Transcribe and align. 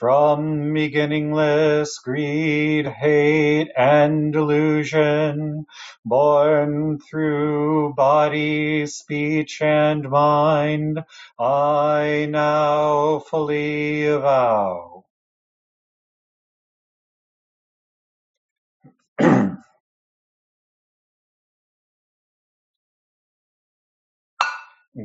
from 0.00 0.72
beginningless 0.72 1.98
greed, 1.98 2.86
hate, 2.86 3.70
and 3.76 4.32
delusion, 4.32 5.66
born 6.06 6.98
through 6.98 7.92
body, 7.92 8.86
speech, 8.86 9.60
and 9.60 10.08
mind, 10.08 11.04
I 11.38 12.26
now 12.30 13.18
fully 13.18 14.06
avow. 14.06 14.89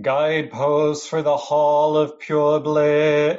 Guideposts 0.01 1.05
for 1.07 1.21
the 1.21 1.37
Hall 1.37 1.95
of 1.95 2.19
Pure 2.19 2.61
Bliss. 2.61 3.37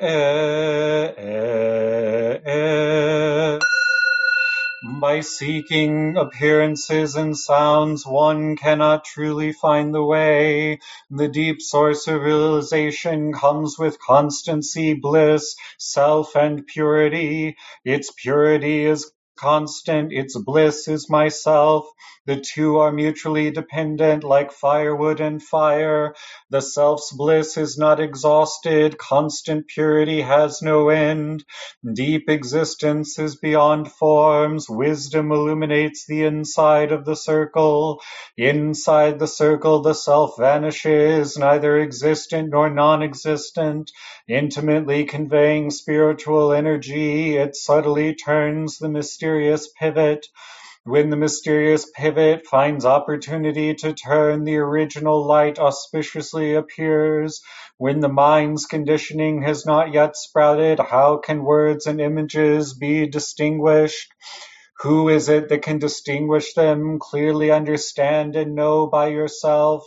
By 5.01 5.21
seeking 5.21 6.17
appearances 6.17 7.17
and 7.17 7.37
sounds, 7.37 8.07
one 8.07 8.57
cannot 8.57 9.05
truly 9.05 9.53
find 9.53 9.93
the 9.93 10.05
way. 10.05 10.79
The 11.11 11.29
deep 11.29 11.61
source 11.61 12.07
of 12.07 12.23
realization 12.23 13.33
comes 13.33 13.79
with 13.79 14.01
constancy, 14.01 14.95
bliss, 14.95 15.57
self, 15.79 16.37
and 16.37 16.67
purity. 16.67 17.57
Its 17.85 18.13
purity 18.13 18.85
is 18.85 19.11
constant, 19.37 20.13
its 20.13 20.39
bliss 20.39 20.89
is 20.89 21.11
myself. 21.11 21.87
The 22.27 22.41
two 22.41 22.79
are 22.79 22.93
mutually 22.93 23.51
dependent 23.51 24.25
like 24.25 24.53
firewood 24.53 25.21
and 25.21 25.43
fire. 25.43 26.15
The 26.51 26.63
self's 26.63 27.13
bliss 27.13 27.57
is 27.57 27.79
not 27.79 28.01
exhausted, 28.01 28.99
constant 28.99 29.69
purity 29.69 30.23
has 30.23 30.63
no 30.63 30.89
end. 30.91 31.45
Deep 31.95 32.29
existence 32.29 33.19
is 33.19 33.37
beyond 33.37 33.93
forms, 33.93 34.69
wisdom 34.69 35.33
illuminates 35.33 36.07
the 36.07 36.25
inside 36.25 36.93
of 36.93 37.05
the 37.05 37.17
circle. 37.17 38.01
Inside 38.37 39.19
the 39.19 39.29
circle 39.29 39.83
the 39.83 39.95
self 39.95 40.37
vanishes, 40.39 41.39
neither 41.39 41.79
existent 41.79 42.51
nor 42.51 42.71
non-existent. 42.71 43.93
Intimately 44.29 45.05
conveying 45.05 45.71
spiritual 45.71 46.53
energy, 46.53 47.37
it 47.37 47.57
subtly 47.57 48.15
turns 48.15 48.79
the 48.79 48.89
mysterious 48.89 49.26
pivot. 49.79 50.27
When 50.85 51.11
the 51.11 51.17
mysterious 51.17 51.91
pivot 51.97 52.47
finds 52.47 52.85
opportunity 52.85 53.75
to 53.75 53.93
turn, 53.93 54.45
the 54.45 54.59
original 54.59 55.27
light 55.27 55.59
auspiciously 55.59 56.55
appears. 56.55 57.43
When 57.77 58.01
the 58.01 58.09
mind's 58.09 58.67
conditioning 58.67 59.43
has 59.43 59.67
not 59.67 59.93
yet 59.93 60.17
sprouted, 60.17 60.79
how 60.79 61.17
can 61.17 61.43
words 61.43 61.87
and 61.87 62.01
images 62.01 62.75
be 62.75 63.09
distinguished? 63.09 64.13
Who 64.81 65.09
is 65.09 65.29
it 65.29 65.49
that 65.49 65.63
can 65.63 65.79
distinguish 65.79 66.55
them, 66.55 66.99
clearly 67.01 67.51
understand 67.51 68.37
and 68.37 68.55
know 68.55 68.87
by 68.87 69.09
yourself? 69.09 69.85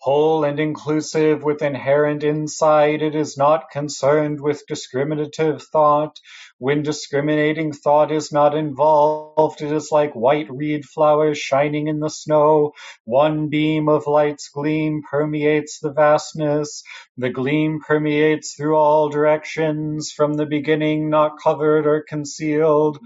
Whole 0.00 0.44
and 0.44 0.60
inclusive 0.60 1.42
with 1.42 1.62
inherent 1.62 2.22
insight, 2.22 3.02
it 3.02 3.14
is 3.14 3.38
not 3.38 3.70
concerned 3.70 4.40
with 4.40 4.66
discriminative 4.66 5.62
thought. 5.62 6.20
When 6.58 6.82
discriminating 6.82 7.72
thought 7.74 8.10
is 8.10 8.32
not 8.32 8.56
involved, 8.56 9.60
it 9.60 9.70
is 9.70 9.92
like 9.92 10.14
white 10.14 10.50
reed 10.50 10.86
flowers 10.86 11.36
shining 11.36 11.86
in 11.86 12.00
the 12.00 12.08
snow. 12.08 12.72
One 13.04 13.48
beam 13.48 13.90
of 13.90 14.06
light's 14.06 14.48
gleam 14.48 15.02
permeates 15.10 15.80
the 15.80 15.92
vastness. 15.92 16.82
The 17.18 17.28
gleam 17.28 17.80
permeates 17.86 18.54
through 18.56 18.74
all 18.74 19.10
directions, 19.10 20.10
from 20.10 20.32
the 20.32 20.46
beginning 20.46 21.10
not 21.10 21.32
covered 21.42 21.86
or 21.86 22.02
concealed. 22.08 23.00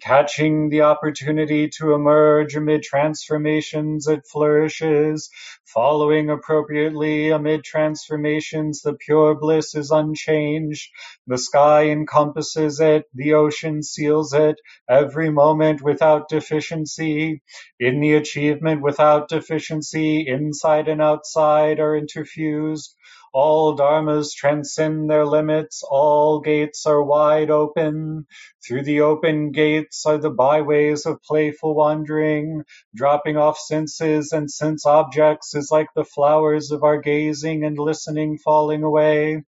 Catching 0.00 0.70
the 0.70 0.82
opportunity 0.82 1.68
to 1.80 1.92
emerge 1.92 2.56
amid 2.56 2.82
transformations, 2.82 4.08
it 4.08 4.22
flourishes. 4.32 5.28
Following 5.66 6.30
appropriately 6.30 7.28
amid 7.30 7.64
transformations, 7.64 8.80
the 8.80 8.94
pure 8.94 9.34
bliss 9.34 9.74
is 9.74 9.90
unchanged. 9.90 10.88
The 11.26 11.36
sky 11.36 11.88
encompasses 11.90 12.77
it, 12.80 13.04
the 13.14 13.34
ocean 13.34 13.82
seals 13.82 14.32
it, 14.34 14.56
every 14.88 15.30
moment 15.30 15.82
without 15.82 16.28
deficiency. 16.28 17.42
In 17.80 18.00
the 18.00 18.14
achievement 18.14 18.82
without 18.82 19.28
deficiency, 19.28 20.26
inside 20.26 20.88
and 20.88 21.02
outside 21.02 21.80
are 21.80 22.00
interfused. 22.00 22.94
All 23.34 23.76
dharmas 23.76 24.32
transcend 24.34 25.10
their 25.10 25.26
limits, 25.26 25.82
all 25.88 26.40
gates 26.40 26.86
are 26.86 27.02
wide 27.02 27.50
open. 27.50 28.26
Through 28.66 28.84
the 28.84 29.02
open 29.02 29.52
gates 29.52 30.06
are 30.06 30.18
the 30.18 30.30
byways 30.30 31.06
of 31.06 31.22
playful 31.22 31.74
wandering. 31.74 32.64
Dropping 32.94 33.36
off 33.36 33.58
senses 33.58 34.32
and 34.32 34.50
sense 34.50 34.86
objects 34.86 35.54
is 35.54 35.70
like 35.70 35.88
the 35.94 36.04
flowers 36.04 36.70
of 36.72 36.82
our 36.82 37.00
gazing 37.00 37.64
and 37.64 37.78
listening 37.78 38.38
falling 38.38 38.82
away. 38.82 39.44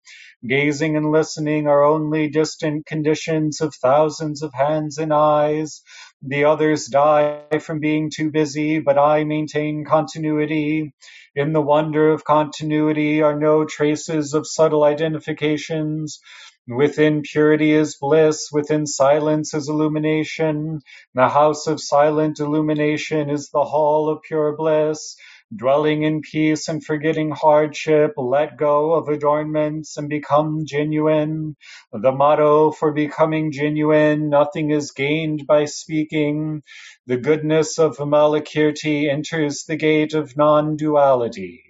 Gazing 0.48 0.96
and 0.96 1.12
listening 1.12 1.66
are 1.68 1.84
only 1.84 2.28
distant 2.30 2.86
conditions 2.86 3.60
of 3.60 3.74
thousands 3.74 4.42
of 4.42 4.54
hands 4.54 4.96
and 4.96 5.12
eyes. 5.12 5.82
The 6.22 6.44
others 6.44 6.86
die 6.86 7.42
from 7.60 7.80
being 7.80 8.10
too 8.10 8.30
busy, 8.30 8.80
but 8.80 8.98
I 8.98 9.24
maintain 9.24 9.84
continuity. 9.84 10.94
In 11.36 11.52
the 11.52 11.60
wonder 11.60 12.10
of 12.10 12.24
continuity 12.24 13.20
are 13.22 13.38
no 13.38 13.66
traces 13.66 14.32
of 14.32 14.46
subtle 14.46 14.84
identifications. 14.84 16.20
Within 16.68 17.22
purity 17.22 17.72
is 17.72 17.98
bliss, 18.00 18.48
within 18.50 18.86
silence 18.86 19.52
is 19.52 19.68
illumination. 19.68 20.80
The 21.14 21.28
house 21.28 21.66
of 21.66 21.82
silent 21.82 22.40
illumination 22.40 23.28
is 23.28 23.50
the 23.50 23.64
hall 23.64 24.08
of 24.08 24.22
pure 24.22 24.56
bliss. 24.56 25.16
Dwelling 25.54 26.04
in 26.04 26.20
peace 26.20 26.68
and 26.68 26.84
forgetting 26.84 27.32
hardship, 27.32 28.12
let 28.16 28.56
go 28.56 28.92
of 28.94 29.08
adornments 29.08 29.96
and 29.96 30.08
become 30.08 30.64
genuine. 30.64 31.56
The 31.92 32.12
motto 32.12 32.70
for 32.70 32.92
becoming 32.92 33.50
genuine, 33.50 34.28
nothing 34.28 34.70
is 34.70 34.92
gained 34.92 35.46
by 35.48 35.64
speaking. 35.64 36.62
The 37.06 37.16
goodness 37.16 37.78
of 37.80 37.96
Vimalakirti 37.96 39.10
enters 39.10 39.64
the 39.64 39.76
gate 39.76 40.14
of 40.14 40.36
non-duality. 40.36 41.69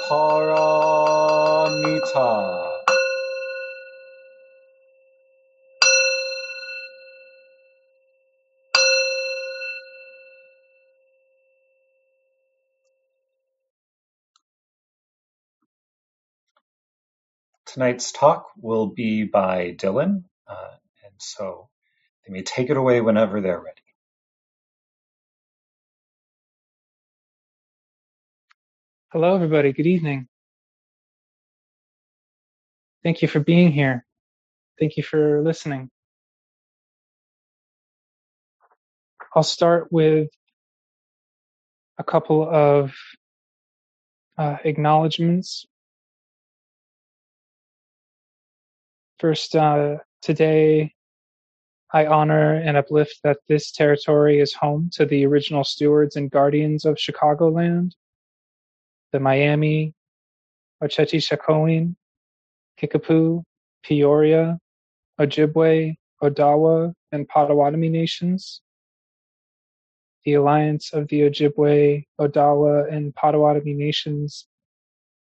paramita. 0.09 1.15
Tonight's 17.75 18.13
talk 18.13 18.47
will 18.61 18.87
be 18.87 19.25
by 19.25 19.73
Dylan, 19.77 20.23
uh, 20.47 20.75
and 21.03 21.13
so 21.17 21.67
they 22.25 22.33
may 22.33 22.41
take 22.41 22.69
it 22.69 22.77
away 22.77 23.01
whenever 23.01 23.41
they're 23.41 23.59
ready. 23.59 23.81
Hello, 29.11 29.35
everybody. 29.35 29.73
Good 29.73 29.87
evening. 29.87 30.29
Thank 33.03 33.21
you 33.21 33.27
for 33.27 33.41
being 33.41 33.73
here. 33.73 34.05
Thank 34.79 34.97
you 34.97 35.03
for 35.03 35.41
listening. 35.43 35.89
I'll 39.35 39.43
start 39.43 39.89
with 39.91 40.29
a 41.99 42.03
couple 42.05 42.49
of 42.49 42.93
uh, 44.37 44.57
acknowledgments 44.63 45.65
First, 49.25 49.55
uh, 49.55 49.97
today 50.21 50.93
I 51.91 52.05
honor 52.05 52.53
and 52.53 52.77
uplift 52.77 53.21
that 53.23 53.39
this 53.49 53.71
territory 53.71 54.39
is 54.39 54.53
home 54.53 54.91
to 54.93 55.05
the 55.07 55.25
original 55.25 55.63
stewards 55.63 56.15
and 56.15 56.29
guardians 56.29 56.85
of 56.85 56.97
Chicagoland, 56.97 57.93
the 59.11 59.19
Miami, 59.19 59.95
Oceti-Sakowin, 60.83 61.95
Kickapoo, 62.79 63.41
Peoria, 63.83 64.59
Ojibwe, 65.19 65.95
Odawa, 66.21 66.93
and 67.11 67.27
Potawatomi 67.27 67.89
nations. 67.89 68.61
The 70.23 70.35
alliance 70.35 70.93
of 70.93 71.07
the 71.07 71.21
Ojibwe, 71.21 72.05
Odawa, 72.21 72.93
and 72.93 73.11
Potawatomi 73.15 73.73
nations 73.73 74.45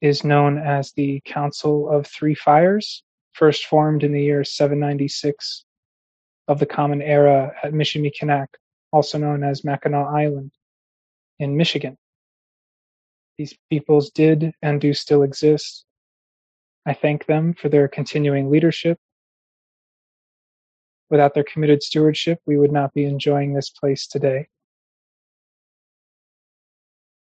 is 0.01 0.23
known 0.23 0.59
as 0.59 0.91
the 0.91 1.19
Council 1.25 1.89
of 1.89 2.05
Three 2.05 2.35
Fires 2.35 3.01
first 3.37 3.65
formed 3.65 4.03
in 4.03 4.11
the 4.11 4.23
year 4.23 4.43
796 4.43 5.63
of 6.47 6.59
the 6.59 6.65
Common 6.65 7.01
Era 7.01 7.53
at 7.63 7.71
Michilimackinac, 7.71 8.47
also 8.91 9.17
known 9.17 9.43
as 9.43 9.63
Mackinac 9.63 10.07
Island, 10.07 10.51
in 11.39 11.55
Michigan. 11.55 11.97
These 13.37 13.55
peoples 13.69 14.09
did 14.09 14.53
and 14.63 14.81
do 14.81 14.93
still 14.93 15.21
exist. 15.21 15.85
I 16.85 16.93
thank 16.93 17.25
them 17.25 17.53
for 17.53 17.69
their 17.69 17.87
continuing 17.87 18.49
leadership. 18.49 18.97
Without 21.09 21.35
their 21.35 21.43
committed 21.43 21.83
stewardship, 21.83 22.39
we 22.47 22.57
would 22.57 22.71
not 22.71 22.93
be 22.93 23.05
enjoying 23.05 23.53
this 23.53 23.69
place 23.69 24.07
today. 24.07 24.47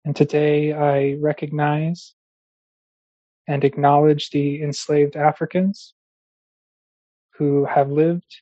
And 0.06 0.16
today 0.16 0.72
I 0.72 1.18
recognize 1.19 2.16
and 3.50 3.63
acknowledge 3.63 4.30
the 4.30 4.62
enslaved 4.62 5.16
Africans 5.16 5.96
who 7.34 7.66
have 7.66 7.90
lived, 7.90 8.42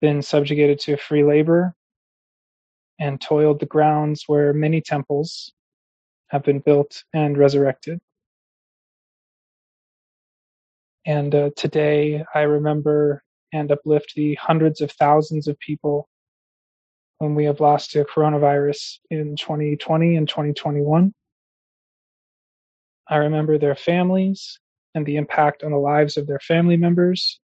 been 0.00 0.20
subjugated 0.20 0.80
to 0.80 0.96
free 0.96 1.22
labor, 1.22 1.74
and 2.98 3.20
toiled 3.20 3.60
the 3.60 3.66
grounds 3.66 4.24
where 4.26 4.52
many 4.52 4.80
temples 4.80 5.52
have 6.28 6.42
been 6.42 6.58
built 6.58 7.04
and 7.12 7.38
resurrected. 7.38 8.00
And 11.06 11.32
uh, 11.32 11.50
today 11.56 12.24
I 12.34 12.40
remember 12.42 13.22
and 13.52 13.70
uplift 13.70 14.14
the 14.16 14.34
hundreds 14.34 14.80
of 14.80 14.90
thousands 14.90 15.46
of 15.46 15.56
people 15.60 16.08
whom 17.20 17.36
we 17.36 17.44
have 17.44 17.60
lost 17.60 17.92
to 17.92 18.04
coronavirus 18.04 18.98
in 19.10 19.36
2020 19.36 20.16
and 20.16 20.28
2021. 20.28 21.14
I 23.08 23.16
remember 23.16 23.58
their 23.58 23.74
families 23.74 24.58
and 24.94 25.04
the 25.04 25.16
impact 25.16 25.62
on 25.62 25.72
the 25.72 25.78
lives 25.78 26.16
of 26.16 26.26
their 26.26 26.38
family 26.38 26.76
members, 26.76 27.40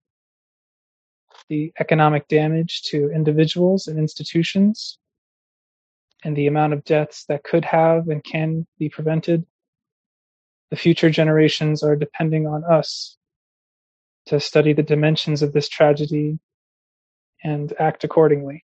the 1.48 1.72
economic 1.80 2.28
damage 2.28 2.82
to 2.84 3.10
individuals 3.10 3.88
and 3.88 3.98
institutions, 3.98 4.98
and 6.24 6.36
the 6.36 6.46
amount 6.46 6.72
of 6.72 6.84
deaths 6.84 7.24
that 7.28 7.44
could 7.44 7.64
have 7.64 8.08
and 8.08 8.22
can 8.22 8.66
be 8.78 8.88
prevented. 8.88 9.44
The 10.70 10.76
future 10.76 11.10
generations 11.10 11.82
are 11.82 11.96
depending 11.96 12.46
on 12.46 12.64
us 12.64 13.16
to 14.26 14.38
study 14.38 14.74
the 14.74 14.82
dimensions 14.82 15.42
of 15.42 15.52
this 15.52 15.68
tragedy 15.68 16.38
and 17.42 17.72
act 17.78 18.04
accordingly. 18.04 18.64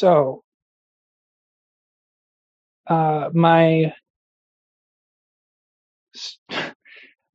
So, 0.00 0.44
uh, 2.86 3.28
my 3.34 3.92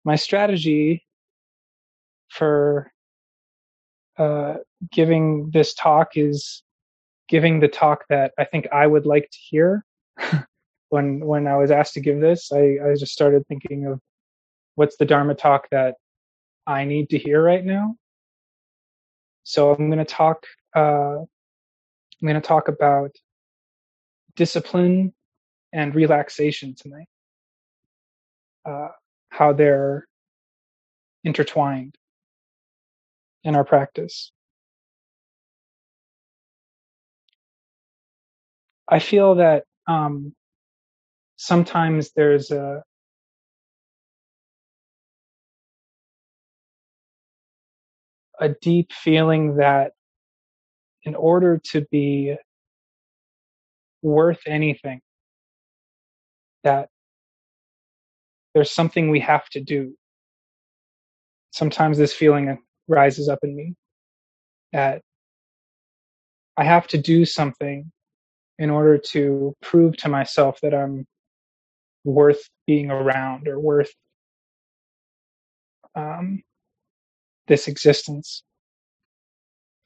my 0.03 0.15
strategy 0.15 1.05
for 2.29 2.91
uh, 4.17 4.55
giving 4.91 5.51
this 5.53 5.75
talk 5.75 6.17
is 6.17 6.63
giving 7.29 7.60
the 7.60 7.67
talk 7.67 8.05
that 8.10 8.34
I 8.39 8.45
think 8.45 8.67
I 8.74 8.88
would 8.88 9.05
like 9.05 9.29
to 9.29 9.38
hear. 9.38 9.86
when 10.89 11.19
when 11.19 11.45
I 11.45 11.57
was 11.57 11.69
asked 11.69 11.93
to 11.93 12.01
give 12.01 12.19
this, 12.19 12.51
I, 12.51 12.79
I 12.84 12.95
just 12.98 13.12
started 13.13 13.45
thinking 13.48 13.86
of 13.86 14.00
what's 14.74 14.98
the 14.98 15.05
Dharma 15.05 15.36
talk 15.36 15.67
that 15.69 15.98
I 16.65 16.86
need 16.86 17.12
to 17.12 17.19
hear 17.19 17.43
right 17.43 17.63
now. 17.63 17.93
So 19.43 19.72
I'm 19.72 19.91
going 19.91 20.00
to 20.00 20.05
talk 20.05 20.48
uh, 20.75 21.25
I'm 22.22 22.27
going 22.27 22.41
to 22.41 22.48
talk 22.48 22.67
about 22.69 23.12
discipline 24.36 25.13
and 25.74 25.95
relaxation 25.95 26.75
tonight, 26.75 27.07
uh, 28.69 28.89
how 29.29 29.53
they're 29.53 30.07
intertwined 31.24 31.95
in 33.43 33.55
our 33.55 33.65
practice. 33.65 34.31
I 38.89 39.00
feel 39.00 39.36
that 39.36 39.65
um, 39.88 40.34
sometimes 41.38 42.12
there's 42.15 42.51
a 42.51 42.84
a 48.39 48.50
deep 48.50 48.93
feeling 48.93 49.57
that 49.57 49.93
in 51.05 51.15
order 51.15 51.62
to 51.71 51.85
be 51.91 52.35
worth 54.01 54.41
anything, 54.47 55.01
that 56.63 56.89
there's 58.53 58.71
something 58.71 59.09
we 59.09 59.19
have 59.19 59.47
to 59.50 59.62
do. 59.62 59.95
Sometimes 61.51 61.97
this 61.97 62.13
feeling 62.13 62.57
rises 62.88 63.29
up 63.29 63.39
in 63.43 63.55
me 63.55 63.75
that 64.74 65.01
I 66.57 66.63
have 66.63 66.88
to 66.88 66.97
do 66.97 67.25
something 67.25 67.91
in 68.57 68.69
order 68.69 68.97
to 68.97 69.53
prove 69.62 69.97
to 69.97 70.09
myself 70.09 70.59
that 70.62 70.74
I'm 70.74 71.05
worth 72.03 72.50
being 72.65 72.89
around 72.91 73.47
or 73.47 73.59
worth 73.59 73.91
um, 75.95 76.43
this 77.47 77.67
existence. 77.67 78.43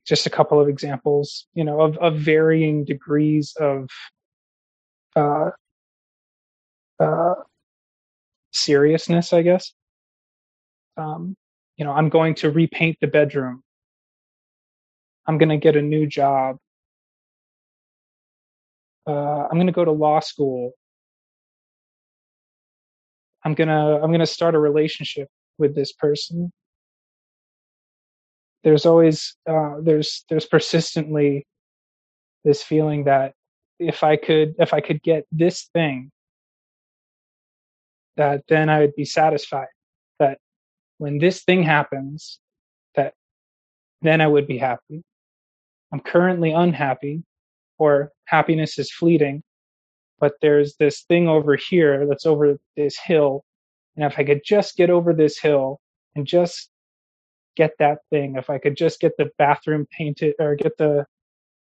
Just 0.10 0.26
a 0.26 0.30
couple 0.32 0.60
of 0.60 0.68
examples, 0.68 1.46
you 1.54 1.64
know, 1.64 1.82
of, 1.82 1.96
of 2.00 2.18
varying 2.18 2.84
degrees 2.84 3.56
of 3.60 3.90
uh, 5.16 5.52
uh, 7.00 7.36
seriousness, 8.52 9.32
I 9.34 9.44
guess. 9.44 9.72
Um, 10.98 11.38
you 11.78 11.86
know, 11.86 11.92
I'm 11.92 12.10
going 12.10 12.34
to 12.36 12.50
repaint 12.50 12.98
the 13.02 13.08
bedroom. 13.08 13.62
I'm 15.28 15.38
going 15.38 15.50
to 15.50 15.58
get 15.58 15.76
a 15.76 15.82
new 15.82 16.08
job. 16.08 16.58
Uh, 19.08 19.44
I'm 19.44 19.58
going 19.58 19.68
to 19.68 19.74
go 19.74 19.86
to 19.86 19.92
law 19.92 20.22
school. 20.22 20.74
I'm 23.46 23.54
gonna 23.54 24.02
I'm 24.02 24.12
gonna 24.12 24.26
start 24.26 24.56
a 24.56 24.60
relationship 24.60 25.30
with 25.58 25.74
this 25.74 25.94
person. 25.94 26.52
There's 28.64 28.86
always 28.86 29.36
uh, 29.50 29.76
there's 29.82 30.26
there's 30.30 30.46
persistently 30.46 31.46
this 32.44 32.62
feeling 32.64 33.06
that 33.06 33.34
if 33.80 34.04
I 34.04 34.18
could 34.18 34.56
if 34.60 34.74
I 34.74 34.82
could 34.82 35.02
get 35.02 35.26
this 35.32 35.70
thing, 35.74 36.12
that 38.18 38.44
then 38.50 38.70
I 38.70 38.82
would 38.82 38.96
be 38.96 39.06
satisfied. 39.06 39.68
That 40.20 40.40
when 40.98 41.20
this 41.20 41.44
thing 41.44 41.64
happens, 41.64 42.40
that 42.96 43.14
then 44.02 44.22
I 44.22 44.28
would 44.28 44.48
be 44.48 44.58
happy. 44.58 45.04
I'm 45.92 46.02
currently 46.02 46.52
unhappy, 46.52 47.24
or 47.78 48.12
happiness 48.26 48.78
is 48.78 48.92
fleeting, 48.92 49.42
but 50.20 50.34
there's 50.42 50.76
this 50.76 51.04
thing 51.04 51.28
over 51.28 51.56
here 51.56 52.06
that's 52.06 52.26
over 52.26 52.60
this 52.76 52.98
hill. 52.98 53.44
And 53.96 54.06
if 54.06 54.20
I 54.20 54.24
could 54.24 54.42
just 54.46 54.76
get 54.76 54.90
over 54.90 55.14
this 55.14 55.40
hill 55.40 55.80
and 56.16 56.28
just 56.28 56.70
get 57.60 57.74
that 57.78 58.00
thing, 58.10 58.38
if 58.38 58.50
I 58.50 58.58
could 58.58 58.78
just 58.78 59.02
get 59.02 59.18
the 59.18 59.32
bathroom 59.38 59.86
painted 59.92 60.36
or 60.40 60.56
get 60.56 60.78
the, 60.78 61.06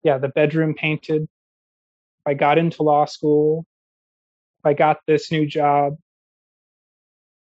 yeah, 0.01 0.17
the 0.17 0.29
bedroom 0.29 0.73
painted, 0.73 1.23
if 1.23 2.25
I 2.25 2.35
got 2.35 2.57
into 2.57 2.83
law 2.83 3.03
school, 3.03 3.65
if 4.59 4.65
I 4.65 4.73
got 4.73 4.99
this 5.07 5.29
new 5.29 5.45
job, 5.45 5.97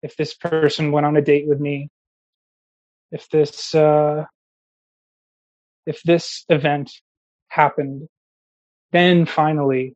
if 0.04 0.16
this 0.18 0.36
person 0.36 0.92
went 0.92 1.08
on 1.08 1.18
a 1.18 1.22
date 1.22 1.48
with 1.48 1.60
me, 1.60 1.90
if 3.12 3.28
this, 3.30 3.74
uh, 3.74 4.26
if 5.88 6.04
this 6.04 6.46
event 6.48 6.92
happened, 7.48 8.08
then 8.92 9.26
finally 9.26 9.96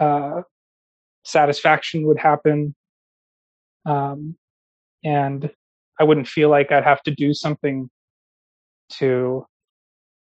uh, 0.00 0.42
satisfaction 1.22 2.04
would 2.08 2.18
happen, 2.18 2.74
um, 3.86 4.36
and 5.04 5.52
I 6.00 6.04
wouldn't 6.04 6.28
feel 6.28 6.48
like 6.48 6.72
I'd 6.72 6.84
have 6.84 7.02
to 7.04 7.10
do 7.10 7.34
something 7.34 7.88
to 8.94 9.46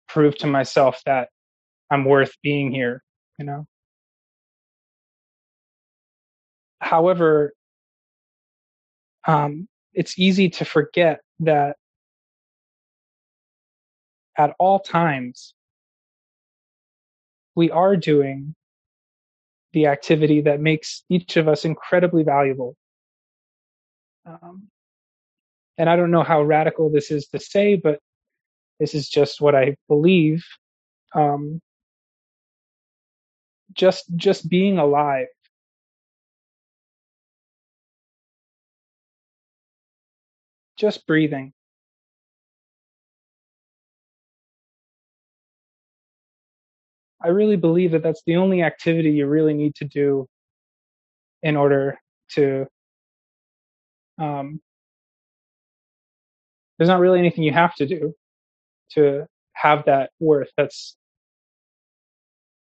prove 0.08 0.36
to 0.38 0.46
myself 0.46 1.00
that 1.06 1.28
I'm 1.90 2.04
worth 2.04 2.32
being 2.42 2.72
here. 2.72 3.02
You 3.38 3.46
know. 3.46 3.66
However, 6.80 7.52
um, 9.26 9.68
it's 9.92 10.18
easy 10.18 10.48
to 10.50 10.64
forget 10.64 11.20
that 11.40 11.76
at 14.36 14.54
all 14.58 14.78
times 14.78 15.54
we 17.54 17.70
are 17.70 17.96
doing 17.96 18.54
the 19.72 19.86
activity 19.86 20.40
that 20.42 20.60
makes 20.60 21.02
each 21.10 21.36
of 21.36 21.48
us 21.48 21.64
incredibly 21.64 22.22
valuable. 22.22 22.76
Um, 24.24 24.68
and 25.78 25.88
I 25.88 25.96
don't 25.96 26.10
know 26.10 26.24
how 26.24 26.42
radical 26.42 26.90
this 26.90 27.10
is 27.10 27.26
to 27.28 27.40
say, 27.40 27.76
but 27.76 28.00
this 28.80 28.94
is 28.94 29.08
just 29.08 29.40
what 29.40 29.54
I 29.54 29.76
believe. 29.88 30.44
Um, 31.14 31.60
just 33.74 34.04
just 34.16 34.48
being 34.48 34.78
alive 34.78 35.26
just 40.76 41.06
breathing 41.06 41.52
I 47.22 47.28
really 47.28 47.56
believe 47.56 47.92
that 47.92 48.02
that's 48.02 48.22
the 48.26 48.36
only 48.36 48.62
activity 48.62 49.10
you 49.10 49.26
really 49.26 49.54
need 49.54 49.74
to 49.76 49.84
do 49.84 50.26
in 51.42 51.56
order 51.56 51.98
to. 52.32 52.66
Um, 54.18 54.60
there's 56.78 56.88
not 56.88 57.00
really 57.00 57.18
anything 57.18 57.44
you 57.44 57.52
have 57.52 57.74
to 57.76 57.86
do 57.86 58.14
to 58.92 59.26
have 59.52 59.84
that 59.86 60.10
worth. 60.20 60.50
That's 60.56 60.96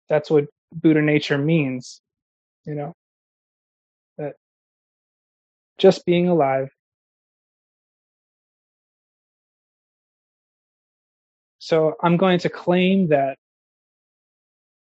that's 0.09 0.31
what 0.31 0.47
Buddha 0.73 1.01
nature 1.01 1.39
means, 1.39 2.01
you 2.65 2.75
know. 2.75 2.95
That 4.19 4.35
just 5.79 6.05
being 6.05 6.29
alive. 6.29 6.69
So 11.59 11.95
I'm 12.03 12.17
going 12.17 12.41
to 12.41 12.49
claim 12.49 13.09
that 13.09 13.37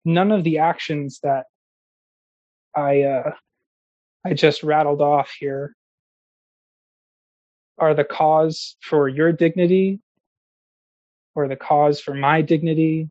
none 0.05 0.33
of 0.33 0.45
the 0.45 0.59
actions 0.59 1.21
that 1.23 1.45
I 2.75 3.03
uh, 3.03 3.33
I 4.25 4.35
just 4.35 4.62
rattled 4.62 5.03
off 5.03 5.31
here 5.39 5.75
are 7.81 7.95
the 7.95 8.05
cause 8.05 8.77
for 8.83 9.09
your 9.09 9.33
dignity 9.33 10.01
or 11.35 11.49
the 11.49 11.57
cause 11.57 12.01
for 12.01 12.15
my 12.15 12.43
dignity. 12.43 13.11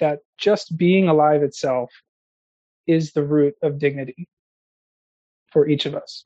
That 0.00 0.20
just 0.38 0.76
being 0.76 1.08
alive 1.08 1.42
itself 1.42 1.90
is 2.86 3.12
the 3.12 3.22
root 3.24 3.54
of 3.62 3.78
dignity 3.78 4.28
for 5.52 5.68
each 5.68 5.86
of 5.86 5.94
us. 5.94 6.24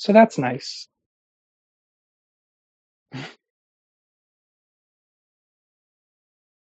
So 0.00 0.14
that's 0.14 0.38
nice. 0.38 0.88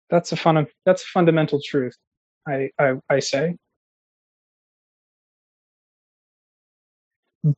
That's 0.10 0.32
a 0.32 0.38
fun 0.38 0.66
that's 0.86 1.04
a 1.04 1.08
fundamental 1.08 1.62
truth, 1.62 1.96
I, 2.48 2.70
I, 2.80 2.94
I 3.10 3.20
say. 3.20 3.58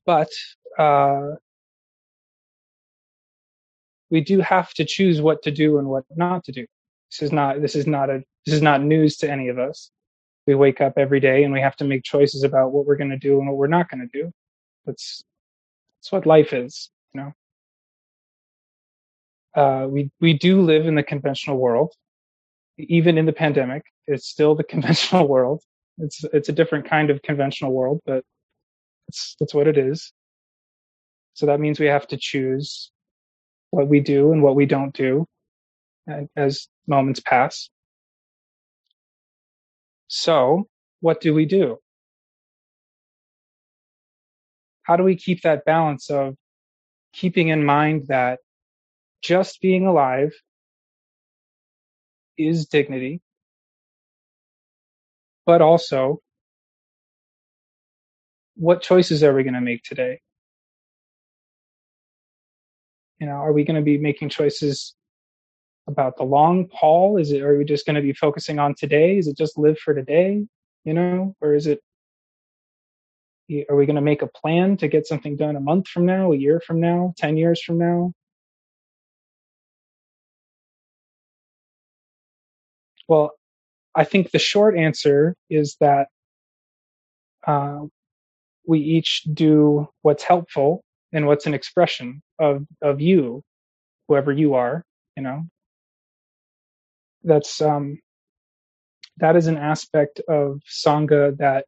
But 0.07 0.29
uh, 0.79 1.35
we 4.09 4.21
do 4.21 4.39
have 4.41 4.73
to 4.75 4.85
choose 4.85 5.21
what 5.21 5.43
to 5.43 5.51
do 5.51 5.77
and 5.79 5.87
what 5.87 6.05
not 6.15 6.45
to 6.45 6.51
do. 6.51 6.65
This 7.11 7.21
is 7.23 7.31
not 7.31 7.61
this 7.61 7.75
is 7.75 7.87
not 7.87 8.09
a 8.09 8.23
this 8.47 8.55
is 8.55 8.63
not 8.63 8.83
news 8.83 9.17
to 9.17 9.31
any 9.31 9.49
of 9.49 9.59
us. 9.59 9.91
We 10.47 10.55
wake 10.55 10.81
up 10.81 10.93
every 10.97 11.19
day 11.19 11.43
and 11.43 11.53
we 11.53 11.61
have 11.61 11.75
to 11.77 11.85
make 11.85 12.03
choices 12.03 12.43
about 12.43 12.71
what 12.71 12.87
we're 12.87 12.97
going 12.97 13.11
to 13.11 13.19
do 13.19 13.39
and 13.39 13.47
what 13.47 13.57
we're 13.57 13.67
not 13.67 13.89
going 13.91 14.09
to 14.09 14.23
do. 14.23 14.31
That's 14.87 15.23
it's 15.99 16.11
what 16.11 16.25
life 16.25 16.53
is, 16.53 16.89
you 17.13 17.21
know. 17.21 17.33
Uh, 19.55 19.87
we 19.87 20.11
we 20.21 20.33
do 20.33 20.61
live 20.61 20.85
in 20.85 20.95
the 20.95 21.03
conventional 21.03 21.57
world, 21.57 21.93
even 22.77 23.17
in 23.17 23.25
the 23.25 23.33
pandemic. 23.33 23.83
It's 24.07 24.27
still 24.27 24.55
the 24.55 24.63
conventional 24.75 25.27
world. 25.27 25.61
It's 25.97 26.23
it's 26.33 26.49
a 26.49 26.53
different 26.53 26.85
kind 26.89 27.09
of 27.09 27.21
conventional 27.21 27.73
world, 27.73 27.99
but 28.05 28.23
it's 29.07 29.35
that's 29.39 29.53
what 29.53 29.67
it 29.67 29.77
is. 29.77 30.13
So 31.33 31.45
that 31.45 31.59
means 31.59 31.79
we 31.79 31.87
have 31.87 32.07
to 32.07 32.17
choose 32.17 32.91
what 33.71 33.87
we 33.87 33.99
do 33.99 34.31
and 34.31 34.41
what 34.43 34.55
we 34.55 34.65
don't 34.65 34.93
do 34.93 35.25
as 36.35 36.67
moments 36.87 37.19
pass. 37.19 37.69
So, 40.07 40.67
what 41.01 41.21
do 41.21 41.33
we 41.33 41.45
do? 41.45 41.77
How 44.89 44.95
do 44.95 45.03
we 45.03 45.15
keep 45.15 45.43
that 45.43 45.65
balance 45.65 46.09
of 46.09 46.35
keeping 47.13 47.49
in 47.49 47.63
mind 47.63 48.07
that 48.07 48.39
just 49.21 49.61
being 49.61 49.85
alive 49.85 50.33
is 52.39 52.65
dignity, 52.65 53.21
but 55.45 55.61
also 55.61 56.17
what 58.55 58.81
choices 58.81 59.23
are 59.23 59.31
we 59.31 59.43
going 59.43 59.53
to 59.53 59.61
make 59.61 59.83
today? 59.83 60.21
You 63.19 63.27
know, 63.27 63.33
are 63.33 63.53
we 63.53 63.63
going 63.63 63.75
to 63.75 63.83
be 63.83 63.99
making 63.99 64.29
choices 64.29 64.95
about 65.87 66.17
the 66.17 66.23
long 66.23 66.67
haul? 66.73 67.17
Is 67.17 67.31
it, 67.31 67.43
are 67.43 67.55
we 67.55 67.63
just 67.63 67.85
going 67.85 67.95
to 67.95 68.01
be 68.01 68.13
focusing 68.13 68.57
on 68.57 68.73
today? 68.73 69.19
Is 69.19 69.27
it 69.27 69.37
just 69.37 69.55
live 69.55 69.77
for 69.77 69.93
today? 69.93 70.47
You 70.83 70.93
know, 70.95 71.35
or 71.41 71.53
is 71.53 71.67
it, 71.67 71.79
are 73.69 73.75
we 73.75 73.85
going 73.85 73.95
to 73.95 74.01
make 74.01 74.21
a 74.21 74.27
plan 74.27 74.77
to 74.77 74.87
get 74.87 75.07
something 75.07 75.35
done 75.35 75.55
a 75.55 75.59
month 75.59 75.87
from 75.87 76.05
now, 76.05 76.31
a 76.33 76.37
year 76.37 76.59
from 76.59 76.79
now, 76.79 77.13
10 77.17 77.37
years 77.37 77.61
from 77.61 77.77
now? 77.77 78.13
Well, 83.07 83.31
I 83.95 84.03
think 84.03 84.31
the 84.31 84.39
short 84.39 84.77
answer 84.77 85.35
is 85.49 85.77
that 85.79 86.07
uh, 87.45 87.81
we 88.67 88.79
each 88.79 89.23
do 89.33 89.87
what's 90.03 90.23
helpful 90.23 90.83
and 91.11 91.25
what's 91.25 91.47
an 91.47 91.55
expression 91.55 92.21
of 92.37 92.65
of 92.81 93.01
you, 93.01 93.43
whoever 94.07 94.31
you 94.31 94.53
are. 94.53 94.83
You 95.17 95.23
know, 95.23 95.43
that's 97.23 97.61
um, 97.61 97.99
that 99.17 99.35
is 99.35 99.47
an 99.47 99.57
aspect 99.57 100.21
of 100.27 100.61
sangha 100.69 101.35
that 101.37 101.65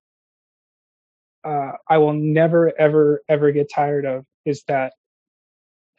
uh, 1.43 1.71
I 1.89 1.97
will 1.97 2.13
never 2.13 2.71
ever 2.79 3.21
ever 3.29 3.51
get 3.51 3.71
tired 3.73 4.05
of. 4.05 4.25
Is 4.45 4.63
that 4.67 4.93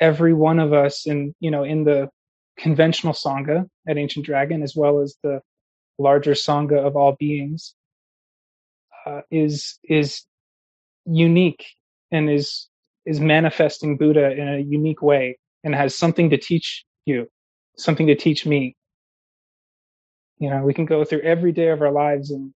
every 0.00 0.32
one 0.32 0.58
of 0.58 0.72
us 0.72 1.06
in 1.06 1.34
you 1.40 1.50
know 1.50 1.64
in 1.64 1.84
the 1.84 2.08
conventional 2.58 3.12
sangha 3.12 3.66
at 3.88 3.98
Ancient 3.98 4.26
Dragon 4.26 4.62
as 4.62 4.74
well 4.76 5.00
as 5.00 5.16
the 5.22 5.40
larger 5.98 6.32
sangha 6.32 6.78
of 6.78 6.96
all 6.96 7.16
beings 7.18 7.74
uh, 9.06 9.22
is 9.30 9.78
is 9.84 10.24
unique 11.04 11.64
and 12.10 12.30
is 12.30 12.68
is 13.04 13.20
manifesting 13.20 13.96
Buddha 13.96 14.30
in 14.32 14.48
a 14.48 14.58
unique 14.58 15.02
way 15.02 15.38
and 15.64 15.74
has 15.74 15.96
something 15.96 16.30
to 16.30 16.38
teach 16.38 16.84
you, 17.04 17.28
something 17.76 18.06
to 18.06 18.14
teach 18.14 18.46
me. 18.46 18.76
You 20.38 20.50
know, 20.50 20.62
we 20.62 20.74
can 20.74 20.86
go 20.86 21.04
through 21.04 21.22
every 21.22 21.52
day 21.52 21.68
of 21.68 21.82
our 21.82 21.90
lives 21.90 22.30
and 22.30 22.52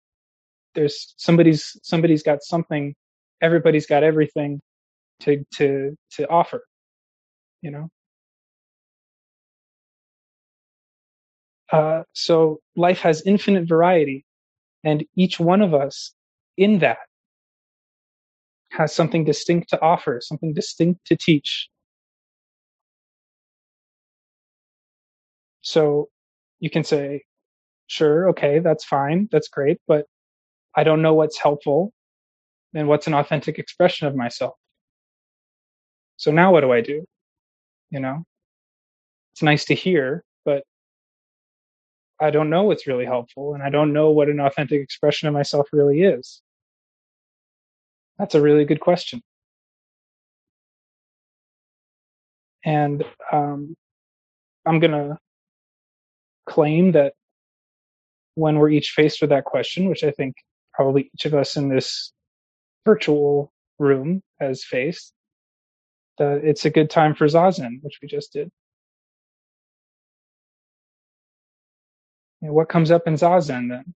there's 0.75 1.15
somebody's 1.17 1.77
somebody's 1.83 2.23
got 2.23 2.43
something, 2.43 2.95
everybody's 3.41 3.87
got 3.87 4.03
everything 4.03 4.61
to 5.21 5.45
to 5.57 5.97
to 6.13 6.29
offer. 6.29 6.65
You 7.63 7.71
know. 7.71 7.89
Uh, 11.73 12.03
so 12.13 12.61
life 12.77 13.01
has 13.01 13.23
infinite 13.27 13.67
variety, 13.69 14.25
and 14.85 15.05
each 15.17 15.41
one 15.41 15.63
of 15.63 15.75
us 15.75 16.13
in 16.57 16.79
that 16.81 16.99
has 18.71 18.95
something 18.95 19.25
distinct 19.25 19.71
to 19.71 19.81
offer, 19.81 20.21
something 20.23 20.53
distinct 20.53 21.05
to 21.07 21.17
teach. 21.17 21.69
So 25.63 26.09
you 26.61 26.71
can 26.71 26.85
say, 26.85 27.23
sure, 27.87 28.29
okay, 28.31 28.59
that's 28.59 28.85
fine, 28.85 29.29
that's 29.33 29.49
great, 29.49 29.79
but 29.89 30.07
I 30.77 30.85
don't 30.85 31.03
know 31.03 31.15
what's 31.15 31.39
helpful 31.39 31.93
and 32.75 32.89
what's 32.89 33.07
an 33.07 33.15
authentic 33.15 33.59
expression 33.59 34.07
of 34.07 34.17
myself. 34.17 34.55
So 36.17 36.31
now 36.31 36.53
what 36.53 36.61
do 36.61 36.73
I 36.73 36.81
do? 36.81 37.05
You 37.91 38.01
know, 38.01 38.25
it's 39.33 39.43
nice 39.43 39.65
to 39.67 39.75
hear, 39.75 40.25
but 40.45 40.65
I 42.21 42.31
don't 42.31 42.51
know 42.51 42.65
what's 42.65 42.87
really 42.87 43.05
helpful 43.05 43.55
and 43.55 43.63
I 43.63 43.71
don't 43.71 43.93
know 43.93 44.11
what 44.11 44.29
an 44.29 44.41
authentic 44.41 44.81
expression 44.81 45.29
of 45.29 45.35
myself 45.35 45.69
really 45.73 46.03
is. 46.03 46.41
That's 48.19 48.35
a 48.35 48.41
really 48.41 48.65
good 48.65 48.81
question. 48.81 49.23
And 52.65 53.05
um, 53.33 53.75
I'm 54.67 54.81
going 54.81 54.93
to 54.93 55.19
claim 56.47 56.93
that 56.93 57.15
when 58.37 58.59
we're 58.59 58.71
each 58.71 58.91
faced 58.91 59.21
with 59.21 59.31
that 59.31 59.45
question, 59.45 59.89
which 59.89 60.03
I 60.03 60.11
think 60.11 60.35
probably 60.75 61.11
each 61.15 61.27
of 61.27 61.35
us 61.35 61.57
in 61.57 61.69
this 61.69 62.13
virtual 62.85 63.53
room 63.79 64.23
has 64.41 64.65
faced, 64.65 65.13
that 66.19 66.45
it's 66.45 66.65
a 66.65 66.71
good 66.71 66.91
time 66.91 67.15
for 67.15 67.27
Zazen, 67.27 67.83
which 67.83 67.99
we 68.03 68.09
just 68.09 68.33
did. 68.33 68.51
What 72.41 72.69
comes 72.69 72.91
up 72.91 73.07
in 73.07 73.15
Zazen 73.15 73.71
then? 73.71 73.95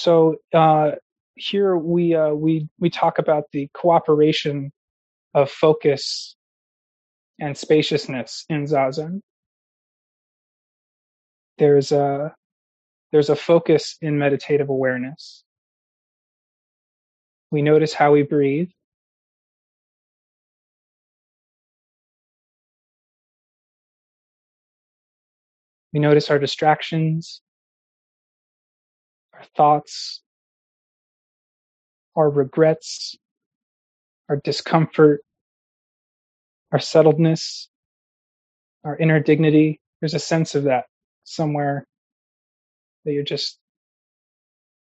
so 0.00 0.36
uh, 0.54 0.92
here 1.34 1.76
we 1.76 2.14
uh, 2.14 2.30
we 2.30 2.68
we 2.78 2.88
talk 2.90 3.18
about 3.18 3.44
the 3.52 3.68
cooperation 3.74 4.72
of 5.34 5.50
focus 5.50 6.36
and 7.40 7.56
spaciousness 7.56 8.44
in 8.48 8.64
zazen. 8.64 9.20
There's 11.58 11.92
a 11.92 12.34
there's 13.12 13.30
a 13.30 13.36
focus 13.36 13.96
in 14.00 14.18
meditative 14.18 14.68
awareness. 14.68 15.44
We 17.50 17.62
notice 17.62 17.92
how 17.92 18.12
we 18.12 18.22
breathe. 18.22 18.70
We 25.92 25.98
notice 25.98 26.30
our 26.30 26.38
distractions 26.38 27.42
our 29.40 29.46
thoughts, 29.56 30.22
our 32.14 32.28
regrets, 32.28 33.16
our 34.28 34.36
discomfort, 34.36 35.22
our 36.72 36.78
settledness, 36.78 37.66
our 38.84 38.96
inner 38.96 39.20
dignity. 39.20 39.80
There's 40.00 40.14
a 40.14 40.18
sense 40.18 40.54
of 40.54 40.64
that 40.64 40.86
somewhere 41.24 41.86
that 43.04 43.12
you're 43.12 43.22
just, 43.22 43.58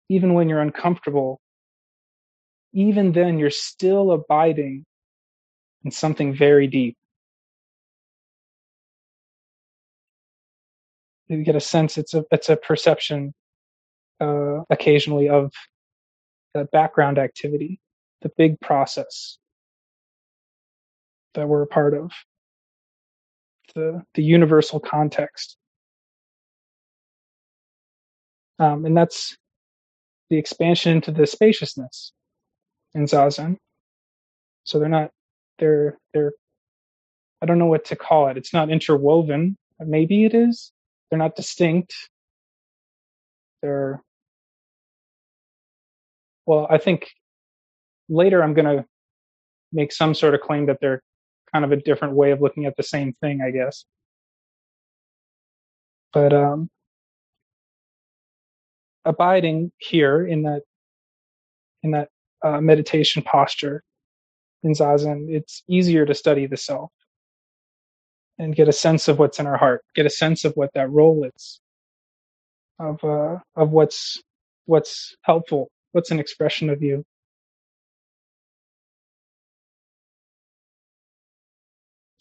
even 0.10 0.34
when 0.34 0.50
you're 0.50 0.62
uncomfortable, 0.62 1.40
even 2.74 3.12
then 3.12 3.38
you're 3.38 3.50
still 3.50 4.12
abiding 4.12 4.86
in 5.84 5.92
something 5.92 6.34
very 6.34 6.68
deep. 6.68 6.96
You 11.28 11.44
get 11.44 11.56
a 11.56 11.62
sense 11.62 11.98
it's 11.98 12.14
a 12.14 12.26
it's 12.30 12.50
a 12.50 12.58
perception 12.58 13.34
uh, 14.20 14.64
occasionally 14.70 15.30
of 15.30 15.54
the 16.54 16.66
background 16.74 17.18
activity, 17.18 17.80
the 18.22 18.30
big 18.38 18.60
process 18.60 19.38
that 21.34 21.48
we're 21.48 21.64
a 21.64 21.68
part 21.68 21.94
of, 21.94 22.12
the 23.76 24.04
the 24.16 24.24
universal 24.24 24.80
context, 24.80 25.58
um, 28.60 28.86
and 28.86 28.96
that's 28.96 29.38
the 30.30 30.38
expansion 30.38 30.94
into 30.96 31.12
the 31.12 31.28
spaciousness 31.28 32.14
in 32.94 33.06
zazen. 33.06 33.58
So 34.64 34.80
they're 34.80 34.90
not 34.90 35.12
they're 35.60 35.98
they're 36.14 36.34
I 37.42 37.46
don't 37.46 37.60
know 37.60 37.66
what 37.66 37.86
to 37.86 37.96
call 37.96 38.28
it. 38.28 38.38
It's 38.38 38.54
not 38.54 38.70
interwoven. 38.70 39.58
Maybe 39.80 40.26
it 40.26 40.34
is. 40.36 40.72
They're 41.10 41.20
not 41.20 41.36
distinct. 41.36 41.94
They're 43.62 44.02
well, 46.46 46.68
I 46.70 46.78
think 46.78 47.10
later 48.10 48.44
I'm 48.44 48.54
going 48.54 48.78
to 48.78 48.86
make 49.72 49.92
some 49.92 50.14
sort 50.14 50.36
of 50.36 50.42
claim 50.42 50.66
that 50.68 50.80
they're 50.82 51.02
kind 51.54 51.66
of 51.66 51.72
a 51.72 51.78
different 51.78 52.16
way 52.16 52.32
of 52.32 52.42
looking 52.42 52.66
at 52.66 52.76
the 52.78 52.84
same 52.84 53.14
thing, 53.22 53.42
I 53.42 53.52
guess. 53.52 53.86
But 56.14 56.34
um, 56.34 56.70
abiding 59.06 59.72
here 59.78 60.26
in 60.26 60.44
that 60.44 60.62
in 61.84 61.92
that 61.92 62.10
uh, 62.44 62.62
meditation 62.62 63.24
posture 63.24 63.84
in 64.64 64.74
zazen, 64.74 65.30
it's 65.30 65.64
easier 65.68 66.06
to 66.06 66.14
study 66.14 66.46
the 66.46 66.58
self 66.58 66.92
and 68.38 68.56
get 68.56 68.68
a 68.68 68.74
sense 68.74 69.08
of 69.08 69.20
what's 69.20 69.40
in 69.40 69.48
our 69.48 69.58
heart, 69.58 69.84
get 69.96 70.06
a 70.06 70.10
sense 70.10 70.46
of 70.46 70.54
what 70.54 70.72
that 70.74 70.90
role 70.90 71.28
is, 71.36 71.60
of 72.80 73.04
uh, 73.04 73.38
of 73.56 73.72
what's 73.72 74.22
what's 74.66 75.16
helpful 75.24 75.70
what's 75.92 76.12
an 76.12 76.20
expression 76.20 76.70
of 76.70 76.82
you 76.82 77.04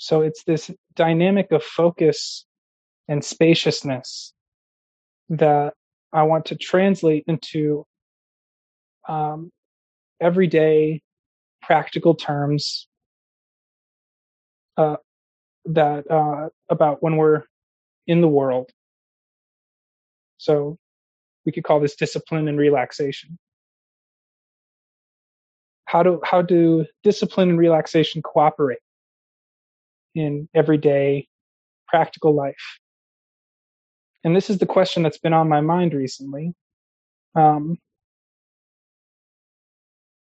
so 0.00 0.22
it's 0.22 0.44
this 0.44 0.70
dynamic 0.94 1.52
of 1.52 1.62
focus 1.62 2.46
and 3.08 3.24
spaciousness 3.24 4.32
that 5.28 5.74
i 6.12 6.22
want 6.22 6.46
to 6.46 6.56
translate 6.56 7.24
into 7.26 7.84
um, 9.08 9.50
everyday 10.20 11.00
practical 11.62 12.14
terms 12.14 12.86
uh, 14.76 14.96
that 15.66 16.10
uh, 16.10 16.48
about 16.68 17.02
when 17.02 17.16
we're 17.16 17.42
in 18.06 18.20
the 18.20 18.28
world. 18.28 18.70
So 20.38 20.78
we 21.44 21.52
could 21.52 21.64
call 21.64 21.80
this 21.80 21.96
discipline 21.96 22.48
and 22.48 22.58
relaxation. 22.58 23.38
How 25.84 26.02
do 26.02 26.20
how 26.24 26.42
do 26.42 26.86
discipline 27.02 27.50
and 27.50 27.58
relaxation 27.58 28.22
cooperate 28.22 28.78
in 30.14 30.48
everyday 30.54 31.28
practical 31.88 32.34
life? 32.34 32.78
And 34.24 34.36
this 34.36 34.50
is 34.50 34.58
the 34.58 34.66
question 34.66 35.02
that's 35.02 35.18
been 35.18 35.32
on 35.32 35.48
my 35.48 35.60
mind 35.60 35.94
recently. 35.94 36.54
Um, 37.34 37.78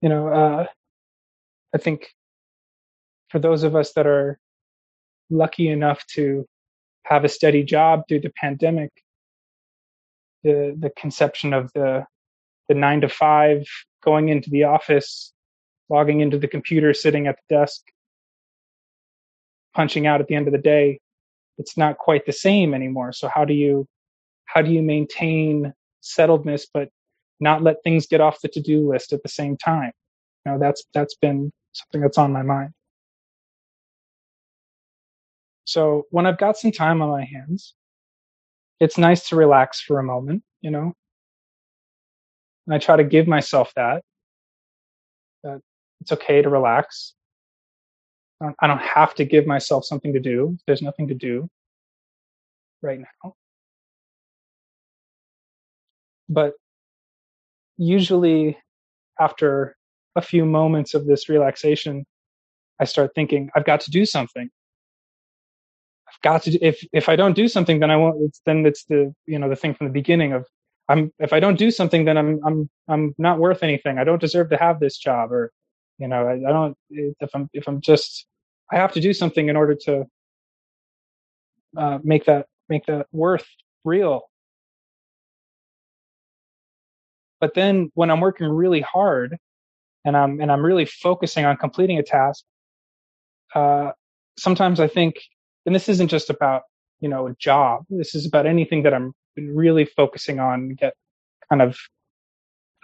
you 0.00 0.08
know, 0.08 0.28
uh, 0.28 0.66
I 1.74 1.78
think 1.78 2.08
for 3.28 3.38
those 3.38 3.62
of 3.62 3.74
us 3.74 3.92
that 3.94 4.06
are 4.06 4.38
lucky 5.30 5.68
enough 5.68 6.06
to 6.14 6.46
have 7.04 7.24
a 7.24 7.28
steady 7.28 7.62
job 7.62 8.02
through 8.08 8.20
the 8.20 8.32
pandemic, 8.40 8.90
the 10.44 10.76
the 10.78 10.90
conception 10.90 11.52
of 11.52 11.70
the 11.74 12.04
the 12.68 12.74
nine 12.74 13.00
to 13.00 13.08
five 13.08 13.64
going 14.04 14.28
into 14.28 14.50
the 14.50 14.64
office, 14.64 15.32
logging 15.88 16.20
into 16.20 16.38
the 16.38 16.48
computer, 16.48 16.94
sitting 16.94 17.26
at 17.26 17.36
the 17.36 17.56
desk, 17.56 17.82
punching 19.78 20.08
out 20.08 20.20
at 20.20 20.26
the 20.26 20.34
end 20.34 20.48
of 20.48 20.52
the 20.52 20.58
day, 20.58 20.98
it's 21.56 21.76
not 21.76 21.98
quite 21.98 22.26
the 22.26 22.32
same 22.32 22.74
anymore. 22.74 23.12
So 23.12 23.30
how 23.32 23.44
do 23.44 23.54
you 23.54 23.86
how 24.46 24.60
do 24.60 24.72
you 24.72 24.82
maintain 24.82 25.72
settledness 26.02 26.62
but 26.74 26.88
not 27.38 27.62
let 27.62 27.76
things 27.84 28.08
get 28.08 28.20
off 28.20 28.40
the 28.40 28.48
to-do 28.48 28.90
list 28.90 29.12
at 29.12 29.22
the 29.22 29.28
same 29.28 29.56
time? 29.56 29.92
You 30.44 30.52
know, 30.52 30.58
that's 30.58 30.82
that's 30.94 31.14
been 31.14 31.52
something 31.72 32.00
that's 32.00 32.18
on 32.18 32.32
my 32.32 32.42
mind. 32.42 32.70
So 35.64 36.06
when 36.10 36.26
I've 36.26 36.38
got 36.38 36.56
some 36.56 36.72
time 36.72 37.00
on 37.00 37.10
my 37.10 37.24
hands, 37.24 37.74
it's 38.80 38.98
nice 38.98 39.28
to 39.28 39.36
relax 39.36 39.80
for 39.80 40.00
a 40.00 40.02
moment, 40.02 40.42
you 40.60 40.72
know. 40.72 40.92
And 42.66 42.74
I 42.74 42.78
try 42.78 42.96
to 42.96 43.04
give 43.04 43.28
myself 43.28 43.72
that. 43.76 44.02
That 45.44 45.60
it's 46.00 46.10
okay 46.10 46.42
to 46.42 46.48
relax. 46.48 47.14
I 48.60 48.66
don't 48.66 48.80
have 48.82 49.14
to 49.16 49.24
give 49.24 49.46
myself 49.46 49.84
something 49.84 50.12
to 50.12 50.20
do. 50.20 50.56
There's 50.66 50.82
nothing 50.82 51.08
to 51.08 51.14
do 51.14 51.48
right 52.82 53.00
now. 53.00 53.34
But 56.28 56.54
usually 57.78 58.58
after 59.20 59.76
a 60.16 60.22
few 60.22 60.44
moments 60.46 60.94
of 60.94 61.06
this 61.06 61.28
relaxation, 61.28 62.04
I 62.80 62.84
start 62.84 63.12
thinking, 63.14 63.50
I've 63.56 63.64
got 63.64 63.80
to 63.82 63.90
do 63.90 64.06
something 64.06 64.50
I've 66.08 66.20
got 66.22 66.42
to 66.44 66.50
Do, 66.52 66.58
if 66.62 66.84
if 66.92 67.08
I 67.08 67.16
don't 67.16 67.34
do 67.36 67.48
something, 67.48 67.80
then 67.80 67.90
I 67.90 67.96
won't. 67.96 68.22
It's, 68.22 68.40
then 68.46 68.66
it's 68.66 68.84
the 68.84 69.14
you 69.26 69.38
know 69.38 69.48
the 69.48 69.56
thing 69.56 69.74
from 69.74 69.88
the 69.88 69.92
beginning 69.92 70.32
of 70.32 70.46
I'm 70.88 71.12
if 71.18 71.32
I 71.32 71.40
don't 71.40 71.58
do 71.58 71.70
something, 71.70 72.04
then 72.04 72.18
I'm 72.18 72.40
I'm 72.44 72.70
I'm 72.88 73.14
not 73.18 73.38
worth 73.38 73.62
anything. 73.62 73.98
I 73.98 74.04
don't 74.04 74.20
deserve 74.20 74.50
to 74.50 74.56
have 74.56 74.80
this 74.80 74.96
job, 74.98 75.32
or 75.32 75.52
you 75.98 76.08
know 76.08 76.26
I, 76.26 76.34
I 76.34 76.52
don't 76.52 76.76
if 76.90 77.30
I'm 77.34 77.48
if 77.52 77.68
I'm 77.68 77.80
just 77.80 78.26
I 78.72 78.76
have 78.76 78.92
to 78.92 79.00
do 79.00 79.12
something 79.12 79.48
in 79.48 79.56
order 79.56 79.74
to 79.86 80.04
uh, 81.76 81.98
make 82.02 82.24
that 82.26 82.46
make 82.68 82.86
that 82.86 83.06
worth 83.12 83.46
real. 83.84 84.22
But 87.40 87.54
then 87.54 87.90
when 87.94 88.10
I'm 88.10 88.20
working 88.20 88.48
really 88.48 88.80
hard 88.80 89.36
and 90.04 90.16
I'm 90.16 90.40
and 90.40 90.50
I'm 90.52 90.64
really 90.64 90.84
focusing 90.86 91.44
on 91.44 91.56
completing 91.56 91.98
a 91.98 92.02
task, 92.02 92.44
uh, 93.54 93.92
sometimes 94.38 94.80
I 94.80 94.88
think 94.88 95.16
and 95.66 95.74
this 95.74 95.88
isn't 95.88 96.08
just 96.08 96.30
about 96.30 96.62
you 97.00 97.08
know 97.08 97.26
a 97.28 97.34
job 97.34 97.84
this 97.90 98.14
is 98.14 98.26
about 98.26 98.46
anything 98.46 98.82
that 98.82 98.94
i'm 98.94 99.12
really 99.36 99.84
focusing 99.84 100.40
on 100.40 100.70
get 100.70 100.94
kind 101.48 101.62
of 101.62 101.76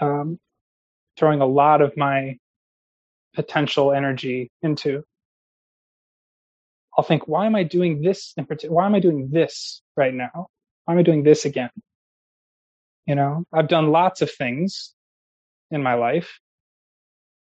um, 0.00 0.38
throwing 1.16 1.40
a 1.40 1.46
lot 1.46 1.80
of 1.80 1.96
my 1.96 2.36
potential 3.34 3.92
energy 3.92 4.50
into. 4.62 5.02
I'll 6.96 7.04
think 7.04 7.26
why 7.26 7.46
am 7.46 7.56
i 7.56 7.64
doing 7.64 8.02
this 8.02 8.32
in 8.36 8.46
particular 8.46 8.74
why 8.74 8.86
am 8.86 8.94
i 8.94 9.00
doing 9.00 9.30
this 9.30 9.82
right 9.96 10.14
now? 10.14 10.48
Why 10.84 10.94
am 10.94 11.00
i 11.00 11.02
doing 11.02 11.22
this 11.24 11.44
again? 11.44 11.70
You 13.06 13.16
know 13.16 13.44
i've 13.52 13.68
done 13.68 13.90
lots 13.90 14.22
of 14.22 14.30
things 14.30 14.94
in 15.70 15.82
my 15.82 15.94
life 15.94 16.38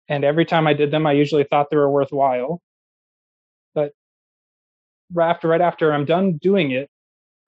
and 0.07 0.23
every 0.23 0.45
time 0.45 0.67
i 0.67 0.73
did 0.73 0.91
them 0.91 1.07
i 1.07 1.13
usually 1.13 1.43
thought 1.43 1.69
they 1.71 1.77
were 1.77 1.89
worthwhile. 1.89 2.61
But 3.75 3.93
right 5.13 5.29
after 5.29 5.47
right 5.47 5.61
after 5.61 5.93
I'm 5.93 6.05
done 6.05 6.37
doing 6.41 6.71
it, 6.71 6.89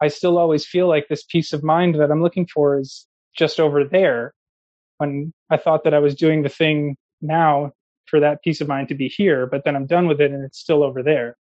I 0.02 0.10
still 0.10 0.38
always 0.38 0.66
feel 0.66 0.88
like 0.88 1.08
this 1.08 1.24
peace 1.24 1.54
of 1.54 1.64
mind 1.64 1.96
that 1.96 2.12
I'm 2.12 2.22
looking 2.24 2.48
for 2.48 2.80
is 2.80 3.08
just 3.38 3.60
over 3.60 3.84
there. 3.86 4.34
When 4.98 5.34
I 5.50 5.58
thought 5.58 5.84
that 5.86 5.94
I 5.94 6.00
was 6.00 6.16
doing 6.16 6.44
the 6.44 6.50
thing 6.50 6.98
now 7.22 7.72
for 8.06 8.20
that 8.20 8.44
peace 8.44 8.62
of 8.62 8.68
mind 8.68 8.90
to 8.90 8.96
be 8.96 9.08
here, 9.08 9.48
but 9.48 9.64
then 9.64 9.76
I'm 9.76 9.86
done 9.86 10.08
with 10.08 10.22
it 10.22 10.32
and 10.32 10.44
it's 10.44 10.60
still 10.60 10.84
over 10.84 11.04
there. 11.04 11.38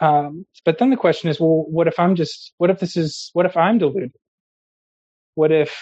Um, 0.00 0.46
but 0.64 0.78
then 0.78 0.90
the 0.90 0.96
question 0.96 1.30
is, 1.30 1.40
well, 1.40 1.64
what 1.68 1.86
if 1.88 1.98
I'm 1.98 2.16
just, 2.16 2.52
what 2.58 2.70
if 2.70 2.80
this 2.80 2.96
is, 2.96 3.30
what 3.32 3.46
if 3.46 3.56
I'm 3.56 3.78
deluded? 3.78 4.12
What 5.34 5.52
if 5.52 5.76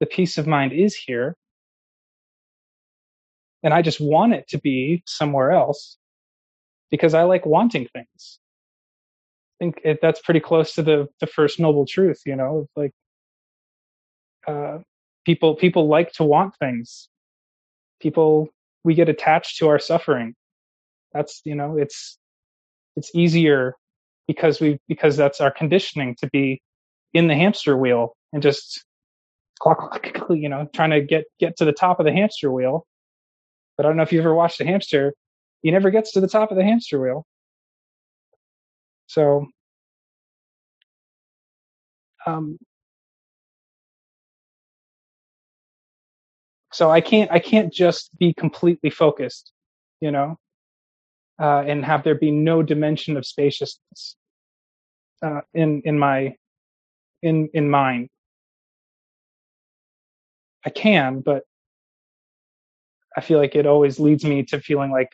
the 0.00 0.06
peace 0.06 0.38
of 0.38 0.46
mind 0.46 0.72
is 0.72 0.94
here 0.94 1.36
and 3.62 3.72
I 3.72 3.82
just 3.82 4.00
want 4.00 4.34
it 4.34 4.48
to 4.48 4.58
be 4.58 5.02
somewhere 5.06 5.52
else 5.52 5.96
because 6.90 7.14
I 7.14 7.22
like 7.22 7.46
wanting 7.46 7.88
things. 7.92 8.38
I 9.60 9.64
think 9.64 9.80
it, 9.84 9.98
that's 10.02 10.20
pretty 10.20 10.40
close 10.40 10.74
to 10.74 10.82
the 10.82 11.08
the 11.20 11.26
first 11.26 11.60
noble 11.60 11.86
truth, 11.86 12.22
you 12.26 12.36
know, 12.36 12.66
like 12.76 12.92
uh, 14.46 14.78
people 15.24 15.54
people 15.56 15.88
like 15.88 16.12
to 16.12 16.24
want 16.24 16.54
things. 16.58 17.08
People 18.00 18.48
we 18.84 18.94
get 18.94 19.08
attached 19.08 19.58
to 19.58 19.68
our 19.68 19.78
suffering. 19.78 20.34
That's 21.12 21.40
you 21.44 21.54
know, 21.54 21.76
it's 21.78 22.18
it's 22.96 23.10
easier 23.14 23.74
because 24.26 24.60
we 24.60 24.78
because 24.88 25.16
that's 25.16 25.40
our 25.40 25.50
conditioning 25.50 26.16
to 26.20 26.28
be 26.28 26.60
in 27.14 27.26
the 27.28 27.34
hamster 27.34 27.76
wheel 27.76 28.16
and 28.32 28.42
just 28.42 28.84
clock, 29.60 30.08
you 30.30 30.48
know 30.48 30.68
trying 30.74 30.90
to 30.90 31.00
get 31.00 31.24
get 31.38 31.56
to 31.56 31.64
the 31.64 31.72
top 31.72 32.00
of 32.00 32.06
the 32.06 32.12
hamster 32.12 32.50
wheel 32.50 32.86
but 33.76 33.86
I 33.86 33.88
don't 33.88 33.96
know 33.96 34.02
if 34.02 34.12
you 34.12 34.20
ever 34.20 34.34
watched 34.34 34.60
a 34.60 34.64
hamster. 34.64 35.14
He 35.62 35.70
never 35.70 35.90
gets 35.90 36.12
to 36.12 36.20
the 36.20 36.28
top 36.28 36.50
of 36.50 36.56
the 36.56 36.64
hamster 36.64 37.00
wheel. 37.00 37.26
So, 39.06 39.46
um, 42.26 42.58
so 46.72 46.90
I 46.90 47.00
can't 47.00 47.30
I 47.30 47.38
can't 47.38 47.72
just 47.72 48.10
be 48.18 48.34
completely 48.34 48.90
focused, 48.90 49.52
you 50.00 50.10
know, 50.10 50.38
uh, 51.40 51.64
and 51.66 51.84
have 51.84 52.04
there 52.04 52.14
be 52.16 52.30
no 52.30 52.62
dimension 52.62 53.16
of 53.16 53.26
spaciousness 53.26 54.16
uh, 55.22 55.40
in 55.54 55.82
in 55.84 55.98
my 55.98 56.36
in 57.22 57.48
in 57.54 57.70
mind. 57.70 58.08
I 60.64 60.70
can, 60.70 61.20
but 61.20 61.44
I 63.16 63.20
feel 63.20 63.38
like 63.38 63.54
it 63.54 63.66
always 63.66 64.00
leads 64.00 64.24
me 64.24 64.42
to 64.44 64.60
feeling 64.60 64.90
like 64.90 65.10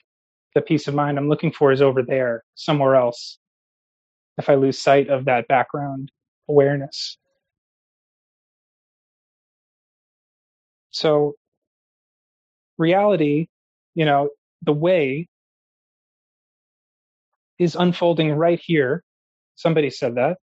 the 0.55 0.61
peace 0.63 0.89
of 0.89 0.95
mind 0.95 1.19
I'm 1.19 1.29
looking 1.29 1.53
for 1.53 1.73
is 1.73 1.83
over 1.83 2.03
there, 2.03 2.45
somewhere 2.55 2.97
else. 2.97 3.39
If 4.39 4.49
I 4.49 4.55
lose 4.55 4.79
sight 4.79 5.09
of 5.09 5.25
that 5.27 5.49
background 5.49 6.13
awareness. 6.49 7.19
So, 10.91 11.35
reality, 12.79 13.49
you 13.95 14.05
know, 14.05 14.31
the 14.63 14.73
way 14.73 15.29
is 17.59 17.75
unfolding 17.75 18.33
right 18.33 18.61
here. 18.65 19.03
Somebody 19.57 19.91
said 19.91 20.15
that. 20.15 20.39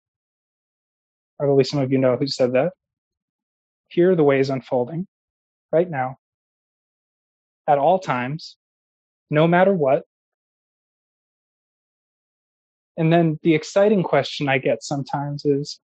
Probably 1.38 1.64
some 1.64 1.80
of 1.80 1.92
you 1.92 1.98
know 1.98 2.16
who 2.16 2.26
said 2.26 2.52
that. 2.54 2.72
Here, 3.88 4.16
the 4.16 4.24
way 4.24 4.40
is 4.40 4.48
unfolding 4.48 5.06
right 5.70 5.88
now 5.88 6.16
at 7.66 7.78
all 7.78 7.98
times, 7.98 8.56
no 9.30 9.46
matter 9.46 9.72
what. 9.72 10.04
And 12.96 13.12
then 13.12 13.38
the 13.42 13.54
exciting 13.54 14.02
question 14.02 14.48
I 14.48 14.58
get 14.58 14.82
sometimes 14.82 15.44
is 15.44 15.80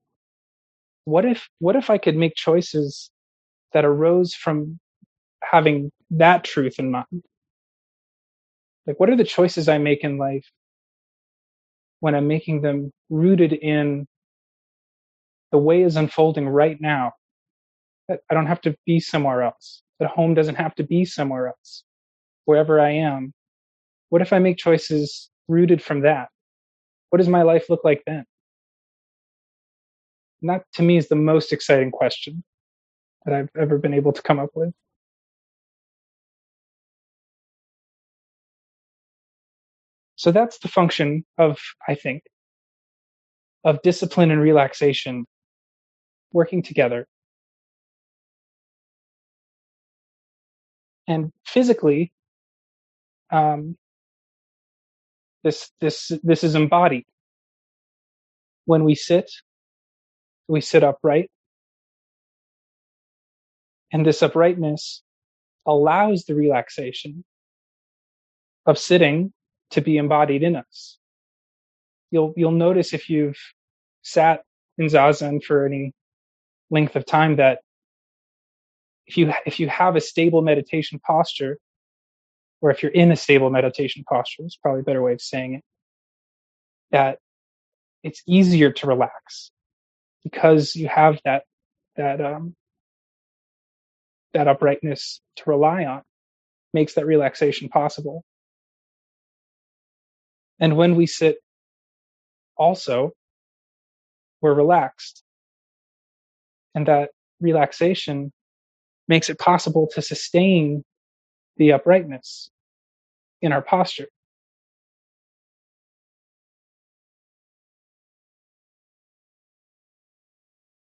what 1.04 1.24
if 1.24 1.48
what 1.58 1.76
if 1.76 1.88
I 1.88 1.98
could 1.98 2.16
make 2.16 2.34
choices 2.34 3.10
that 3.72 3.84
arose 3.84 4.34
from 4.34 4.78
having 5.42 5.92
that 6.12 6.44
truth 6.44 6.76
in 6.78 6.90
mind? 6.92 7.24
Like 8.86 9.00
what 9.00 9.10
are 9.10 9.16
the 9.16 9.24
choices 9.24 9.68
I 9.68 9.78
make 9.78 10.04
in 10.04 10.18
life 10.18 10.46
when 12.00 12.14
I'm 12.14 12.28
making 12.28 12.62
them 12.62 12.92
rooted 13.10 13.52
in 13.52 14.06
the 15.52 15.58
way 15.58 15.82
is 15.82 15.96
unfolding 15.96 16.48
right 16.48 16.80
now 16.80 17.12
That 18.08 18.20
I 18.30 18.34
don't 18.34 18.46
have 18.46 18.60
to 18.62 18.76
be 18.86 19.00
somewhere 19.00 19.42
else. 19.42 19.82
That 20.00 20.10
home 20.10 20.34
doesn't 20.34 20.56
have 20.56 20.74
to 20.76 20.84
be 20.84 21.04
somewhere 21.04 21.48
else. 21.48 21.84
Wherever 22.46 22.80
I 22.80 22.90
am, 22.92 23.32
what 24.10 24.22
if 24.22 24.32
I 24.32 24.40
make 24.40 24.58
choices 24.58 25.30
rooted 25.48 25.82
from 25.82 26.02
that? 26.02 26.28
What 27.10 27.18
does 27.18 27.28
my 27.28 27.42
life 27.42 27.66
look 27.70 27.84
like 27.84 28.02
then? 28.06 28.24
And 30.42 30.50
that 30.50 30.64
to 30.74 30.82
me 30.82 30.96
is 30.98 31.08
the 31.08 31.16
most 31.16 31.52
exciting 31.52 31.90
question 31.92 32.44
that 33.26 33.34
I've 33.34 33.50
ever 33.60 33.78
been 33.78 33.94
able 33.94 34.12
to 34.12 34.22
come 34.22 34.40
up 34.40 34.50
with. 34.54 34.72
So 40.18 40.32
that's 40.32 40.58
the 40.58 40.66
function 40.66 41.24
of, 41.38 41.60
I 41.88 41.94
think, 41.94 42.24
of 43.64 43.80
discipline 43.82 44.32
and 44.32 44.40
relaxation 44.40 45.26
working 46.32 46.60
together. 46.60 47.06
And 51.06 51.32
physically, 51.46 52.12
um, 53.30 53.76
this 55.44 55.70
this 55.80 56.10
this 56.24 56.42
is 56.42 56.56
embodied. 56.56 57.04
When 58.64 58.82
we 58.82 58.96
sit, 58.96 59.30
we 60.48 60.60
sit 60.60 60.82
upright, 60.82 61.30
and 63.92 64.04
this 64.04 64.20
uprightness 64.20 65.02
allows 65.64 66.24
the 66.24 66.34
relaxation 66.34 67.24
of 68.66 68.78
sitting 68.78 69.32
to 69.70 69.80
be 69.80 69.96
embodied 69.96 70.42
in 70.42 70.56
us. 70.56 70.98
You'll 72.10 72.32
you'll 72.36 72.52
notice 72.52 72.92
if 72.94 73.10
you've 73.10 73.38
sat 74.02 74.42
in 74.78 74.86
zazen 74.86 75.42
for 75.42 75.66
any 75.66 75.92
length 76.70 76.96
of 76.96 77.04
time 77.04 77.36
that 77.36 77.60
if 79.06 79.16
you 79.16 79.32
if 79.46 79.60
you 79.60 79.68
have 79.68 79.96
a 79.96 80.00
stable 80.00 80.42
meditation 80.42 80.98
posture 80.98 81.58
or 82.60 82.70
if 82.70 82.82
you're 82.82 82.92
in 82.92 83.12
a 83.12 83.16
stable 83.16 83.50
meditation 83.50 84.04
posture 84.08 84.44
is 84.44 84.58
probably 84.60 84.80
a 84.80 84.84
better 84.84 85.02
way 85.02 85.12
of 85.12 85.20
saying 85.20 85.54
it 85.54 85.64
that 86.90 87.18
it's 88.02 88.22
easier 88.26 88.72
to 88.72 88.86
relax 88.86 89.50
because 90.24 90.74
you 90.74 90.88
have 90.88 91.18
that 91.24 91.42
that 91.96 92.20
um 92.20 92.54
that 94.34 94.48
uprightness 94.48 95.20
to 95.36 95.42
rely 95.46 95.84
on 95.84 96.02
makes 96.72 96.94
that 96.94 97.06
relaxation 97.06 97.68
possible 97.68 98.24
and 100.60 100.76
when 100.76 100.96
we 100.96 101.06
sit 101.06 101.36
also 102.56 103.12
we're 104.40 104.54
relaxed 104.54 105.22
and 106.74 106.86
that 106.86 107.10
relaxation 107.40 108.32
makes 109.08 109.30
it 109.30 109.38
possible 109.38 109.88
to 109.94 110.02
sustain 110.02 110.84
the 111.56 111.72
uprightness 111.72 112.50
in 113.42 113.52
our 113.52 113.62
posture. 113.62 114.06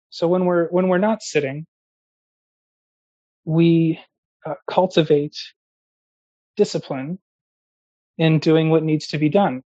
So 0.10 0.28
when 0.28 0.46
we're 0.46 0.68
when 0.68 0.90
we're 0.90 0.98
not 0.98 1.22
sitting, 1.22 1.66
we 3.46 4.00
uh, 4.46 4.56
cultivate 4.70 5.38
discipline 6.58 7.20
in 8.20 8.38
doing 8.38 8.70
what 8.70 8.84
needs 8.84 9.08
to 9.08 9.18
be 9.18 9.30
done. 9.30 9.64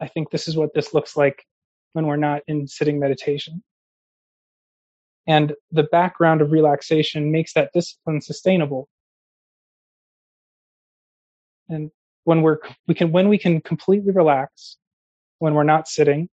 I 0.00 0.08
think 0.08 0.30
this 0.30 0.46
is 0.48 0.56
what 0.56 0.74
this 0.74 0.92
looks 0.92 1.16
like 1.16 1.46
when 1.94 2.06
we're 2.06 2.16
not 2.16 2.42
in 2.46 2.66
sitting 2.66 3.00
meditation. 3.00 3.62
And 5.26 5.54
the 5.70 5.84
background 5.84 6.42
of 6.42 6.52
relaxation 6.52 7.32
makes 7.32 7.54
that 7.54 7.70
discipline 7.72 8.20
sustainable 8.20 8.88
and 11.72 11.90
when 12.24 12.42
we're 12.42 12.58
we 12.86 12.94
can 12.94 13.10
when 13.12 13.28
we 13.28 13.38
can 13.38 13.60
completely 13.60 14.12
relax 14.12 14.76
when 15.38 15.54
we're 15.54 15.62
not 15.62 15.88
sitting 15.88 16.28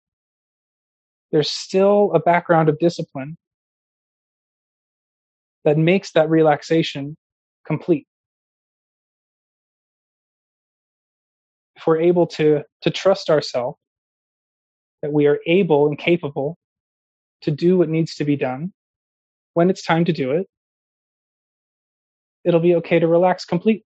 there's 1.32 1.52
still 1.52 2.12
a 2.14 2.20
background 2.20 2.70
of 2.70 2.80
discipline 2.80 3.38
that 5.64 5.78
makes 5.78 6.12
that 6.14 6.30
relaxation 6.30 7.18
complete 7.66 8.08
we're 11.86 12.00
able 12.00 12.28
to 12.28 12.64
to 12.82 12.90
trust 12.90 13.30
ourselves 13.30 13.78
that 15.02 15.12
we 15.12 15.28
are 15.28 15.40
able 15.46 15.88
and 15.88 15.98
capable 15.98 16.58
to 17.42 17.52
do 17.52 17.78
what 17.78 17.90
needs 17.90 18.16
to 18.16 18.26
be 18.26 18.36
done 18.36 18.74
when 19.54 19.70
it's 19.70 19.84
time 19.84 20.06
to 20.06 20.14
do 20.14 20.32
it 20.32 20.48
it'll 22.44 22.60
be 22.60 22.76
okay 22.76 23.00
to 23.00 23.08
relax 23.08 23.46
completely 23.46 23.86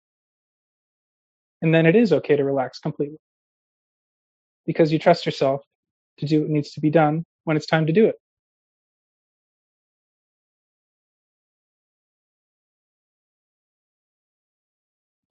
and 1.62 1.74
then 1.74 1.87
it 1.87 1.96
is 1.96 2.12
okay 2.12 2.37
to 2.37 2.44
relax 2.44 2.78
completely 2.78 3.18
because 4.66 4.92
you 4.92 4.98
trust 4.98 5.24
yourself 5.24 5.62
to 6.18 6.26
do 6.26 6.42
what 6.42 6.50
needs 6.50 6.72
to 6.72 6.80
be 6.80 6.90
done 6.90 7.24
when 7.44 7.56
it's 7.56 7.66
time 7.66 7.87
to 7.87 7.92
do 7.92 8.06
it. 8.06 8.16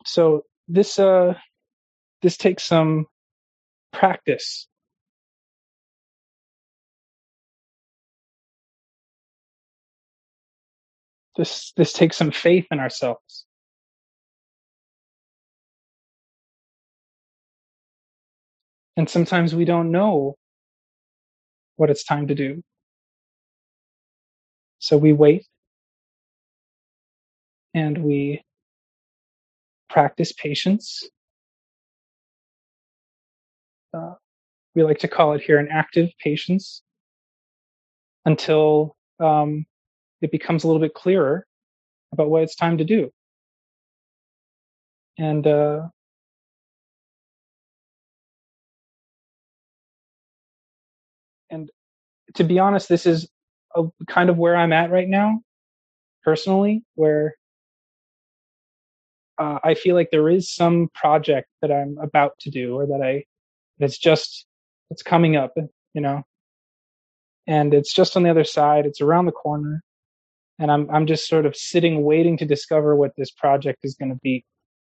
So 0.05 0.43
this 0.67 0.97
uh 0.99 1.33
this 2.21 2.37
takes 2.37 2.63
some 2.63 3.07
practice. 3.93 4.67
This 11.37 11.73
this 11.77 11.93
takes 11.93 12.17
some 12.17 12.31
faith 12.31 12.67
in 12.71 12.79
ourselves. 12.79 13.45
And 18.97 19.09
sometimes 19.09 19.55
we 19.55 19.65
don't 19.65 19.91
know 19.91 20.35
what 21.77 21.89
it's 21.89 22.03
time 22.03 22.27
to 22.27 22.35
do. 22.35 22.61
So 24.79 24.97
we 24.97 25.13
wait 25.13 25.45
and 27.73 27.97
we 27.99 28.43
practice 29.89 30.33
patience. 30.33 31.03
We 34.75 34.83
like 34.83 34.99
to 34.99 35.07
call 35.07 35.33
it 35.33 35.41
here 35.41 35.57
an 35.57 35.69
active 35.71 36.09
patience 36.21 36.83
until 38.25 38.95
um, 39.19 39.65
it 40.21 40.31
becomes 40.31 40.63
a 40.63 40.67
little 40.67 40.81
bit 40.81 40.93
clearer 40.93 41.45
about 42.11 42.29
what 42.29 42.43
it's 42.43 42.55
time 42.55 42.77
to 42.77 42.83
do. 42.83 43.09
And 45.17 45.47
uh, 45.47 45.83
and 51.49 51.69
to 52.33 52.43
be 52.43 52.59
honest, 52.59 52.89
this 52.89 53.05
is 53.05 53.29
a, 53.75 53.83
kind 54.07 54.29
of 54.29 54.37
where 54.37 54.57
I'm 54.57 54.73
at 54.73 54.91
right 54.91 55.07
now, 55.07 55.39
personally, 56.23 56.83
where 56.95 57.35
uh, 59.37 59.59
I 59.63 59.75
feel 59.75 59.95
like 59.95 60.09
there 60.11 60.29
is 60.29 60.53
some 60.53 60.89
project 60.93 61.47
that 61.61 61.71
I'm 61.71 61.97
about 62.01 62.33
to 62.41 62.49
do, 62.49 62.75
or 62.75 62.87
that 62.87 63.01
I 63.01 63.23
that's 63.79 63.97
just 63.97 64.44
it's 64.91 65.03
coming 65.03 65.35
up, 65.35 65.53
you 65.93 66.01
know, 66.01 66.23
and 67.47 67.73
it's 67.73 67.93
just 67.93 68.15
on 68.17 68.23
the 68.23 68.29
other 68.29 68.43
side. 68.43 68.85
It's 68.85 69.01
around 69.01 69.25
the 69.25 69.31
corner, 69.31 69.83
and 70.59 70.71
I'm 70.71 70.89
I'm 70.89 71.07
just 71.07 71.27
sort 71.27 71.45
of 71.45 71.55
sitting, 71.55 72.03
waiting 72.03 72.37
to 72.37 72.45
discover 72.45 72.95
what 72.95 73.11
this 73.17 73.31
project 73.31 73.79
is 73.83 73.95
going 73.95 74.09
to 74.09 74.19
be, 74.21 74.45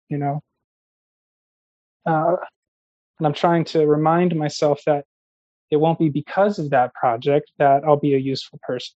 you 0.09 0.19
know. 0.19 0.41
Uh, 2.07 2.37
and 3.19 3.27
I'm 3.27 3.35
trying 3.35 3.65
to 3.67 3.87
remind 3.87 4.35
myself 4.37 4.81
that 4.87 5.05
it 5.71 5.77
won't 5.77 5.99
be 5.99 6.09
because 6.09 6.59
of 6.59 6.71
that 6.71 6.95
project 6.95 7.51
that 7.59 7.85
I'll 7.85 7.97
be 7.97 8.15
a 8.15 8.19
useful 8.19 8.59
person. 8.63 8.95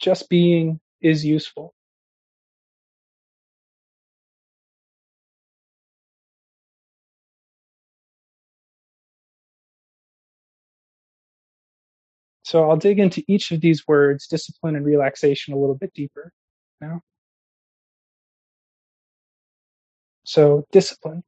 Just 0.00 0.28
being 0.30 0.80
is 1.02 1.24
useful. 1.24 1.74
So 12.50 12.68
I'll 12.68 12.76
dig 12.76 12.98
into 12.98 13.22
each 13.28 13.52
of 13.52 13.60
these 13.60 13.86
words, 13.86 14.26
discipline 14.26 14.74
and 14.74 14.84
relaxation, 14.84 15.54
a 15.54 15.56
little 15.56 15.76
bit 15.76 15.94
deeper 15.94 16.32
now. 16.80 17.00
So, 20.24 20.66
discipline. 20.72 21.22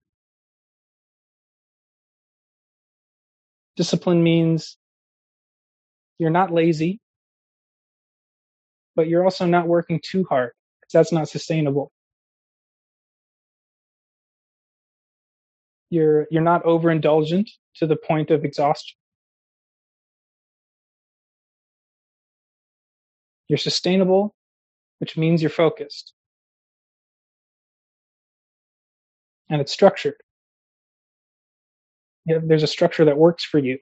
Discipline 3.77 4.25
means 4.25 4.77
you're 6.19 6.31
not 6.31 6.51
lazy, 6.53 7.01
but 8.97 9.07
you're 9.07 9.23
also 9.23 9.47
not 9.47 9.69
working 9.69 10.01
too 10.05 10.25
hard 10.29 10.51
because 10.81 10.93
that's 10.93 11.13
not 11.13 11.29
sustainable. 11.29 11.93
You're 15.89 16.27
you're 16.33 16.43
not 16.43 16.65
overindulgent 16.65 17.49
to 17.77 17.87
the 17.87 17.95
point 17.95 18.33
of 18.33 18.45
exhaustion. 18.45 18.97
You're 23.53 23.59
sustainable, 23.59 24.35
which 24.99 25.19
means 25.19 25.43
you're 25.43 25.51
focused. 25.51 26.15
And 29.51 29.61
it's 29.61 29.71
structured. 29.71 30.15
There's 32.25 32.62
a 32.62 32.67
structure 32.67 33.05
that 33.05 33.19
works 33.19 33.45
for 33.45 33.59
you, 33.59 33.77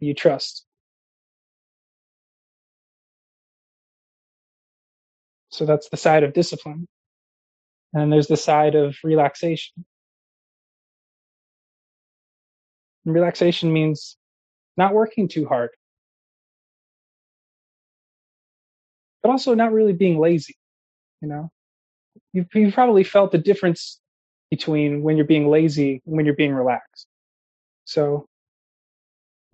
you 0.00 0.12
trust. 0.12 0.66
So 5.48 5.64
that's 5.64 5.88
the 5.88 5.96
side 5.96 6.22
of 6.22 6.34
discipline. 6.34 6.86
And 7.94 8.12
there's 8.12 8.26
the 8.26 8.36
side 8.36 8.74
of 8.74 8.96
relaxation. 9.02 9.86
And 13.06 13.14
relaxation 13.14 13.72
means 13.72 14.18
not 14.76 14.92
working 14.92 15.26
too 15.26 15.46
hard, 15.46 15.70
but 19.24 19.30
also 19.30 19.54
not 19.54 19.72
really 19.72 19.94
being 19.94 20.20
lazy. 20.20 20.54
You 21.22 21.28
know, 21.28 21.50
you've, 22.34 22.46
you've 22.54 22.74
probably 22.74 23.02
felt 23.02 23.32
the 23.32 23.38
difference 23.38 23.98
between 24.50 25.02
when 25.02 25.16
you're 25.16 25.26
being 25.26 25.48
lazy 25.48 26.02
and 26.06 26.16
when 26.16 26.26
you're 26.26 26.36
being 26.36 26.54
relaxed. 26.54 27.06
So 27.86 28.26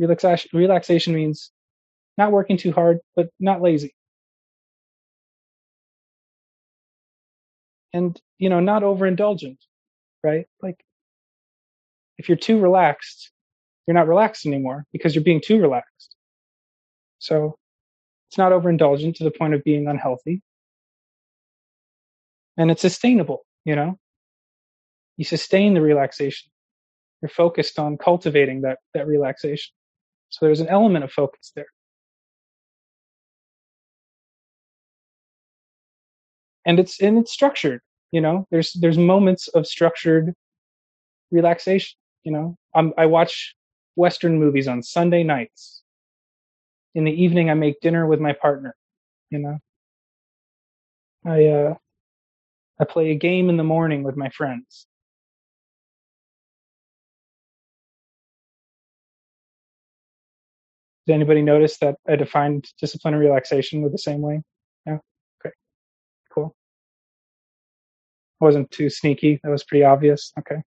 relaxation, 0.00 0.50
relaxation 0.52 1.14
means 1.14 1.52
not 2.18 2.33
working 2.33 2.56
too 2.56 2.72
hard, 2.72 2.98
but 3.14 3.28
not 3.38 3.62
lazy. 3.62 3.94
And, 7.92 8.20
you 8.38 8.48
know, 8.48 8.61
not 8.61 8.83
overindulgent, 8.83 9.59
right? 10.24 10.46
Like 10.62 10.80
if 12.18 12.28
you're 12.28 12.38
too 12.38 12.61
relaxed, 12.61 13.30
you're 13.87 13.94
not 13.94 14.09
relaxed 14.09 14.46
anymore 14.46 14.85
because 14.92 15.14
you're 15.14 15.24
being 15.24 15.40
too 15.44 15.61
relaxed. 15.61 16.16
So 17.20 17.56
it's 18.31 18.38
not 18.38 18.53
overindulgent 18.53 19.16
to 19.16 19.25
the 19.25 19.33
point 19.33 19.55
of 19.55 19.64
being 19.64 19.88
unhealthy. 19.88 20.40
And 22.57 22.71
it's 22.71 22.81
sustainable, 22.81 23.40
you 23.64 23.75
know? 23.75 23.99
You 25.16 25.25
sustain 25.25 25.75
the 25.75 25.81
relaxation. 25.81 26.49
You're 27.21 27.29
focused 27.29 27.81
on 27.81 27.99
cultivating 27.99 28.61
that, 28.61 28.79
that 28.95 29.09
relaxation. 29.09 29.73
So 30.29 30.47
there's 30.47 30.61
an 30.61 30.69
element 30.69 31.03
of 31.03 31.11
focus 31.11 31.51
there. 31.57 31.66
And 36.64 36.79
it's 36.79 37.01
and 37.01 37.19
it's 37.19 37.33
structured, 37.33 37.81
you 38.12 38.21
know. 38.21 38.47
There's 38.53 38.75
there's 38.75 38.99
moments 38.99 39.49
of 39.49 39.66
structured 39.66 40.35
relaxation, 41.33 41.97
you 42.23 42.31
know. 42.31 42.57
I'm, 42.77 42.93
I 42.97 43.07
watch 43.07 43.57
Western 43.97 44.38
movies 44.38 44.69
on 44.69 44.85
Sunday 44.85 45.25
nights 45.25 45.80
in 46.94 47.05
the 47.05 47.12
evening 47.12 47.50
I 47.50 47.55
make 47.55 47.81
dinner 47.81 48.07
with 48.07 48.20
my 48.20 48.33
partner. 48.33 48.74
You 49.31 49.38
know, 49.40 49.59
I 51.24 51.46
uh, 51.46 51.74
I 52.81 52.85
play 52.85 53.11
a 53.11 53.14
game 53.16 53.48
in 53.50 53.57
the 53.57 53.64
morning 53.64 54.03
with 54.03 54.16
my 54.16 54.31
friends. 54.31 54.87
Did 61.07 61.14
anybody 61.14 61.42
notice 61.42 61.79
that 61.79 61.96
I 62.09 62.16
defined 62.16 62.66
discipline 62.81 63.14
and 63.14 63.22
relaxation 63.22 63.83
with 63.83 63.92
the 63.92 63.98
same 63.98 64.20
way? 64.22 64.42
Yeah. 64.87 64.98
Okay. 65.44 65.55
Cool. 66.35 66.55
I 68.40 68.44
wasn't 68.44 68.70
too 68.70 68.90
sneaky. 68.90 69.40
That 69.42 69.50
was 69.50 69.64
pretty 69.64 69.85
obvious. 69.85 70.33
Okay. 70.38 70.62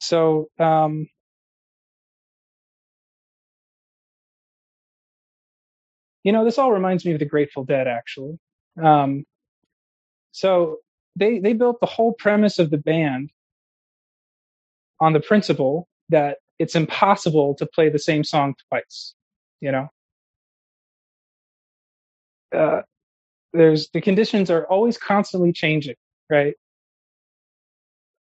So 0.00 0.48
um, 0.58 1.08
You 6.26 6.32
know, 6.32 6.44
this 6.44 6.58
all 6.58 6.72
reminds 6.72 7.04
me 7.06 7.12
of 7.12 7.20
the 7.20 7.24
Grateful 7.24 7.64
Dead, 7.64 7.86
actually. 7.86 8.36
Um, 8.82 9.24
so 10.32 10.78
they 11.14 11.38
they 11.38 11.52
built 11.52 11.78
the 11.78 11.86
whole 11.86 12.14
premise 12.14 12.58
of 12.58 12.70
the 12.70 12.78
band 12.78 13.30
on 15.00 15.12
the 15.12 15.20
principle 15.20 15.86
that 16.08 16.38
it's 16.58 16.74
impossible 16.74 17.54
to 17.54 17.66
play 17.66 17.90
the 17.90 18.00
same 18.00 18.24
song 18.24 18.56
twice. 18.68 19.14
You 19.60 19.70
know, 19.70 19.88
uh, 22.52 22.82
there's 23.52 23.88
the 23.90 24.00
conditions 24.00 24.50
are 24.50 24.66
always 24.66 24.98
constantly 24.98 25.52
changing, 25.52 25.94
right? 26.28 26.54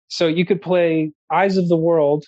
So 0.08 0.26
you 0.26 0.44
could 0.44 0.60
play 0.60 1.12
Eyes 1.32 1.56
of 1.56 1.70
the 1.70 1.76
World 1.78 2.26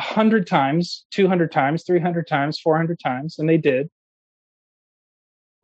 a 0.00 0.02
hundred 0.02 0.48
times, 0.48 1.06
two 1.12 1.28
hundred 1.28 1.52
times, 1.52 1.84
three 1.86 2.00
hundred 2.00 2.26
times, 2.26 2.58
four 2.58 2.76
hundred 2.76 2.98
times, 2.98 3.38
and 3.38 3.48
they 3.48 3.58
did. 3.58 3.88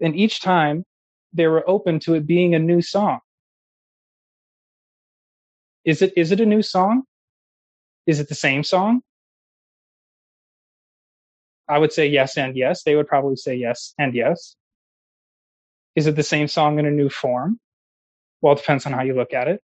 And 0.00 0.16
each 0.16 0.40
time 0.40 0.84
they 1.32 1.46
were 1.46 1.68
open 1.68 2.00
to 2.00 2.14
it 2.14 2.26
being 2.26 2.54
a 2.54 2.58
new 2.58 2.82
song. 2.82 3.20
Is 5.84 6.02
it, 6.02 6.12
is 6.16 6.32
it 6.32 6.40
a 6.40 6.46
new 6.46 6.62
song? 6.62 7.04
Is 8.06 8.20
it 8.20 8.28
the 8.28 8.34
same 8.34 8.64
song? 8.64 9.02
I 11.68 11.78
would 11.78 11.92
say 11.92 12.08
yes 12.08 12.36
and 12.36 12.56
yes. 12.56 12.82
They 12.82 12.96
would 12.96 13.06
probably 13.06 13.36
say 13.36 13.54
yes 13.54 13.94
and 13.98 14.14
yes. 14.14 14.56
Is 15.94 16.06
it 16.06 16.16
the 16.16 16.22
same 16.22 16.48
song 16.48 16.78
in 16.78 16.86
a 16.86 16.90
new 16.90 17.08
form? 17.08 17.58
Well, 18.40 18.54
it 18.54 18.58
depends 18.58 18.86
on 18.86 18.92
how 18.92 19.02
you 19.02 19.14
look 19.14 19.32
at 19.32 19.48
it. 19.48 19.60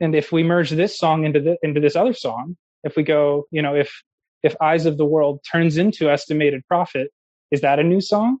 And 0.00 0.14
if 0.14 0.32
we 0.32 0.42
merge 0.42 0.70
this 0.70 0.98
song 0.98 1.24
into 1.24 1.40
the, 1.40 1.56
into 1.62 1.80
this 1.80 1.96
other 1.96 2.12
song, 2.12 2.56
if 2.82 2.96
we 2.96 3.04
go, 3.04 3.46
you 3.50 3.62
know, 3.62 3.74
if 3.74 4.02
if 4.42 4.56
Eyes 4.60 4.86
of 4.86 4.98
the 4.98 5.04
World 5.04 5.40
turns 5.50 5.76
into 5.76 6.10
Estimated 6.10 6.66
Prophet, 6.66 7.10
is 7.52 7.60
that 7.60 7.78
a 7.78 7.84
new 7.84 8.00
song? 8.00 8.38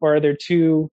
Or 0.00 0.16
are 0.16 0.20
there 0.20 0.36
two 0.36 0.90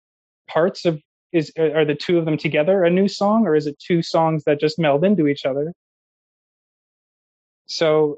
parts 0.47 0.85
of 0.85 1.01
is 1.33 1.51
uh, 1.59 1.71
are 1.71 1.83
the 1.83 1.95
two 1.95 2.17
of 2.17 2.23
them 2.23 2.37
together 2.37 2.85
a 2.85 2.89
new 2.89 3.09
song? 3.09 3.45
Or 3.45 3.55
is 3.55 3.67
it 3.67 3.77
two 3.79 4.01
songs 4.01 4.45
that 4.45 4.61
just 4.61 4.79
meld 4.79 5.03
into 5.03 5.27
each 5.27 5.45
other? 5.45 5.73
So 7.65 8.17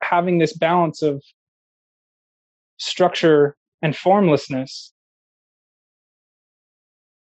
having 0.00 0.38
this 0.38 0.56
balance 0.56 1.02
of 1.02 1.20
structure 2.76 3.56
and 3.82 3.96
formlessness 3.96 4.92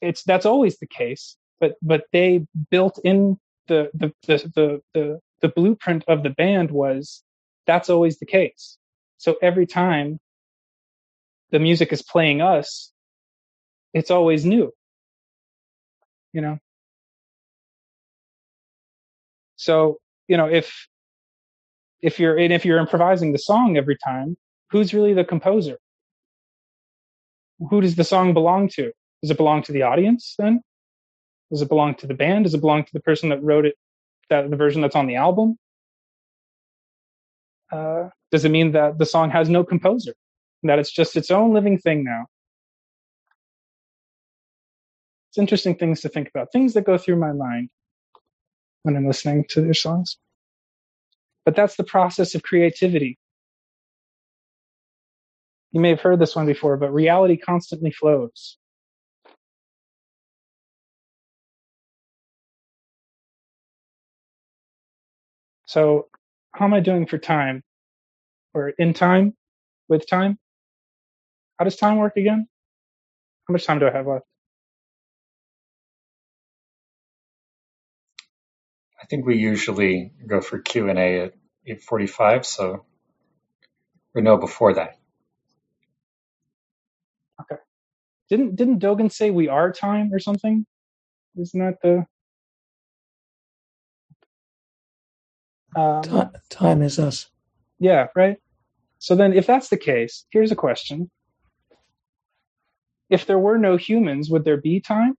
it's 0.01 0.23
that's 0.23 0.47
always 0.47 0.79
the 0.79 0.87
case 0.87 1.37
but 1.59 1.75
but 1.81 2.05
they 2.11 2.45
built 2.71 2.99
in 3.03 3.37
the 3.67 3.89
the 3.93 4.11
the 4.27 4.37
the, 4.55 4.81
the, 4.93 5.19
the 5.41 5.47
blueprint 5.49 6.03
of 6.07 6.23
the 6.23 6.29
band 6.31 6.71
was 6.71 7.23
that's 7.65 7.89
always 7.89 8.19
the 8.19 8.25
case. 8.25 8.77
So 9.17 9.37
every 9.41 9.65
time 9.65 10.19
the 11.53 11.59
music 11.59 11.93
is 11.93 12.01
playing 12.01 12.41
us, 12.41 12.91
it's 13.93 14.09
always 14.09 14.43
new. 14.43 14.73
You 16.33 16.41
know? 16.41 16.57
So, 19.55 19.99
you 20.27 20.35
know, 20.35 20.47
if 20.47 20.87
if 22.01 22.19
you're 22.19 22.37
and 22.37 22.51
if 22.51 22.65
you're 22.65 22.79
improvising 22.79 23.31
the 23.31 23.37
song 23.37 23.77
every 23.77 23.97
time, 24.03 24.35
who's 24.71 24.93
really 24.93 25.13
the 25.13 25.23
composer? 25.23 25.77
Who 27.69 27.81
does 27.81 27.95
the 27.95 28.03
song 28.03 28.33
belong 28.33 28.67
to? 28.69 28.91
Does 29.21 29.29
it 29.31 29.37
belong 29.37 29.61
to 29.63 29.71
the 29.71 29.83
audience 29.83 30.33
then? 30.37 30.61
Does 31.51 31.61
it 31.61 31.69
belong 31.69 31.93
to 31.95 32.07
the 32.07 32.15
band? 32.15 32.45
Does 32.45 32.55
it 32.55 32.61
belong 32.61 32.83
to 32.83 32.93
the 32.93 32.99
person 32.99 33.29
that 33.29 33.43
wrote 33.43 33.67
it, 33.67 33.75
that 34.29 34.49
the 34.49 34.57
version 34.57 34.81
that's 34.81 34.95
on 34.95 35.05
the 35.05 35.15
album? 35.17 35.59
Uh, 37.71 38.09
does 38.31 38.43
it 38.43 38.49
mean 38.49 38.71
that 38.71 38.97
the 38.97 39.05
song 39.05 39.29
has 39.29 39.49
no 39.49 39.63
composer? 39.63 40.15
That 40.69 40.79
it's 40.79 40.91
just 40.91 41.15
its 41.15 41.31
own 41.31 41.53
living 41.53 41.77
thing 41.77 42.03
now. 42.03 42.27
It's 45.29 45.37
interesting 45.37 45.75
things 45.75 46.01
to 46.01 46.09
think 46.09 46.29
about, 46.29 46.51
things 46.51 46.73
that 46.73 46.85
go 46.85 46.97
through 46.97 47.17
my 47.17 47.31
mind 47.33 47.69
when 48.83 48.95
I'm 48.95 49.07
listening 49.07 49.45
to 49.49 49.61
their 49.61 49.73
songs. 49.73 50.17
But 51.45 51.55
that's 51.55 51.75
the 51.75 51.83
process 51.83 52.35
of 52.35 52.43
creativity. 52.43 53.17
You 55.71 55.81
may 55.81 55.89
have 55.89 56.01
heard 56.01 56.19
this 56.19 56.35
one 56.35 56.45
before, 56.45 56.77
but 56.77 56.93
reality 56.93 57.35
constantly 57.35 57.91
flows. 57.91 58.57
So, 65.65 66.07
how 66.53 66.65
am 66.65 66.73
I 66.73 66.79
doing 66.79 67.07
for 67.07 67.17
time? 67.17 67.63
Or 68.53 68.69
in 68.69 68.93
time? 68.93 69.35
With 69.89 70.07
time? 70.07 70.37
How 71.63 71.65
does 71.65 71.77
time 71.77 71.95
work 71.97 72.17
again? 72.17 72.49
How 73.47 73.53
much 73.53 73.65
time 73.65 73.79
do 73.79 73.87
I 73.87 73.91
have 73.91 74.07
left? 74.07 74.25
I 79.01 79.05
think 79.07 79.25
we 79.25 79.37
usually 79.37 80.11
go 80.27 80.41
for 80.41 80.59
Q 80.59 80.89
and 80.89 80.99
A 80.99 81.21
at 81.21 81.33
eight 81.67 81.81
forty-five, 81.83 82.45
so 82.45 82.85
we 84.15 84.21
know 84.21 84.37
before 84.37 84.75
that. 84.75 84.99
Okay. 87.41 87.61
Didn't 88.29 88.55
didn't 88.57 88.79
Dogen 88.81 89.11
say 89.11 89.31
we 89.31 89.49
are 89.49 89.71
time 89.73 90.11
or 90.13 90.19
something? 90.19 90.65
Isn't 91.37 91.59
that 91.61 91.77
the 91.83 92.05
um, 95.81 96.31
time 96.49 96.81
is 96.81 96.99
us? 96.99 97.27
Yeah, 97.79 98.07
right. 98.15 98.37
So 98.99 99.15
then, 99.15 99.33
if 99.33 99.47
that's 99.47 99.69
the 99.69 99.77
case, 99.77 100.25
here's 100.31 100.51
a 100.51 100.55
question: 100.57 101.11
If 103.09 103.25
there 103.25 103.39
were 103.39 103.57
no 103.57 103.77
humans, 103.77 104.29
would 104.29 104.43
there 104.43 104.57
be 104.57 104.79
time? 104.79 105.15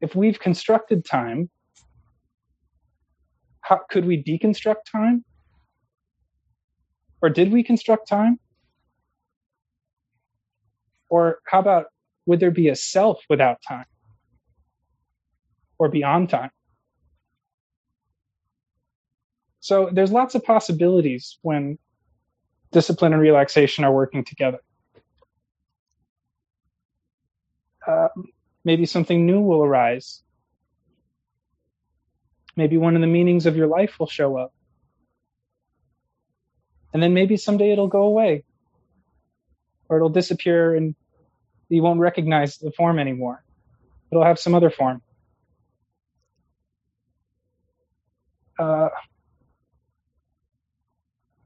If 0.00 0.14
we've 0.14 0.38
constructed 0.38 1.04
time, 1.04 1.50
how 3.60 3.80
could 3.90 4.04
we 4.04 4.22
deconstruct 4.22 4.84
time? 4.90 5.24
Or 7.20 7.28
did 7.28 7.52
we 7.52 7.62
construct 7.62 8.08
time? 8.08 8.38
Or 11.10 11.40
how 11.46 11.58
about 11.58 11.86
would 12.26 12.40
there 12.40 12.50
be 12.50 12.68
a 12.68 12.76
self 12.76 13.22
without 13.28 13.58
time? 13.66 13.86
Or 15.78 15.88
beyond 15.88 16.30
time? 16.30 16.50
So 19.60 19.90
there's 19.92 20.12
lots 20.12 20.34
of 20.34 20.44
possibilities 20.44 21.38
when 21.42 21.78
discipline 22.72 23.12
and 23.12 23.22
relaxation 23.22 23.84
are 23.84 23.92
working 23.92 24.24
together. 24.24 24.58
Uh, 27.86 28.08
maybe 28.64 28.84
something 28.84 29.24
new 29.24 29.40
will 29.40 29.62
arise. 29.62 30.22
Maybe 32.56 32.76
one 32.76 32.94
of 32.94 33.00
the 33.00 33.06
meanings 33.06 33.46
of 33.46 33.56
your 33.56 33.66
life 33.66 33.98
will 33.98 34.08
show 34.08 34.36
up. 34.36 34.52
And 36.92 37.02
then 37.02 37.14
maybe 37.14 37.36
someday 37.36 37.72
it'll 37.72 37.88
go 37.88 38.02
away 38.02 38.44
or 39.88 39.96
it'll 39.96 40.08
disappear 40.08 40.74
and 40.74 40.94
you 41.68 41.82
won't 41.82 42.00
recognize 42.00 42.58
the 42.58 42.72
form 42.72 42.98
anymore. 42.98 43.44
It'll 44.10 44.24
have 44.24 44.38
some 44.38 44.54
other 44.54 44.70
form. 44.70 45.02
Uh, 48.58 48.88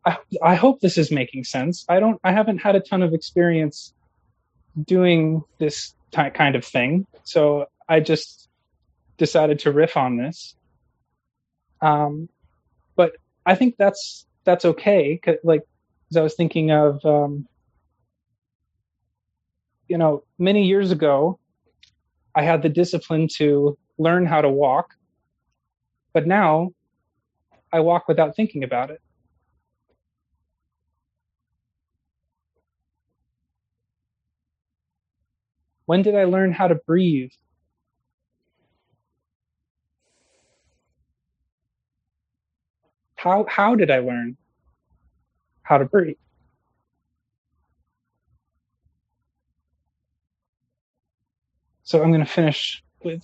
I, 0.05 0.55
hope 0.55 0.81
this 0.81 0.99
is 0.99 1.11
making 1.11 1.45
sense. 1.45 1.85
I 1.89 2.01
don't. 2.01 2.21
I 2.25 2.33
haven't 2.33 2.59
had 2.59 2.75
a 2.75 2.81
ton 2.81 3.03
of 3.03 3.15
experience 3.15 3.95
doing 4.85 5.43
this 5.59 5.95
kind 6.13 6.57
of 6.57 6.65
thing, 6.65 7.07
so 7.25 7.67
I 7.89 8.01
just 8.01 8.49
decided 9.17 9.61
to 9.61 9.73
riff 9.73 9.97
on 9.97 10.17
this. 10.17 10.57
Um, 11.81 12.29
but 12.97 13.13
I 13.47 13.55
think 13.55 13.77
that's 13.77 14.27
that's 14.45 14.65
okay. 14.65 15.21
Like, 15.45 15.63
as 16.11 16.17
I 16.17 16.23
was 16.23 16.35
thinking 16.35 16.73
of, 16.73 17.05
um, 17.05 17.47
you 19.89 19.99
know, 19.99 20.25
many 20.39 20.67
years 20.67 20.91
ago, 20.91 21.39
I 22.35 22.43
had 22.43 22.63
the 22.63 22.69
discipline 22.69 23.29
to 23.37 23.79
learn 23.99 24.27
how 24.27 24.41
to 24.41 24.49
walk, 24.49 24.95
but 26.13 26.27
now 26.27 26.73
I 27.73 27.81
walk 27.81 28.09
without 28.09 28.35
thinking 28.35 28.65
about 28.65 28.91
it. 28.91 29.01
When 35.87 36.03
did 36.03 36.15
I 36.15 36.25
learn 36.25 36.53
how 36.53 36.69
to 36.69 36.75
breathe? 36.75 37.33
How, 43.17 43.47
how 43.49 43.75
did 43.75 43.91
I 43.91 43.99
learn 43.99 44.37
how 45.63 45.79
to 45.79 45.85
breathe? 45.85 46.17
So 51.85 52.03
I'm 52.03 52.11
going 52.11 52.25
to 52.25 52.31
finish 52.31 52.83
with 53.05 53.23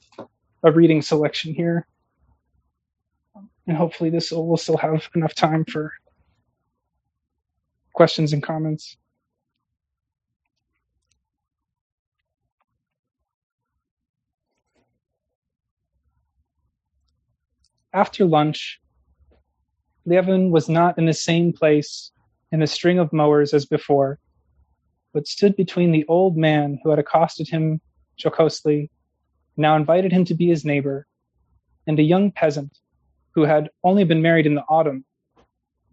a 0.62 0.70
reading 0.70 1.00
selection 1.00 1.54
here. 1.54 1.86
And 3.66 3.76
hopefully 3.76 4.10
this 4.10 4.30
will, 4.30 4.46
we'll 4.46 4.56
still 4.56 4.76
have 4.76 5.08
enough 5.14 5.34
time 5.34 5.64
for 5.64 5.92
questions 7.92 8.32
and 8.32 8.42
comments. 8.42 8.96
After 17.92 18.26
lunch, 18.26 18.80
Levin 20.04 20.50
was 20.50 20.68
not 20.68 20.98
in 20.98 21.06
the 21.06 21.14
same 21.14 21.54
place 21.54 22.12
in 22.52 22.60
the 22.60 22.66
string 22.66 22.98
of 22.98 23.12
mowers 23.14 23.54
as 23.54 23.64
before, 23.64 24.18
but 25.14 25.26
stood 25.26 25.56
between 25.56 25.90
the 25.90 26.04
old 26.06 26.36
man 26.36 26.78
who 26.82 26.90
had 26.90 26.98
accosted 26.98 27.48
him 27.48 27.80
jocosely, 28.16 28.90
now 29.56 29.74
invited 29.74 30.12
him 30.12 30.26
to 30.26 30.34
be 30.34 30.48
his 30.48 30.66
neighbor, 30.66 31.06
and 31.86 31.98
a 31.98 32.02
young 32.02 32.30
peasant 32.30 32.78
who 33.30 33.42
had 33.44 33.70
only 33.82 34.04
been 34.04 34.20
married 34.20 34.46
in 34.46 34.54
the 34.54 34.64
autumn 34.68 35.06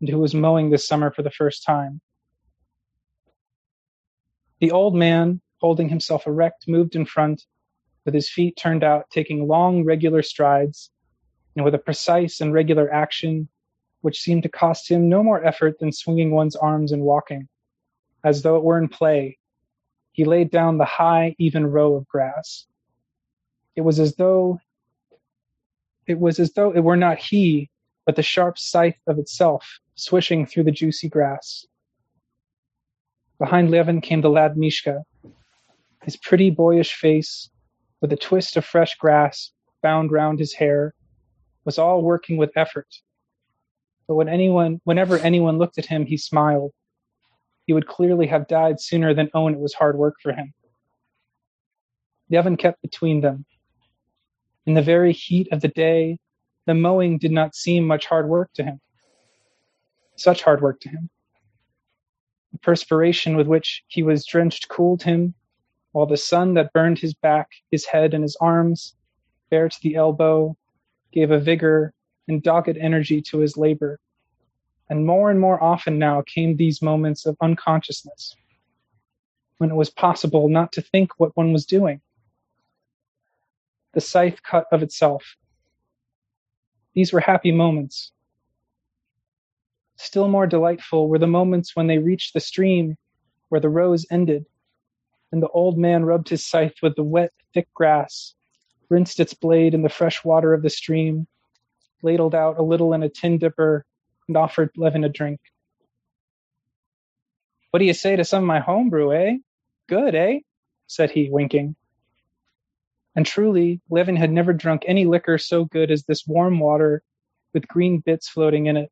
and 0.02 0.10
who 0.10 0.20
was 0.20 0.36
mowing 0.36 0.70
this 0.70 0.86
summer 0.86 1.12
for 1.12 1.24
the 1.24 1.32
first 1.32 1.64
time. 1.64 2.02
The 4.60 4.72
old 4.72 4.96
man, 4.96 5.40
holding 5.62 5.88
himself 5.88 6.28
erect, 6.28 6.68
moved 6.68 6.96
in 6.96 7.06
front, 7.06 7.46
with 8.04 8.14
his 8.14 8.30
feet 8.30 8.58
turned 8.58 8.84
out, 8.84 9.10
taking 9.10 9.48
long, 9.48 9.86
regular 9.86 10.22
strides 10.22 10.92
and 11.56 11.64
with 11.64 11.76
a 11.76 11.80
precise 11.80 12.42
and 12.42 12.54
regular 12.54 12.92
action 12.92 13.48
which 14.02 14.22
seemed 14.22 14.44
to 14.44 14.50
cost 14.50 14.90
him 14.90 15.10
no 15.10 15.24
more 15.24 15.44
effort 15.44 15.80
than 15.80 15.92
swinging 15.92 16.32
one's 16.32 16.56
arms 16.56 16.92
and 16.92 17.02
walking, 17.02 17.48
as 18.24 18.44
though 18.44 18.56
it 18.56 18.64
were 18.64 18.78
in 18.78 18.88
play. 18.88 19.38
He 20.12 20.26
laid 20.26 20.52
down 20.52 20.78
the 20.78 20.86
high, 20.86 21.36
even 21.40 21.66
row 21.66 21.96
of 21.96 22.08
grass. 22.08 22.68
It 23.76 23.82
was 23.82 24.00
as 24.00 24.16
though 24.16 24.60
it 26.08 26.20
was 26.20 26.40
as 26.40 26.54
though 26.54 26.72
it 26.72 26.82
were 26.82 26.96
not 26.96 27.18
he, 27.18 27.70
but 28.06 28.16
the 28.16 28.22
sharp 28.22 28.60
scythe 28.60 29.00
of 29.08 29.18
itself, 29.18 29.80
swishing 29.96 30.46
through 30.46 30.64
the 30.64 30.72
juicy 30.72 31.10
grass. 31.10 31.66
Behind 33.40 33.72
Levin 33.72 34.02
came 34.02 34.22
the 34.22 34.30
lad 34.30 34.56
Mishka, 34.56 35.04
his 36.04 36.16
pretty 36.16 36.52
boyish 36.52 36.94
face, 36.94 37.50
with 38.02 38.14
a 38.14 38.18
twist 38.18 38.56
of 38.56 38.64
fresh 38.64 38.96
grass 38.98 39.52
bound 39.82 40.12
round 40.12 40.40
his 40.40 40.54
hair, 40.54 40.94
was 41.66 41.78
all 41.78 42.02
working 42.02 42.38
with 42.38 42.56
effort. 42.56 42.88
But 44.08 44.16
when 44.16 44.30
anyone, 44.30 44.80
whenever 44.84 45.18
anyone 45.18 45.58
looked 45.58 45.78
at 45.78 45.88
him, 45.88 46.06
he 46.06 46.16
smiled. 46.16 46.72
He 47.66 47.74
would 47.74 47.88
clearly 47.88 48.28
have 48.28 48.48
died 48.48 48.80
sooner 48.80 49.14
than 49.14 49.30
own 49.34 49.54
it 49.54 49.60
was 49.60 49.74
hard 49.74 49.98
work 49.98 50.16
for 50.22 50.32
him. 50.32 50.54
Levin 52.30 52.58
kept 52.58 52.82
between 52.82 53.22
them. 53.22 53.46
In 54.68 54.76
the 54.76 54.82
very 54.82 55.12
heat 55.12 55.48
of 55.52 55.62
the 55.62 55.68
day, 55.68 56.18
the 56.66 56.74
mowing 56.74 57.18
did 57.18 57.32
not 57.32 57.56
seem 57.56 57.86
much 57.86 58.06
hard 58.06 58.28
work 58.28 58.52
to 58.54 58.64
him. 58.64 58.80
Such 60.16 60.44
hard 60.44 60.62
work 60.62 60.80
to 60.82 60.90
him. 60.90 61.10
The 62.52 62.60
perspiration 62.60 63.36
with 63.36 63.48
which 63.48 63.84
he 63.88 64.02
was 64.02 64.26
drenched 64.26 64.70
cooled 64.70 65.04
him, 65.04 65.34
while 65.92 66.06
the 66.06 66.18
sun 66.18 66.54
that 66.56 66.74
burned 66.74 67.00
his 67.00 67.14
back, 67.14 67.50
his 67.72 67.86
head, 67.86 68.14
and 68.14 68.24
his 68.24 68.38
arms, 68.40 68.96
bare 69.50 69.70
to 69.70 69.78
the 69.82 69.96
elbow, 69.96 70.58
gave 71.16 71.32
a 71.32 71.40
vigor 71.40 71.94
and 72.28 72.44
dogged 72.44 72.78
energy 72.78 73.22
to 73.22 73.40
his 73.40 73.58
labor. 73.58 74.00
And 74.90 75.08
more 75.08 75.32
and 75.32 75.40
more 75.40 75.64
often 75.64 75.98
now 75.98 76.22
came 76.28 76.56
these 76.56 76.82
moments 76.82 77.26
of 77.26 77.38
unconsciousness, 77.42 78.36
when 79.58 79.72
it 79.72 79.76
was 79.76 79.90
possible 79.90 80.50
not 80.50 80.72
to 80.74 80.82
think 80.82 81.12
what 81.18 81.36
one 81.36 81.54
was 81.54 81.66
doing. 81.66 82.02
The 83.94 84.02
scythe 84.02 84.44
cut 84.44 84.68
of 84.72 84.84
itself. 84.84 85.38
These 86.94 87.14
were 87.14 87.22
happy 87.22 87.52
moments. 87.52 88.12
Still 89.96 90.28
more 90.28 90.46
delightful 90.46 91.08
were 91.08 91.20
the 91.20 91.28
moments 91.28 91.76
when 91.76 91.88
they 91.88 91.98
reached 91.98 92.34
the 92.34 92.42
stream 92.42 92.98
where 93.50 93.62
the 93.62 93.70
rows 93.70 94.06
ended, 94.12 94.46
and 95.32 95.42
the 95.42 95.50
old 95.50 95.78
man 95.78 96.04
rubbed 96.04 96.30
his 96.30 96.46
scythe 96.46 96.76
with 96.84 96.96
the 96.96 97.04
wet, 97.04 97.32
thick 97.54 97.74
grass 97.74 98.36
rinsed 98.90 99.20
its 99.20 99.34
blade 99.34 99.74
in 99.74 99.82
the 99.82 99.90
fresh 99.90 100.24
water 100.24 100.54
of 100.54 100.62
the 100.62 100.70
stream, 100.70 101.28
ladled 102.02 102.36
out 102.36 102.60
a 102.60 102.64
little 102.64 102.94
in 102.94 103.04
a 103.04 103.10
tin 103.10 103.38
dipper, 103.38 103.86
and 104.28 104.38
offered 104.38 104.72
Levin 104.78 105.04
a 105.04 105.10
drink. 105.10 105.40
What 107.72 107.80
do 107.80 107.86
you 107.86 107.94
say 107.94 108.16
to 108.16 108.24
some 108.24 108.44
of 108.44 108.48
my 108.48 108.60
home 108.60 108.90
brew, 108.90 109.12
eh? 109.12 109.38
Good, 109.88 110.16
eh? 110.16 110.40
said 110.88 111.12
he, 111.12 111.30
winking. 111.30 111.76
And 113.16 113.26
truly, 113.26 113.82
Levin 113.90 114.16
had 114.16 114.32
never 114.32 114.54
drunk 114.54 114.84
any 114.86 115.06
liquor 115.06 115.38
so 115.38 115.66
good 115.66 115.90
as 115.92 116.04
this 116.04 116.28
warm 116.28 116.60
water 116.60 117.02
with 117.54 117.68
green 117.68 118.00
bits 118.00 118.28
floating 118.28 118.66
in 118.66 118.78
it, 118.78 118.92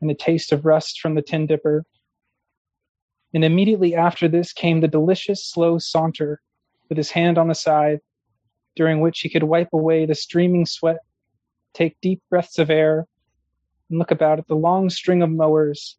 and 0.00 0.10
a 0.10 0.14
taste 0.14 0.52
of 0.52 0.66
rust 0.66 1.00
from 1.00 1.14
the 1.14 1.22
tin 1.22 1.46
dipper. 1.46 1.84
And 3.34 3.44
immediately 3.44 3.94
after 3.94 4.28
this 4.28 4.52
came 4.52 4.80
the 4.80 4.88
delicious, 4.88 5.44
slow 5.44 5.78
saunter, 5.78 6.40
with 6.88 6.98
his 6.98 7.10
hand 7.10 7.38
on 7.38 7.48
the 7.48 7.54
side, 7.54 8.00
during 8.76 9.00
which 9.00 9.20
he 9.20 9.28
could 9.28 9.42
wipe 9.42 9.72
away 9.72 10.06
the 10.06 10.14
streaming 10.14 10.66
sweat, 10.66 10.98
take 11.72 12.00
deep 12.00 12.22
breaths 12.30 12.58
of 12.58 12.70
air, 12.70 13.06
and 13.90 13.98
look 13.98 14.10
about 14.10 14.38
at 14.38 14.46
the 14.46 14.54
long 14.54 14.90
string 14.90 15.22
of 15.22 15.30
mowers 15.30 15.96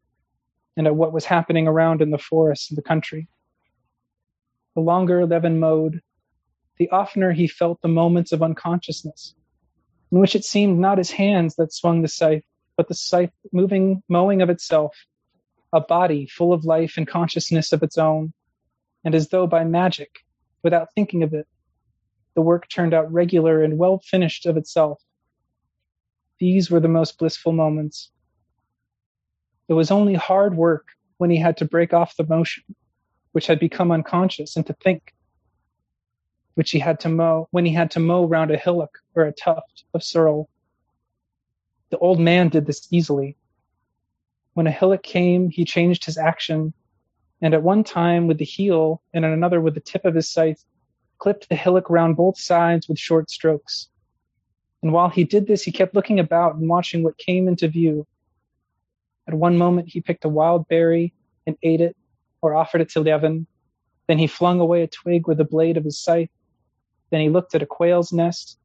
and 0.78 0.88
at 0.88 0.96
what 0.96 1.12
was 1.12 1.26
happening 1.26 1.68
around 1.68 2.02
in 2.02 2.12
the 2.12 2.18
forest 2.18 2.70
and 2.70 2.78
the 2.78 2.84
country. 2.84 3.28
The 4.76 4.82
longer 4.82 5.26
Levin 5.26 5.60
mowed, 5.60 6.02
the 6.78 6.90
oftener 6.90 7.32
he 7.32 7.48
felt 7.48 7.82
the 7.82 7.88
moments 7.88 8.32
of 8.32 8.44
unconsciousness, 8.44 9.34
in 10.12 10.20
which 10.20 10.36
it 10.36 10.46
seemed 10.46 10.80
not 10.80 11.00
his 11.00 11.10
hands 11.10 11.56
that 11.56 11.74
swung 11.74 12.04
the 12.04 12.08
scythe, 12.08 12.46
but 12.76 12.88
the 12.88 12.94
scythe 12.94 13.34
moving, 13.52 14.04
mowing 14.08 14.44
of 14.44 14.52
itself, 14.52 14.96
a 15.74 15.82
body 15.82 16.28
full 16.28 16.54
of 16.54 16.64
life 16.64 16.94
and 16.98 17.08
consciousness 17.08 17.74
of 17.74 17.82
its 17.82 17.98
own, 17.98 18.34
and 19.04 19.16
as 19.16 19.30
though 19.30 19.48
by 19.48 19.64
magic, 19.64 20.20
without 20.64 20.94
thinking 20.94 21.24
of 21.24 21.34
it, 21.34 21.48
the 22.38 22.42
work 22.44 22.70
turned 22.70 22.94
out 22.94 23.12
regular 23.12 23.64
and 23.64 23.80
well 23.80 23.98
finished 23.98 24.46
of 24.46 24.58
itself. 24.58 25.02
These 26.38 26.70
were 26.70 26.80
the 26.80 26.88
most 26.88 27.18
blissful 27.18 27.52
moments. 27.52 28.12
It 29.68 29.74
was 29.74 29.90
only 29.90 30.14
hard 30.14 30.56
work 30.56 30.86
when 31.18 31.32
he 31.32 31.38
had 31.38 31.58
to 31.58 31.66
break 31.66 31.94
off 31.94 32.16
the 32.16 32.28
motion, 32.28 32.64
which 33.32 33.48
had 33.48 33.60
become 33.60 33.92
unconscious, 33.92 34.56
and 34.56 34.68
to 34.68 34.74
think, 34.84 35.16
which 36.54 36.70
he 36.70 36.78
had 36.78 37.00
to 37.00 37.10
mow 37.10 37.48
when 37.50 37.66
he 37.66 37.74
had 37.74 37.90
to 37.90 38.00
mow 38.00 38.24
round 38.26 38.52
a 38.52 38.58
hillock 38.58 39.00
or 39.16 39.24
a 39.24 39.32
tuft 39.32 39.86
of 39.96 40.04
sorrel. 40.04 40.48
The 41.90 41.98
old 41.98 42.20
man 42.20 42.50
did 42.50 42.68
this 42.68 42.88
easily. 42.92 43.36
When 44.54 44.68
a 44.68 44.72
hillock 44.72 45.02
came, 45.02 45.50
he 45.50 45.66
changed 45.66 46.06
his 46.06 46.20
action, 46.20 46.76
and 47.42 47.56
at 47.56 47.64
one 47.64 47.84
time 47.84 48.28
with 48.28 48.38
the 48.38 48.46
heel, 48.46 49.02
and 49.12 49.26
at 49.26 49.34
another 49.34 49.60
with 49.60 49.74
the 49.74 49.80
tip 49.80 50.06
of 50.06 50.14
his 50.14 50.30
scythe, 50.30 50.64
clipped 51.20 51.50
the 51.50 51.56
hillock 51.56 51.90
round 51.90 52.16
both 52.16 52.40
sides 52.40 52.88
with 52.88 53.00
short 53.00 53.30
strokes. 53.30 53.90
And 54.82 54.94
while 54.94 55.10
he 55.10 55.24
did 55.24 55.48
this, 55.48 55.64
he 55.64 55.72
kept 55.72 55.96
looking 55.96 56.20
about 56.20 56.56
and 56.56 56.70
watching 56.70 57.04
what 57.04 57.18
came 57.18 57.48
into 57.48 57.68
view. 57.68 58.06
At 59.28 59.34
one 59.34 59.58
moment, 59.58 59.90
he 59.90 60.02
picked 60.02 60.26
a 60.26 60.30
wild 60.30 60.68
berry 60.68 61.14
and 61.46 61.58
ate 61.64 61.82
it 61.82 61.96
or 62.42 62.56
offered 62.56 62.82
it 62.82 62.90
to 62.90 63.02
Levin. 63.02 63.48
Then 64.08 64.20
he 64.20 64.28
flung 64.28 64.60
away 64.60 64.84
a 64.84 64.88
twig 64.88 65.28
with 65.28 65.38
the 65.38 65.44
blade 65.44 65.78
of 65.78 65.84
his 65.84 66.00
scythe. 66.00 66.30
Then 67.10 67.22
he 67.22 67.30
looked 67.30 67.56
at 67.56 67.64
a 67.64 67.66
quail's 67.66 68.14
nest 68.14 68.58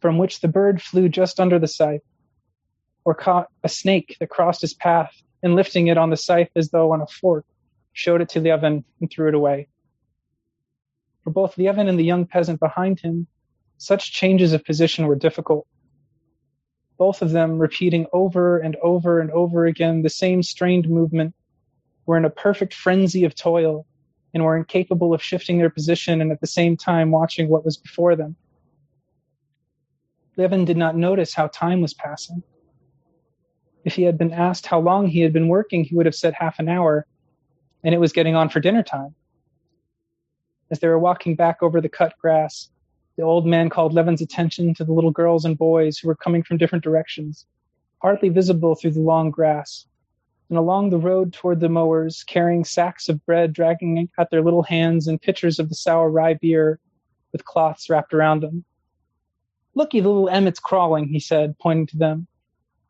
from 0.00 0.18
which 0.18 0.40
the 0.40 0.48
bird 0.48 0.80
flew 0.80 1.08
just 1.08 1.38
under 1.38 1.58
the 1.58 1.68
scythe, 1.68 2.02
or 3.04 3.14
caught 3.14 3.48
a 3.62 3.68
snake 3.68 4.16
that 4.18 4.30
crossed 4.30 4.62
his 4.62 4.74
path 4.74 5.14
and 5.42 5.54
lifting 5.54 5.88
it 5.88 5.98
on 5.98 6.10
the 6.10 6.16
scythe 6.16 6.50
as 6.56 6.70
though 6.70 6.92
on 6.92 7.00
a 7.00 7.06
fork, 7.06 7.44
showed 7.92 8.20
it 8.20 8.30
to 8.30 8.40
Levin 8.40 8.84
and 9.00 9.10
threw 9.10 9.28
it 9.28 9.34
away. 9.34 9.68
For 11.24 11.30
both 11.30 11.58
Levin 11.58 11.88
and 11.88 11.98
the 11.98 12.04
young 12.04 12.26
peasant 12.26 12.60
behind 12.60 13.00
him, 13.00 13.26
such 13.76 14.12
changes 14.12 14.52
of 14.52 14.64
position 14.64 15.06
were 15.06 15.16
difficult. 15.16 15.66
Both 16.98 17.22
of 17.22 17.30
them 17.30 17.58
repeating 17.58 18.06
over 18.12 18.58
and 18.58 18.76
over 18.82 19.20
and 19.20 19.30
over 19.30 19.66
again 19.66 20.02
the 20.02 20.10
same 20.10 20.42
strained 20.42 20.88
movement, 20.88 21.34
were 22.06 22.16
in 22.16 22.24
a 22.24 22.30
perfect 22.30 22.74
frenzy 22.74 23.24
of 23.24 23.34
toil 23.34 23.86
and 24.34 24.44
were 24.44 24.56
incapable 24.56 25.14
of 25.14 25.22
shifting 25.22 25.58
their 25.58 25.70
position 25.70 26.20
and 26.20 26.32
at 26.32 26.40
the 26.40 26.46
same 26.46 26.76
time 26.76 27.10
watching 27.10 27.48
what 27.48 27.64
was 27.64 27.76
before 27.76 28.16
them. 28.16 28.36
Levin 30.36 30.64
did 30.64 30.76
not 30.76 30.96
notice 30.96 31.34
how 31.34 31.48
time 31.48 31.80
was 31.80 31.94
passing. 31.94 32.42
If 33.84 33.94
he 33.94 34.02
had 34.02 34.18
been 34.18 34.32
asked 34.32 34.66
how 34.66 34.80
long 34.80 35.06
he 35.06 35.20
had 35.20 35.32
been 35.32 35.48
working, 35.48 35.84
he 35.84 35.94
would 35.94 36.06
have 36.06 36.14
said 36.14 36.34
half 36.34 36.58
an 36.58 36.68
hour, 36.68 37.06
and 37.82 37.94
it 37.94 37.98
was 37.98 38.12
getting 38.12 38.36
on 38.36 38.48
for 38.48 38.60
dinner 38.60 38.82
time. 38.82 39.14
As 40.70 40.78
they 40.78 40.88
were 40.88 40.98
walking 40.98 41.34
back 41.34 41.62
over 41.62 41.80
the 41.80 41.88
cut 41.88 42.14
grass, 42.18 42.70
the 43.16 43.22
old 43.22 43.46
man 43.46 43.68
called 43.68 43.92
Levin's 43.92 44.22
attention 44.22 44.72
to 44.74 44.84
the 44.84 44.92
little 44.92 45.10
girls 45.10 45.44
and 45.44 45.58
boys 45.58 45.98
who 45.98 46.08
were 46.08 46.14
coming 46.14 46.42
from 46.42 46.58
different 46.58 46.84
directions, 46.84 47.44
hardly 48.00 48.28
visible 48.28 48.74
through 48.74 48.92
the 48.92 49.00
long 49.00 49.30
grass, 49.30 49.86
and 50.48 50.56
along 50.56 50.90
the 50.90 50.98
road 50.98 51.32
toward 51.32 51.60
the 51.60 51.68
mowers, 51.68 52.24
carrying 52.24 52.64
sacks 52.64 53.08
of 53.08 53.24
bread, 53.26 53.52
dragging 53.52 54.08
at 54.18 54.30
their 54.30 54.42
little 54.42 54.62
hands 54.62 55.06
and 55.06 55.20
pitchers 55.20 55.58
of 55.58 55.68
the 55.68 55.74
sour 55.74 56.08
rye 56.10 56.34
beer 56.34 56.78
with 57.32 57.44
cloths 57.44 57.90
wrapped 57.90 58.14
around 58.14 58.40
them. 58.40 58.64
Looky, 59.74 60.00
the 60.00 60.08
little 60.08 60.28
Emmet's 60.28 60.58
crawling, 60.58 61.08
he 61.08 61.20
said, 61.20 61.58
pointing 61.58 61.86
to 61.88 61.96
them, 61.96 62.26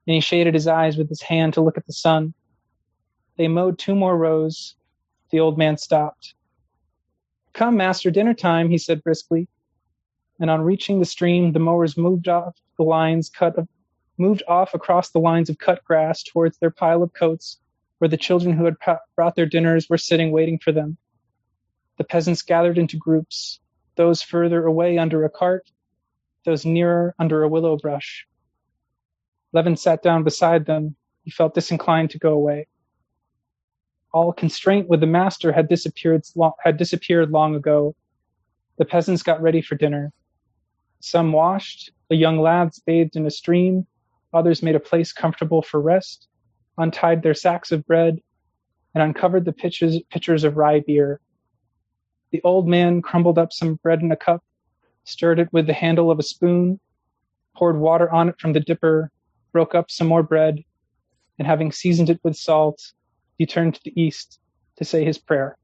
and 0.06 0.14
he 0.14 0.20
shaded 0.20 0.54
his 0.54 0.66
eyes 0.66 0.96
with 0.96 1.08
his 1.08 1.22
hand 1.22 1.54
to 1.54 1.60
look 1.60 1.76
at 1.76 1.86
the 1.86 1.92
sun. 1.92 2.34
They 3.36 3.48
mowed 3.48 3.78
two 3.78 3.94
more 3.94 4.16
rows. 4.16 4.74
The 5.30 5.40
old 5.40 5.58
man 5.58 5.76
stopped. 5.76 6.34
Come, 7.52 7.76
master, 7.76 8.10
dinner 8.10 8.34
time, 8.34 8.70
he 8.70 8.78
said 8.78 9.02
briskly. 9.02 9.48
And 10.38 10.50
on 10.50 10.62
reaching 10.62 10.98
the 10.98 11.04
stream, 11.04 11.52
the 11.52 11.58
mowers 11.58 11.96
moved 11.96 12.28
off 12.28 12.56
the 12.78 12.84
lines 12.84 13.28
cut 13.28 13.58
of, 13.58 13.68
moved 14.16 14.42
off 14.48 14.72
across 14.72 15.10
the 15.10 15.18
lines 15.18 15.50
of 15.50 15.58
cut 15.58 15.84
grass 15.84 16.22
towards 16.22 16.58
their 16.58 16.70
pile 16.70 17.02
of 17.02 17.12
coats, 17.12 17.58
where 17.98 18.08
the 18.08 18.16
children 18.16 18.56
who 18.56 18.64
had 18.64 18.76
brought 19.16 19.36
their 19.36 19.46
dinners 19.46 19.88
were 19.90 19.98
sitting 19.98 20.30
waiting 20.30 20.58
for 20.58 20.72
them. 20.72 20.96
The 21.98 22.04
peasants 22.04 22.42
gathered 22.42 22.78
into 22.78 22.96
groups, 22.96 23.60
those 23.96 24.22
further 24.22 24.64
away 24.64 24.96
under 24.96 25.24
a 25.24 25.30
cart, 25.30 25.70
those 26.46 26.64
nearer 26.64 27.14
under 27.18 27.42
a 27.42 27.48
willow 27.48 27.76
brush. 27.76 28.26
Levin 29.52 29.76
sat 29.76 30.02
down 30.02 30.22
beside 30.22 30.64
them. 30.64 30.96
He 31.24 31.30
felt 31.30 31.54
disinclined 31.54 32.10
to 32.10 32.18
go 32.18 32.32
away 32.32 32.66
all 34.12 34.32
constraint 34.32 34.88
with 34.88 35.00
the 35.00 35.06
master 35.06 35.52
had 35.52 35.68
disappeared 35.68 36.24
had 36.62 36.76
disappeared 36.76 37.30
long 37.30 37.54
ago. 37.54 37.94
The 38.78 38.84
peasants 38.84 39.22
got 39.22 39.42
ready 39.42 39.62
for 39.62 39.76
dinner. 39.76 40.12
Some 41.00 41.32
washed, 41.32 41.92
the 42.08 42.16
young 42.16 42.38
lads 42.38 42.80
bathed 42.80 43.16
in 43.16 43.26
a 43.26 43.30
stream, 43.30 43.86
others 44.32 44.62
made 44.62 44.74
a 44.74 44.80
place 44.80 45.12
comfortable 45.12 45.62
for 45.62 45.80
rest, 45.80 46.28
untied 46.76 47.22
their 47.22 47.34
sacks 47.34 47.72
of 47.72 47.86
bread, 47.86 48.20
and 48.94 49.02
uncovered 49.02 49.44
the 49.44 49.52
pitchers, 49.52 50.00
pitchers 50.10 50.44
of 50.44 50.56
rye 50.56 50.80
beer. 50.80 51.20
The 52.32 52.42
old 52.42 52.68
man 52.68 53.02
crumbled 53.02 53.38
up 53.38 53.52
some 53.52 53.76
bread 53.76 54.02
in 54.02 54.12
a 54.12 54.16
cup, 54.16 54.42
stirred 55.04 55.38
it 55.38 55.52
with 55.52 55.66
the 55.66 55.72
handle 55.72 56.10
of 56.10 56.18
a 56.18 56.24
spoon, 56.24 56.80
poured 57.56 57.78
water 57.78 58.10
on 58.10 58.28
it 58.28 58.40
from 58.40 58.52
the 58.52 58.60
dipper, 58.60 59.10
broke 59.52 59.74
up 59.74 59.90
some 59.90 60.06
more 60.06 60.22
bread, 60.22 60.62
and 61.38 61.46
having 61.46 61.72
seasoned 61.72 62.10
it 62.10 62.20
with 62.22 62.36
salt, 62.36 62.92
he 63.40 63.46
turned 63.46 63.74
to 63.74 63.80
the 63.86 63.98
east 63.98 64.38
to 64.76 64.84
say 64.84 65.02
his 65.02 65.16
prayer. 65.16 65.56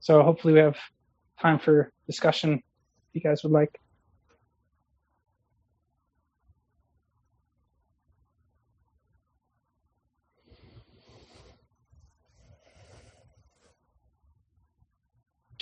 So 0.00 0.24
hopefully 0.24 0.54
we 0.54 0.58
have 0.58 0.76
time 1.40 1.60
for 1.60 1.92
discussion 2.08 2.54
if 2.54 2.62
you 3.14 3.20
guys 3.20 3.44
would 3.44 3.52
like. 3.52 3.78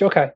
Okay. 0.01 0.31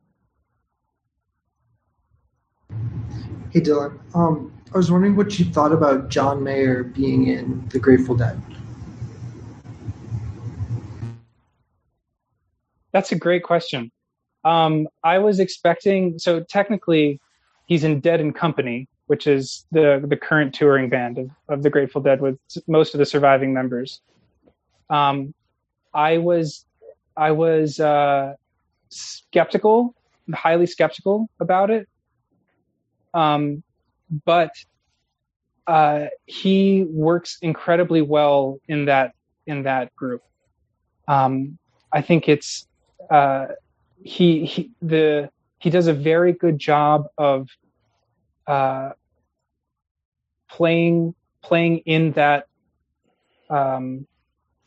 Hey 3.55 3.61
Dylan, 3.61 4.00
um, 4.16 4.52
I 4.74 4.76
was 4.76 4.90
wondering 4.90 5.14
what 5.14 5.38
you 5.38 5.44
thought 5.44 5.70
about 5.70 6.09
John 6.09 6.42
Mayer 6.42 6.82
being 6.82 7.28
in 7.28 7.64
The 7.68 7.78
Grateful 7.78 8.16
Dead. 8.16 8.42
That's 12.90 13.12
a 13.12 13.14
great 13.14 13.44
question. 13.44 13.92
Um, 14.42 14.88
I 15.05 15.18
was 15.18 15.38
expecting 15.38 16.18
so 16.18 16.40
technically 16.40 17.20
he's 17.66 17.84
in 17.84 18.00
Dead 18.00 18.20
and 18.20 18.34
Company, 18.34 18.88
which 19.07 19.28
is 19.28 19.64
the 19.70 20.05
the 20.05 20.16
current 20.16 20.52
touring 20.52 20.88
band 20.88 21.18
of, 21.18 21.30
of 21.48 21.62
the 21.62 21.70
Grateful 21.70 22.00
Dead 22.00 22.20
with 22.20 22.36
most 22.66 22.92
of 22.92 22.98
the 22.98 23.07
surviving 23.07 23.55
members. 23.55 24.00
Um, 24.90 25.32
I 25.94 26.18
was 26.18 26.66
I 27.16 27.30
was 27.30 27.78
uh, 27.78 28.34
skeptical, 28.88 29.94
highly 30.32 30.66
skeptical 30.66 31.30
about 31.38 31.70
it 31.70 31.86
um, 33.15 33.62
but 34.25 34.51
uh, 35.67 36.07
he 36.27 36.85
works 36.85 37.39
incredibly 37.41 38.03
well 38.03 38.59
in 38.69 38.87
that 38.87 39.15
in 39.47 39.62
that 39.62 39.95
group. 39.97 40.23
Um, 41.09 41.59
I 41.93 42.03
think 42.03 42.29
it's 42.29 42.67
uh, 43.11 43.47
he 44.03 44.45
he 44.45 44.71
the 44.83 45.31
he 45.59 45.71
does 45.71 45.87
a 45.87 45.95
very 45.95 46.33
good 46.33 46.59
job 46.59 47.07
of 47.17 47.49
uh, 48.47 48.91
playing 50.51 51.15
playing 51.43 51.79
in 51.79 52.12
that 52.12 52.47
um, 53.49 54.07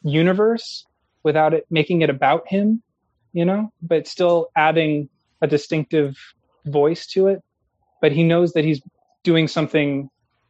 universe 0.03 0.85
without 1.23 1.53
it 1.53 1.65
making 1.69 2.01
it 2.01 2.09
about 2.09 2.47
him, 2.47 2.81
you 3.33 3.45
know, 3.45 3.71
but 3.81 4.07
still 4.07 4.47
adding 4.55 5.09
a 5.41 5.47
distinctive 5.47 6.17
voice 6.65 7.05
to 7.07 7.27
it 7.27 7.43
but 8.01 8.11
he 8.11 8.23
knows 8.23 8.53
that 8.53 8.63
he's 8.63 8.81
doing 9.23 9.47
something 9.47 10.09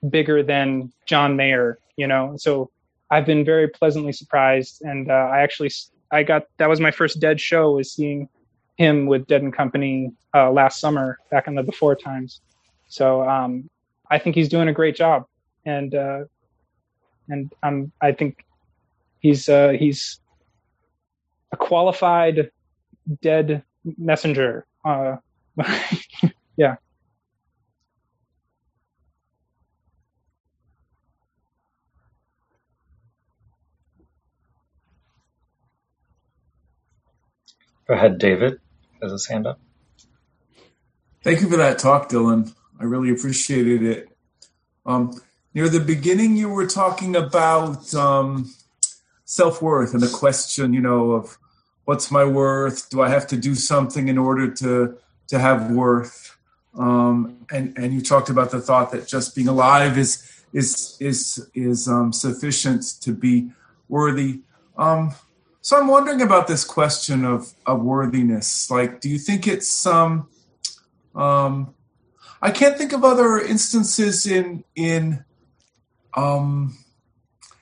bigger 0.09 0.43
than 0.43 0.91
John 1.05 1.35
Mayer, 1.35 1.79
you 1.95 2.07
know. 2.07 2.35
So 2.37 2.69
I've 3.09 3.25
been 3.25 3.45
very 3.45 3.67
pleasantly 3.67 4.11
surprised, 4.11 4.81
and 4.81 5.09
uh, 5.09 5.13
I 5.13 5.41
actually 5.41 5.71
I 6.11 6.23
got 6.23 6.43
that 6.57 6.69
was 6.69 6.79
my 6.79 6.91
first 6.91 7.19
Dead 7.19 7.39
show 7.39 7.71
was 7.71 7.91
seeing 7.91 8.29
him 8.77 9.07
with 9.07 9.27
Dead 9.27 9.41
and 9.41 9.53
Company 9.53 10.11
uh, 10.33 10.51
last 10.51 10.79
summer 10.79 11.19
back 11.31 11.47
in 11.47 11.55
the 11.55 11.63
before 11.63 11.95
times. 11.95 12.41
So 12.87 13.27
um, 13.27 13.69
I 14.09 14.19
think 14.19 14.35
he's 14.35 14.49
doing 14.49 14.67
a 14.67 14.73
great 14.73 14.95
job, 14.95 15.25
and 15.65 15.93
uh, 15.95 16.25
and 17.29 17.51
um, 17.63 17.91
I 18.01 18.11
think 18.11 18.45
he's 19.19 19.49
uh, 19.49 19.69
he's 19.69 20.19
a 21.51 21.57
qualified 21.57 22.51
dead 23.21 23.63
messenger. 23.97 24.65
Uh, 24.83 25.17
yeah. 26.57 26.75
Go 37.87 37.93
ahead, 37.93 38.17
David, 38.17 38.59
has 39.01 39.11
his 39.11 39.27
hand 39.27 39.47
up. 39.47 39.59
Thank 41.23 41.41
you 41.41 41.49
for 41.49 41.57
that 41.57 41.79
talk, 41.79 42.09
Dylan. 42.09 42.53
I 42.79 42.83
really 42.83 43.09
appreciated 43.11 43.81
it. 43.81 44.09
Um, 44.85 45.19
near 45.53 45.69
the 45.69 45.79
beginning, 45.79 46.35
you 46.35 46.49
were 46.49 46.67
talking 46.67 47.15
about 47.15 47.93
um, 47.95 48.53
self 49.23 49.61
worth 49.61 49.93
and 49.93 50.03
the 50.03 50.09
question, 50.09 50.73
you 50.73 50.81
know, 50.81 51.11
of 51.11 51.37
what's 51.85 52.11
my 52.11 52.25
worth? 52.25 52.89
Do 52.89 53.01
I 53.01 53.09
have 53.09 53.25
to 53.27 53.37
do 53.37 53.55
something 53.55 54.09
in 54.09 54.17
order 54.17 54.51
to 54.55 54.97
to 55.27 55.39
have 55.39 55.71
worth? 55.71 56.37
Um, 56.77 57.45
and 57.51 57.77
and 57.77 57.93
you 57.93 58.01
talked 58.01 58.29
about 58.29 58.51
the 58.51 58.59
thought 58.59 58.91
that 58.91 59.07
just 59.07 59.33
being 59.33 59.47
alive 59.47 59.97
is 59.97 60.43
is 60.51 60.97
is 60.99 61.49
is 61.53 61.87
um, 61.87 62.11
sufficient 62.11 62.83
to 63.01 63.13
be 63.13 63.51
worthy. 63.87 64.41
Um, 64.77 65.13
so 65.67 65.77
I'm 65.77 65.89
wondering 65.89 66.21
about 66.21 66.47
this 66.47 66.63
question 66.63 67.25
of 67.25 67.53
of 67.65 67.81
worthiness. 67.81 68.71
Like, 68.71 69.01
do 69.01 69.09
you 69.09 69.19
think 69.19 69.49
it's 69.49 69.85
um, 69.85 70.29
um, 71.13 71.73
I 72.41 72.51
can't 72.51 72.77
think 72.77 72.93
of 72.93 73.03
other 73.03 73.37
instances 73.37 74.25
in 74.25 74.63
in 74.77 75.25
um, 76.15 76.77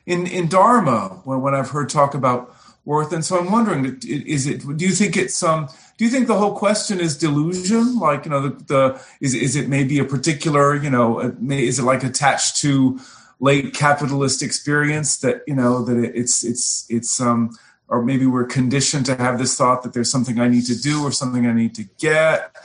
in 0.06 0.28
in 0.28 0.48
Dharma 0.48 1.20
when, 1.24 1.42
when 1.42 1.56
I've 1.56 1.72
heard 1.72 1.90
talk 1.90 2.14
about 2.14 2.56
worth, 2.86 3.12
and 3.12 3.26
so 3.26 3.40
I'm 3.40 3.52
wondering, 3.52 4.00
is 4.06 4.46
it? 4.46 4.60
Do 4.78 4.86
you 4.86 4.92
think 4.92 5.18
it's 5.18 5.42
um? 5.42 5.68
Do 5.98 6.06
you 6.06 6.12
think 6.12 6.28
the 6.28 6.38
whole 6.38 6.56
question 6.56 7.00
is 7.00 7.18
delusion? 7.18 7.98
Like 7.98 8.26
you 8.26 8.30
know, 8.30 8.50
the, 8.50 8.64
the 8.66 9.02
is 9.20 9.34
is 9.34 9.56
it 9.56 9.68
maybe 9.68 9.98
a 9.98 10.06
particular 10.06 10.76
you 10.76 10.92
know, 10.92 11.36
is 11.50 11.80
it 11.80 11.84
like 11.84 12.04
attached 12.04 12.58
to 12.58 13.00
late 13.40 13.74
capitalist 13.74 14.44
experience 14.44 15.18
that 15.18 15.42
you 15.48 15.56
know 15.56 15.84
that 15.84 15.98
it, 15.98 16.16
it's 16.16 16.44
it's 16.44 16.86
it's 16.88 17.20
um 17.20 17.50
or 17.88 18.04
maybe 18.04 18.26
we're 18.26 18.46
conditioned 18.46 19.06
to 19.08 19.16
have 19.16 19.38
this 19.38 19.56
thought 19.56 19.84
that 19.84 19.94
there's 19.94 20.12
something 20.12 20.40
I 20.40 20.48
need 20.48 20.66
to 20.66 20.80
do 20.80 21.04
or 21.04 21.12
something 21.12 21.46
I 21.46 21.54
need 21.54 21.76
to 21.76 21.84
get. 22.00 22.56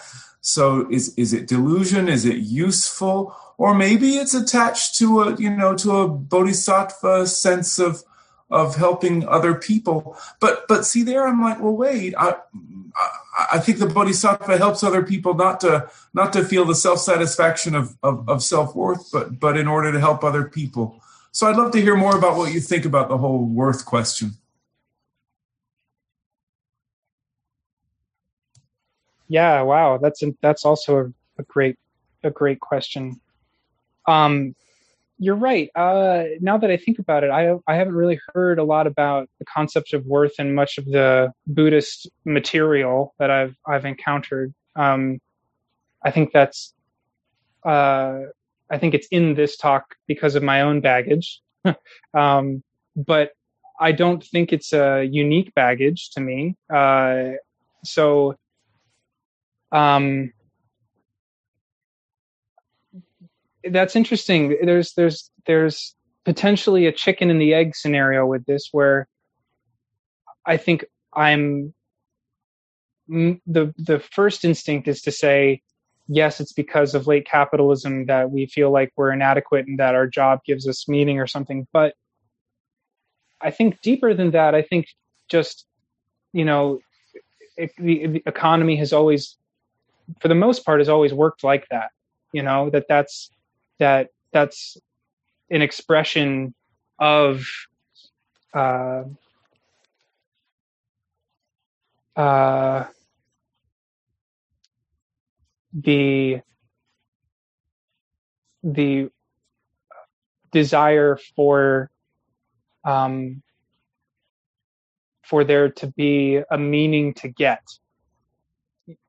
So 0.40 0.90
is 0.90 1.14
is 1.16 1.32
it 1.32 1.46
delusion? 1.46 2.08
Is 2.08 2.24
it 2.24 2.38
useful? 2.38 3.36
Or 3.58 3.74
maybe 3.74 4.16
it's 4.16 4.34
attached 4.34 4.96
to 4.98 5.22
a 5.22 5.36
you 5.36 5.50
know 5.50 5.74
to 5.76 5.98
a 5.98 6.08
bodhisattva 6.08 7.26
sense 7.26 7.78
of 7.78 8.02
of 8.50 8.76
helping 8.76 9.28
other 9.28 9.54
people. 9.54 10.16
But 10.40 10.66
but 10.66 10.84
see 10.84 11.02
there, 11.02 11.26
I'm 11.26 11.42
like, 11.42 11.60
well, 11.60 11.76
wait. 11.76 12.14
I 12.16 12.36
I 13.52 13.58
think 13.58 13.78
the 13.78 13.86
bodhisattva 13.86 14.58
helps 14.58 14.82
other 14.82 15.02
people 15.02 15.34
not 15.34 15.60
to 15.60 15.90
not 16.14 16.32
to 16.32 16.44
feel 16.44 16.64
the 16.64 16.74
self 16.74 16.98
satisfaction 16.98 17.74
of, 17.74 17.96
of, 18.02 18.28
of 18.28 18.42
self 18.42 18.74
worth, 18.74 19.10
but 19.12 19.38
but 19.38 19.56
in 19.56 19.68
order 19.68 19.92
to 19.92 20.00
help 20.00 20.24
other 20.24 20.44
people. 20.44 21.00
So 21.32 21.46
I'd 21.46 21.56
love 21.56 21.70
to 21.72 21.80
hear 21.80 21.96
more 21.96 22.16
about 22.16 22.36
what 22.36 22.52
you 22.52 22.60
think 22.60 22.84
about 22.84 23.08
the 23.08 23.18
whole 23.18 23.44
worth 23.44 23.84
question. 23.84 24.32
Yeah, 29.30 29.62
wow, 29.62 29.96
that's 29.96 30.24
a, 30.24 30.32
that's 30.42 30.64
also 30.64 30.96
a, 30.98 31.04
a 31.40 31.44
great 31.44 31.78
a 32.24 32.30
great 32.30 32.58
question. 32.58 33.20
Um, 34.08 34.56
you're 35.20 35.36
right. 35.36 35.70
Uh, 35.76 36.24
now 36.40 36.58
that 36.58 36.68
I 36.68 36.76
think 36.76 36.98
about 36.98 37.22
it, 37.22 37.30
I 37.30 37.54
I 37.68 37.76
haven't 37.76 37.94
really 37.94 38.18
heard 38.34 38.58
a 38.58 38.64
lot 38.64 38.88
about 38.88 39.30
the 39.38 39.44
concept 39.44 39.92
of 39.92 40.04
worth 40.04 40.40
in 40.40 40.52
much 40.52 40.78
of 40.78 40.84
the 40.86 41.32
Buddhist 41.46 42.10
material 42.24 43.14
that 43.20 43.30
I've 43.30 43.54
I've 43.64 43.84
encountered. 43.84 44.52
Um, 44.74 45.20
I 46.02 46.10
think 46.10 46.32
that's 46.32 46.74
uh, 47.64 48.22
I 48.68 48.78
think 48.78 48.94
it's 48.94 49.06
in 49.12 49.34
this 49.34 49.56
talk 49.56 49.94
because 50.08 50.34
of 50.34 50.42
my 50.42 50.62
own 50.62 50.80
baggage, 50.80 51.40
um, 52.14 52.64
but 52.96 53.30
I 53.78 53.92
don't 53.92 54.24
think 54.24 54.52
it's 54.52 54.72
a 54.72 55.04
unique 55.04 55.54
baggage 55.54 56.10
to 56.14 56.20
me. 56.20 56.56
Uh, 56.68 57.34
so 57.84 58.34
um, 59.72 60.32
that's 63.64 63.96
interesting. 63.96 64.56
There's 64.62 64.94
there's 64.94 65.30
there's 65.46 65.94
potentially 66.24 66.86
a 66.86 66.92
chicken 66.92 67.30
and 67.30 67.40
the 67.40 67.54
egg 67.54 67.74
scenario 67.74 68.26
with 68.26 68.44
this 68.46 68.68
where 68.72 69.08
I 70.46 70.56
think 70.56 70.84
I'm 71.14 71.74
the 73.08 73.74
the 73.76 74.00
first 74.12 74.44
instinct 74.44 74.86
is 74.86 75.02
to 75.02 75.10
say 75.10 75.62
yes 76.06 76.40
it's 76.40 76.52
because 76.52 76.94
of 76.94 77.08
late 77.08 77.26
capitalism 77.26 78.06
that 78.06 78.30
we 78.30 78.46
feel 78.46 78.70
like 78.70 78.92
we're 78.96 79.10
inadequate 79.10 79.66
and 79.66 79.80
that 79.80 79.96
our 79.96 80.06
job 80.06 80.38
gives 80.44 80.68
us 80.68 80.88
meaning 80.88 81.18
or 81.18 81.26
something 81.26 81.66
but 81.72 81.94
I 83.40 83.50
think 83.50 83.80
deeper 83.80 84.14
than 84.14 84.30
that 84.30 84.54
I 84.54 84.62
think 84.62 84.86
just 85.28 85.66
you 86.32 86.44
know 86.44 86.78
it, 87.56 87.72
the, 87.78 88.06
the 88.06 88.22
economy 88.26 88.76
has 88.76 88.92
always 88.92 89.36
for 90.20 90.28
the 90.28 90.34
most 90.34 90.64
part 90.64 90.80
has 90.80 90.88
always 90.88 91.12
worked 91.12 91.44
like 91.44 91.66
that 91.70 91.90
you 92.32 92.42
know 92.42 92.70
that 92.70 92.86
that's 92.88 93.30
that 93.78 94.08
that's 94.32 94.76
an 95.50 95.62
expression 95.62 96.54
of 96.98 97.44
uh, 98.54 99.02
uh, 102.16 102.84
the 105.72 106.40
the 108.62 109.10
desire 110.52 111.18
for 111.36 111.90
um, 112.84 113.42
for 115.22 115.44
there 115.44 115.70
to 115.70 115.86
be 115.88 116.40
a 116.50 116.58
meaning 116.58 117.14
to 117.14 117.28
get 117.28 117.62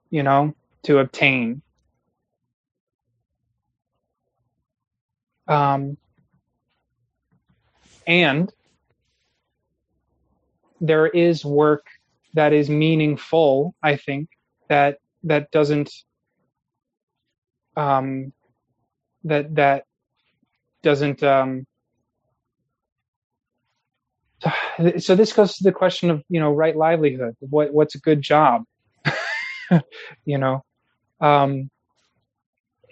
you 0.09 0.23
know 0.23 0.53
to 0.84 0.99
obtain. 0.99 1.61
Um, 5.47 5.97
and 8.07 8.51
there 10.79 11.07
is 11.07 11.45
work 11.45 11.86
that 12.34 12.53
is 12.53 12.69
meaningful, 12.69 13.75
I 13.84 13.97
think, 13.97 14.29
that 14.69 14.97
that 15.23 15.51
doesn't 15.51 15.91
um, 17.75 18.34
that 19.23 19.55
that 19.55 19.86
doesn't 20.82 21.21
um, 21.23 21.65
so 24.97 25.15
this 25.15 25.34
goes 25.34 25.57
to 25.57 25.63
the 25.63 25.71
question 25.71 26.09
of 26.09 26.23
you 26.29 26.39
know 26.39 26.51
right 26.51 26.75
livelihood 26.75 27.36
what 27.39 27.73
what's 27.73 27.95
a 27.95 27.99
good 27.99 28.21
job 28.21 28.63
you 30.25 30.38
know 30.38 30.63
um, 31.22 31.69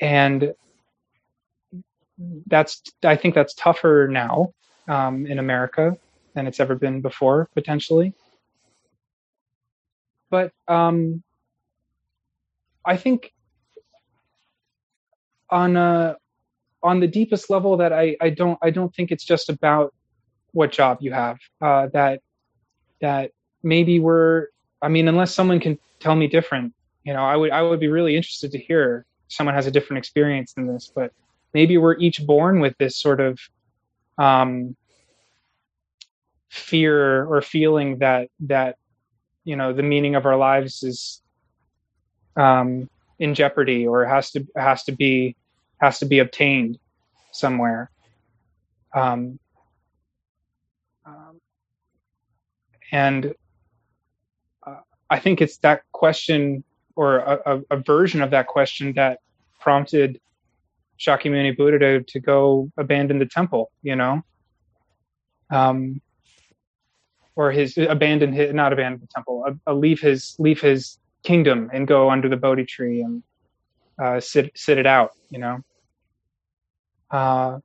and 0.02 0.54
that's 2.48 2.82
I 3.04 3.16
think 3.16 3.36
that's 3.36 3.54
tougher 3.54 4.08
now 4.12 4.54
um, 4.88 5.26
in 5.26 5.40
America 5.40 5.98
than 6.36 6.48
it's 6.48 6.60
ever 6.60 6.76
been 6.76 7.02
before 7.02 7.50
potentially. 7.56 8.14
But 10.30 10.52
um, 10.68 11.24
I 12.86 12.98
think 12.98 13.32
on 15.50 15.76
a 15.78 16.18
on 16.84 17.00
the 17.00 17.08
deepest 17.08 17.50
level 17.50 17.78
that 17.78 17.94
I, 17.94 18.16
I 18.22 18.30
don't 18.30 18.58
I 18.62 18.70
don't 18.70 18.94
think 18.96 19.12
it's 19.12 19.26
just 19.26 19.50
about 19.50 19.94
what 20.54 20.72
job 20.72 21.00
you 21.02 21.12
have. 21.14 21.38
Uh, 21.62 21.88
that 21.94 22.22
that 23.02 23.32
maybe 23.64 24.00
we're 24.00 24.48
I 24.82 24.90
mean 24.90 25.08
unless 25.08 25.34
someone 25.34 25.60
can 25.60 25.80
tell 26.00 26.16
me 26.16 26.28
different, 26.28 26.74
you 27.10 27.16
know, 27.16 27.26
I 27.26 27.36
would 27.36 27.50
I 27.50 27.64
would 27.64 27.80
be 27.80 27.88
really 27.88 28.16
interested 28.16 28.52
to 28.52 28.60
hear 28.60 29.04
someone 29.30 29.56
has 29.56 29.66
a 29.66 29.72
different 29.72 29.98
experience 29.98 30.54
than 30.54 30.68
this, 30.68 30.92
but 30.94 31.12
maybe 31.56 31.76
we're 31.76 31.98
each 31.98 32.24
born 32.24 32.60
with 32.60 32.78
this 32.78 32.98
sort 32.98 33.20
of 33.20 33.40
um, 34.20 34.76
fear 36.50 37.26
or 37.26 37.42
feeling 37.42 37.98
that 37.98 38.30
that 38.42 38.76
you 39.44 39.56
know 39.56 39.74
the 39.74 39.82
meaning 39.82 40.14
of 40.14 40.28
our 40.28 40.38
lives 40.38 40.84
is 40.84 41.24
um, 42.36 42.88
in 43.18 43.34
jeopardy 43.34 43.88
or 43.88 44.06
has 44.06 44.30
to 44.34 44.46
has 44.56 44.84
to 44.84 44.92
be 44.92 45.36
has 45.82 45.98
to 45.98 46.06
be 46.06 46.20
obtained 46.20 46.78
somewhere. 47.32 47.90
Um, 48.94 49.40
um, 51.08 51.42
and 52.92 53.34
uh, 54.62 54.82
I 55.10 55.18
think 55.18 55.42
it's 55.42 55.58
that 55.58 55.82
question 55.92 56.64
or 57.00 57.20
a, 57.20 57.62
a, 57.72 57.78
version 57.78 58.22
of 58.22 58.32
that 58.32 58.48
question 58.48 58.94
that 58.94 59.20
prompted 59.62 60.20
Shakyamuni 61.00 61.56
Buddha 61.56 61.80
to, 61.80 62.04
to 62.04 62.20
go 62.20 62.70
abandon 62.78 63.20
the 63.20 63.26
temple, 63.26 63.72
you 63.84 63.96
know? 63.96 64.22
um, 65.50 66.02
or 67.36 67.52
his 67.52 67.78
abandon 67.78 68.34
his 68.34 68.54
not 68.54 68.74
abandon 68.74 69.00
the 69.00 69.08
temple, 69.08 69.46
uh, 69.48 69.54
uh, 69.72 69.74
leave 69.74 70.00
his 70.02 70.36
leave 70.40 70.62
his 70.62 70.98
kingdom 71.24 71.70
and 71.74 71.88
go 71.88 72.10
under 72.10 72.30
the 72.30 72.38
Bodhi 72.38 72.66
tree 72.66 73.02
and 73.02 73.24
uh, 74.02 74.20
sit 74.20 74.52
sit 74.56 74.78
it 74.78 74.86
out, 74.86 75.12
you 75.30 75.40
know. 75.40 75.60
Uh, 77.10 77.60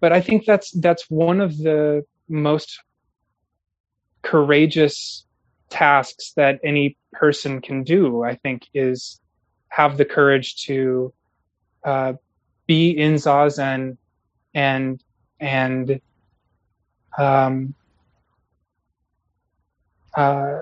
but 0.00 0.12
I 0.12 0.20
think 0.20 0.44
that's 0.46 0.70
that's 0.70 1.10
one 1.10 1.40
of 1.40 1.56
the 1.58 2.04
most 2.28 2.80
courageous 4.22 5.24
tasks 5.70 6.32
that 6.36 6.60
any 6.64 6.96
person 7.12 7.60
can 7.60 7.84
do. 7.84 8.22
I 8.24 8.36
think 8.36 8.66
is 8.74 9.20
have 9.68 9.96
the 9.96 10.04
courage 10.04 10.64
to 10.64 11.12
uh, 11.84 12.14
be 12.66 12.90
in 12.90 13.14
zazen 13.14 13.96
and 14.54 15.02
and 15.40 16.00
um, 17.18 17.74
uh, 20.16 20.60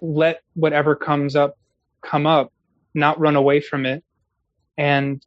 let 0.00 0.42
whatever 0.54 0.96
comes 0.96 1.36
up 1.36 1.56
come 2.02 2.26
up, 2.26 2.52
not 2.94 3.18
run 3.18 3.36
away 3.36 3.60
from 3.60 3.86
it, 3.86 4.04
and 4.76 5.24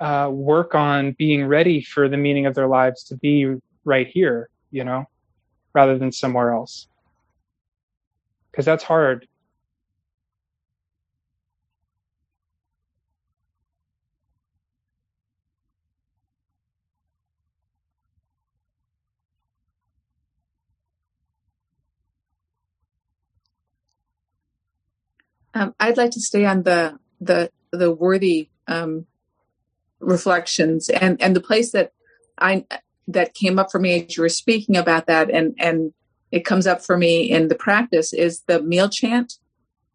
uh, 0.00 0.28
work 0.32 0.74
on 0.74 1.12
being 1.12 1.46
ready 1.46 1.82
for 1.82 2.08
the 2.08 2.16
meaning 2.16 2.46
of 2.46 2.54
their 2.54 2.66
lives 2.66 3.04
to 3.04 3.16
be 3.16 3.54
right 3.84 4.08
here, 4.08 4.48
you 4.70 4.84
know, 4.84 5.04
rather 5.74 5.98
than 5.98 6.12
somewhere 6.12 6.52
else. 6.52 6.88
Because 8.52 8.66
that's 8.66 8.84
hard. 8.84 9.26
Um, 25.54 25.74
I'd 25.80 25.96
like 25.96 26.10
to 26.12 26.20
stay 26.20 26.44
on 26.44 26.62
the 26.62 26.98
the 27.20 27.50
the 27.72 27.90
worthy 27.92 28.48
um, 28.68 29.06
reflections 30.00 30.88
and 30.88 31.20
and 31.20 31.36
the 31.36 31.40
place 31.40 31.72
that 31.72 31.92
I 32.38 32.66
that 33.08 33.34
came 33.34 33.58
up 33.58 33.70
for 33.70 33.78
me 33.78 34.04
as 34.04 34.16
you 34.16 34.22
were 34.22 34.28
speaking 34.28 34.76
about 34.76 35.06
that 35.06 35.30
and 35.30 35.54
and 35.58 35.92
it 36.32 36.44
comes 36.44 36.66
up 36.66 36.82
for 36.82 36.96
me 36.96 37.30
in 37.30 37.48
the 37.48 37.54
practice 37.54 38.12
is 38.12 38.40
the 38.48 38.62
meal 38.62 38.88
chant. 38.88 39.34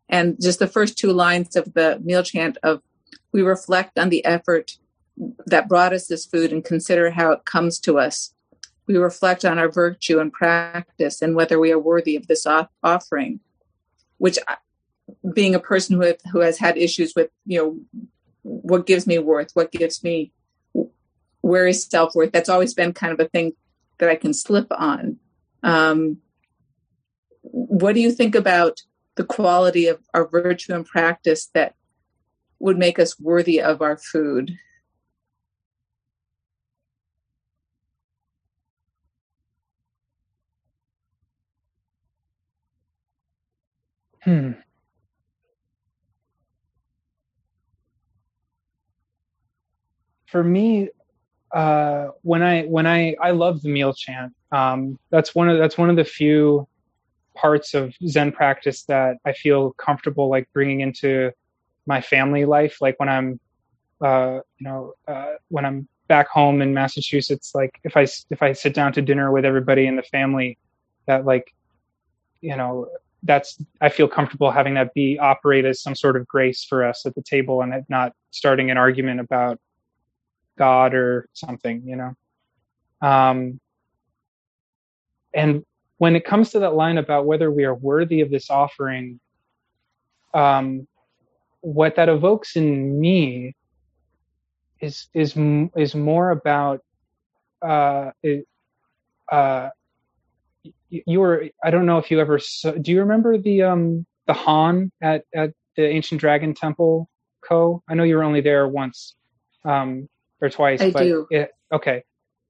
And 0.08 0.38
just 0.40 0.60
the 0.60 0.68
first 0.68 0.98
two 0.98 1.12
lines 1.12 1.56
of 1.56 1.74
the 1.74 2.00
meal 2.02 2.24
chant 2.24 2.58
of 2.64 2.82
we 3.34 3.42
reflect 3.42 4.00
on 4.00 4.10
the 4.10 4.24
effort 4.24 4.78
that 5.48 5.68
brought 5.68 5.94
us 5.94 6.08
this 6.08 6.26
food 6.26 6.54
and 6.54 6.64
consider 6.64 7.12
how 7.12 7.32
it 7.32 7.44
comes 7.44 7.80
to 7.80 8.00
us. 8.00 8.34
We 8.88 8.98
reflect 8.98 9.44
on 9.44 9.60
our 9.60 9.70
virtue 9.70 10.20
and 10.20 10.32
practice 10.32 11.22
and 11.22 11.36
whether 11.36 11.60
we 11.60 11.74
are 11.74 11.80
worthy 11.80 12.16
of 12.16 12.28
this 12.28 12.46
off- 12.46 12.70
offering 12.82 13.42
which 14.18 14.40
being 15.34 15.56
a 15.56 15.60
person 15.60 15.96
who 15.96 16.02
have, 16.02 16.18
who 16.32 16.40
has 16.40 16.58
had 16.58 16.78
issues 16.78 17.14
with 17.16 17.30
you 17.46 17.60
know 17.60 18.04
what 18.42 18.86
gives 18.86 19.06
me 19.06 19.20
worth 19.20 19.52
what 19.54 19.72
gives 19.72 20.04
me 20.04 20.32
where 21.42 21.68
is 21.68 21.84
self-worth 21.84 22.32
that's 22.32 22.50
always 22.50 22.74
been 22.74 22.94
kind 22.94 23.14
of 23.14 23.20
a 23.20 23.30
thing 23.30 23.54
that 24.00 24.10
i 24.10 24.16
can 24.16 24.34
slip 24.34 24.68
on. 24.72 25.18
Um, 25.64 26.20
what 27.42 27.94
do 27.94 28.02
you 28.02 28.12
think 28.12 28.36
about 28.36 28.82
the 29.16 29.24
quality 29.24 29.88
of 29.88 30.00
our 30.14 30.28
virtue 30.28 30.74
and 30.74 30.86
practice 30.86 31.50
that 31.54 31.76
would 32.60 32.78
make 32.78 33.00
us 33.00 33.20
worthy 33.20 33.62
of 33.62 33.82
our 33.82 33.98
food 33.98 34.58
hmm 44.24 44.52
for 50.28 50.44
me, 50.44 50.90
uh, 51.54 52.08
when 52.22 52.44
I 52.44 52.64
when 52.64 52.86
I 52.86 53.16
I 53.22 53.32
love 53.32 53.62
the 53.62 53.70
meal 53.70 53.94
chant. 53.94 54.34
Um, 54.52 55.00
that's 55.10 55.34
one 55.34 55.50
of 55.50 55.58
that's 55.58 55.78
one 55.78 55.90
of 55.90 55.96
the 55.96 56.04
few 56.06 56.68
parts 57.38 57.74
of 57.74 57.94
Zen 58.08 58.32
practice 58.32 58.84
that 58.84 59.18
I 59.26 59.34
feel 59.34 59.74
comfortable 59.74 60.30
like 60.30 60.50
bringing 60.54 60.82
into 60.82 61.32
my 61.86 62.02
family 62.02 62.46
life. 62.46 62.78
Like 62.82 63.00
when 63.00 63.10
I'm, 63.10 63.40
uh, 64.02 64.40
you 64.58 64.68
know, 64.68 64.94
uh, 65.08 65.34
when 65.50 65.66
I'm 65.66 65.88
back 66.08 66.28
home 66.28 66.62
in 66.62 66.74
Massachusetts, 66.74 67.54
like 67.54 67.80
if 67.84 67.96
I 67.96 68.08
if 68.30 68.42
I 68.42 68.54
sit 68.54 68.74
down 68.74 68.94
to 68.94 69.02
dinner 69.02 69.32
with 69.32 69.46
everybody 69.46 69.88
in 69.88 69.96
the 69.96 70.04
family, 70.04 70.58
that 71.06 71.26
like, 71.26 71.54
you 72.42 72.56
know, 72.56 72.88
that's 73.24 73.62
I 73.82 73.90
feel 73.90 74.08
comfortable 74.08 74.52
having 74.52 74.76
that 74.76 74.94
be 74.94 75.18
operate 75.20 75.66
as 75.66 75.82
some 75.82 75.96
sort 75.96 76.18
of 76.18 76.28
grace 76.28 76.64
for 76.64 76.84
us 76.84 77.06
at 77.06 77.16
the 77.16 77.22
table 77.22 77.62
and 77.62 77.86
not 77.90 78.14
starting 78.32 78.72
an 78.72 78.78
argument 78.78 79.20
about 79.20 79.60
God 80.58 80.94
or 80.94 81.30
something, 81.34 81.84
you 81.86 81.96
know. 81.96 82.14
Um, 83.08 83.60
and 85.34 85.64
when 85.98 86.16
it 86.16 86.26
comes 86.26 86.52
to 86.52 86.60
that 86.60 86.76
line 86.76 86.98
about 86.98 87.26
whether 87.26 87.52
we 87.52 87.66
are 87.66 87.76
worthy 87.76 88.22
of 88.22 88.30
this 88.30 88.50
offering, 88.50 89.20
um, 90.34 90.88
what 91.62 91.96
that 91.96 92.10
evokes 92.10 92.56
in 92.56 93.00
me 93.00 93.56
is 94.80 95.08
is 95.14 95.36
is 95.76 95.96
more 95.96 96.30
about 96.30 96.82
uh, 97.62 98.12
uh, 99.32 99.70
you 100.90 101.20
were 101.20 101.50
I 101.64 101.72
don't 101.72 101.86
know 101.86 101.98
if 101.98 102.12
you 102.12 102.20
ever 102.20 102.38
saw, 102.40 102.72
do 102.72 102.92
you 102.92 103.00
remember 103.00 103.38
the 103.38 103.64
um 103.64 104.06
the 104.28 104.34
Han 104.34 104.92
at 105.02 105.24
at 105.34 105.52
the 105.76 105.86
Ancient 105.86 106.22
Dragon 106.22 106.54
Temple 106.54 107.10
Co. 107.44 107.82
I 107.90 107.96
know 107.96 108.04
you 108.04 108.18
were 108.18 108.24
only 108.24 108.42
there 108.42 108.68
once. 108.68 109.16
Um, 109.64 110.08
or 110.42 110.50
twice. 110.50 110.82
I 110.82 110.92
but 110.92 111.04
do. 111.04 111.28
It, 111.30 111.52
okay, 111.72 112.04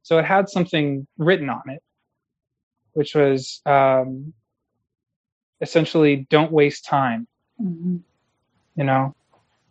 so 0.04 0.18
it 0.18 0.26
had 0.26 0.50
something 0.50 1.08
written 1.18 1.50
on 1.50 1.64
it, 1.68 1.82
which 2.98 3.16
was 3.16 3.62
um, 3.66 4.34
essentially 5.62 6.28
"Don't 6.30 6.52
waste 6.52 6.86
time." 6.86 7.28
Mm-hmm. 7.62 7.98
You 8.76 8.84
know, 8.84 9.16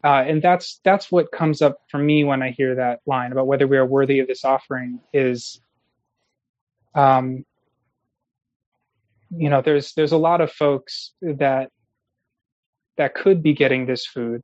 uh, 0.05 0.25
and 0.27 0.43
that's 0.43 0.81
that's 0.85 1.11
what 1.11 1.33
comes 1.33 1.63
up 1.63 1.79
for 1.91 1.99
me 1.99 2.25
when 2.25 2.43
I 2.43 2.51
hear 2.51 2.75
that 2.77 3.01
line 3.07 3.33
about 3.33 3.47
whether 3.47 3.67
we 3.67 3.77
are 3.77 3.87
worthy 3.87 4.21
of 4.21 4.29
this 4.29 4.45
offering. 4.45 5.01
Is 5.13 5.61
um, 6.95 7.45
you 9.37 9.51
know, 9.51 9.63
there's 9.63 9.93
there's 9.95 10.13
a 10.13 10.19
lot 10.19 10.41
of 10.41 10.53
folks 10.53 11.13
that 11.23 11.71
that 12.97 13.15
could 13.15 13.43
be 13.43 13.55
getting 13.55 13.87
this 13.87 14.07
food. 14.07 14.43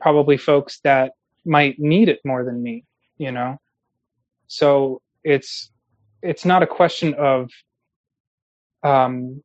Probably 0.00 0.36
folks 0.36 0.80
that 0.84 1.12
might 1.44 1.78
need 1.78 2.08
it 2.08 2.20
more 2.24 2.44
than 2.44 2.62
me 2.62 2.84
you 3.18 3.32
know 3.32 3.58
so 4.46 5.02
it's 5.24 5.70
it's 6.22 6.44
not 6.44 6.62
a 6.62 6.66
question 6.66 7.14
of 7.14 7.50
um 8.82 9.42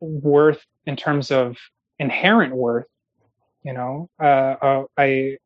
worth 0.00 0.64
in 0.86 0.96
terms 0.96 1.30
of 1.30 1.56
inherent 1.98 2.54
worth 2.54 2.86
you 3.64 3.72
know? 3.72 4.08
Uh, 4.22 4.54
uh 4.62 4.84
i 4.96 5.36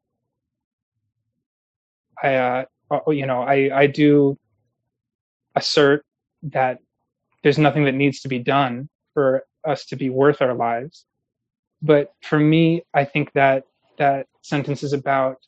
i 2.23 2.35
uh, 2.35 2.65
uh 2.91 3.11
you 3.11 3.27
know 3.27 3.43
i 3.43 3.71
i 3.73 3.87
do 3.87 4.37
assert 5.55 6.05
that 6.43 6.79
there's 7.43 7.59
nothing 7.59 7.85
that 7.85 7.95
needs 7.95 8.21
to 8.21 8.29
be 8.29 8.39
done 8.39 8.89
for 9.15 9.45
us 9.65 9.87
to 9.87 9.97
be 9.97 10.11
worth 10.11 10.43
our 10.43 10.55
lives. 10.55 11.07
But 11.81 12.13
for 12.23 12.39
me 12.39 12.83
i 12.93 13.05
think 13.05 13.33
that 13.33 13.65
that 13.99 14.27
sentence 14.43 14.83
is 14.83 14.93
about 14.93 15.39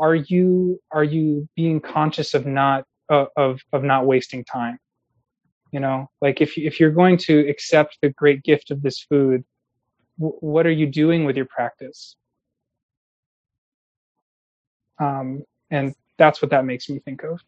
are 0.00 0.16
you 0.16 0.80
are 0.92 1.04
you 1.04 1.48
being 1.56 1.80
conscious 1.80 2.34
of 2.34 2.46
not 2.46 2.84
uh, 3.10 3.26
of 3.38 3.62
of 3.74 3.84
not 3.84 4.06
wasting 4.06 4.44
time? 4.44 4.78
You 5.72 5.80
know 5.80 6.08
like 6.22 6.40
if 6.42 6.58
if 6.58 6.80
you're 6.80 6.92
going 6.92 7.18
to 7.18 7.48
accept 7.50 7.98
the 8.02 8.10
great 8.10 8.44
gift 8.44 8.70
of 8.72 8.82
this 8.82 9.00
food 9.10 9.44
w- 10.20 10.38
what 10.40 10.66
are 10.66 10.72
you 10.72 10.86
doing 10.86 11.24
with 11.24 11.36
your 11.36 11.46
practice? 11.46 12.16
Um 15.00 15.44
and 15.70 15.94
that's 16.18 16.42
what 16.42 16.52
that 16.52 16.64
makes 16.66 16.88
me 16.90 17.00
think 17.00 17.24
of 17.24 17.40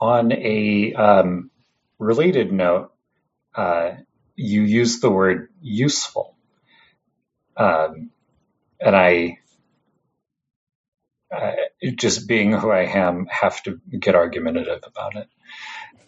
On 0.00 0.32
a 0.32 0.94
um, 0.94 1.50
related 1.98 2.52
note, 2.52 2.92
uh, 3.54 3.92
you 4.36 4.62
use 4.62 5.00
the 5.00 5.10
word 5.10 5.48
useful. 5.60 6.36
Um, 7.56 8.10
and 8.80 8.94
I 8.94 9.38
uh, 11.34 11.52
just 11.96 12.28
being 12.28 12.52
who 12.52 12.70
I 12.70 12.84
am, 12.84 13.26
have 13.26 13.62
to 13.64 13.80
get 13.98 14.14
argumentative 14.14 14.82
about 14.86 15.16
it. 15.16 15.28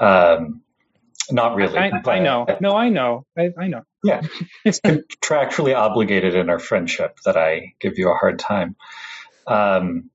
Um, 0.03 0.63
not 1.31 1.57
really. 1.57 1.79
I, 1.79 1.89
I, 1.89 2.11
I 2.11 2.19
know. 2.21 2.47
No, 2.61 2.77
I 2.77 2.89
know. 2.89 3.27
I, 3.37 3.51
I 3.59 3.69
know. 3.69 3.83
Yeah, 4.03 4.23
it's 4.65 4.81
contractually 4.81 5.77
obligated 5.77 6.35
in 6.35 6.49
our 6.49 6.59
friendship 6.59 7.19
that 7.25 7.37
I 7.37 7.75
give 7.81 7.99
you 7.99 8.11
a 8.11 8.15
hard 8.15 8.39
time. 8.39 8.77
Um, 9.47 10.11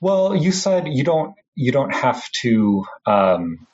well, 0.00 0.36
you 0.36 0.52
said 0.52 0.88
you 0.88 1.04
don't 1.04 1.36
you 1.56 1.72
don't 1.72 1.94
have 1.94 2.30
to 2.42 2.84
um, 3.06 3.66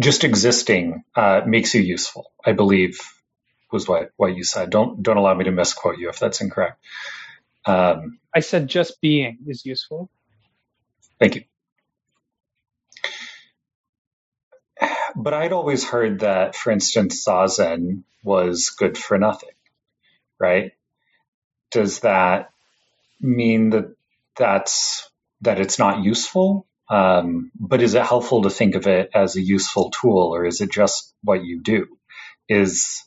just 0.00 0.24
existing 0.24 1.04
uh, 1.16 1.42
makes 1.46 1.74
you 1.74 1.82
useful. 1.82 2.32
I 2.44 2.52
believe 2.52 3.00
was 3.72 3.88
what 3.88 4.10
what 4.16 4.36
you 4.36 4.44
said. 4.44 4.70
Don't 4.70 5.02
don't 5.02 5.18
allow 5.18 5.34
me 5.34 5.44
to 5.46 5.52
misquote 5.52 5.98
you 5.98 6.10
if 6.10 6.18
that's 6.20 6.40
incorrect. 6.40 6.78
Um, 7.66 8.18
I 8.34 8.40
said 8.40 8.68
just 8.68 9.00
being 9.00 9.38
is 9.46 9.64
useful. 9.66 10.10
Thank 11.20 11.36
you. 11.36 11.44
But 15.16 15.34
I'd 15.34 15.52
always 15.52 15.84
heard 15.88 16.20
that, 16.20 16.56
for 16.56 16.72
instance, 16.72 17.24
zazen 17.26 18.04
was 18.24 18.70
good 18.70 18.98
for 18.98 19.18
nothing, 19.18 19.50
right? 20.40 20.72
Does 21.72 22.00
that 22.00 22.50
mean 23.20 23.70
that 23.70 23.94
that's 24.36 25.10
that 25.42 25.60
it's 25.60 25.78
not 25.78 26.04
useful? 26.04 26.66
Um, 26.90 27.50
but 27.58 27.82
is 27.82 27.94
it 27.94 28.04
helpful 28.04 28.42
to 28.42 28.50
think 28.50 28.74
of 28.74 28.86
it 28.86 29.10
as 29.14 29.36
a 29.36 29.42
useful 29.42 29.90
tool, 29.90 30.34
or 30.34 30.46
is 30.46 30.60
it 30.60 30.70
just 30.70 31.14
what 31.22 31.44
you 31.44 31.62
do? 31.62 31.86
Is 32.48 33.02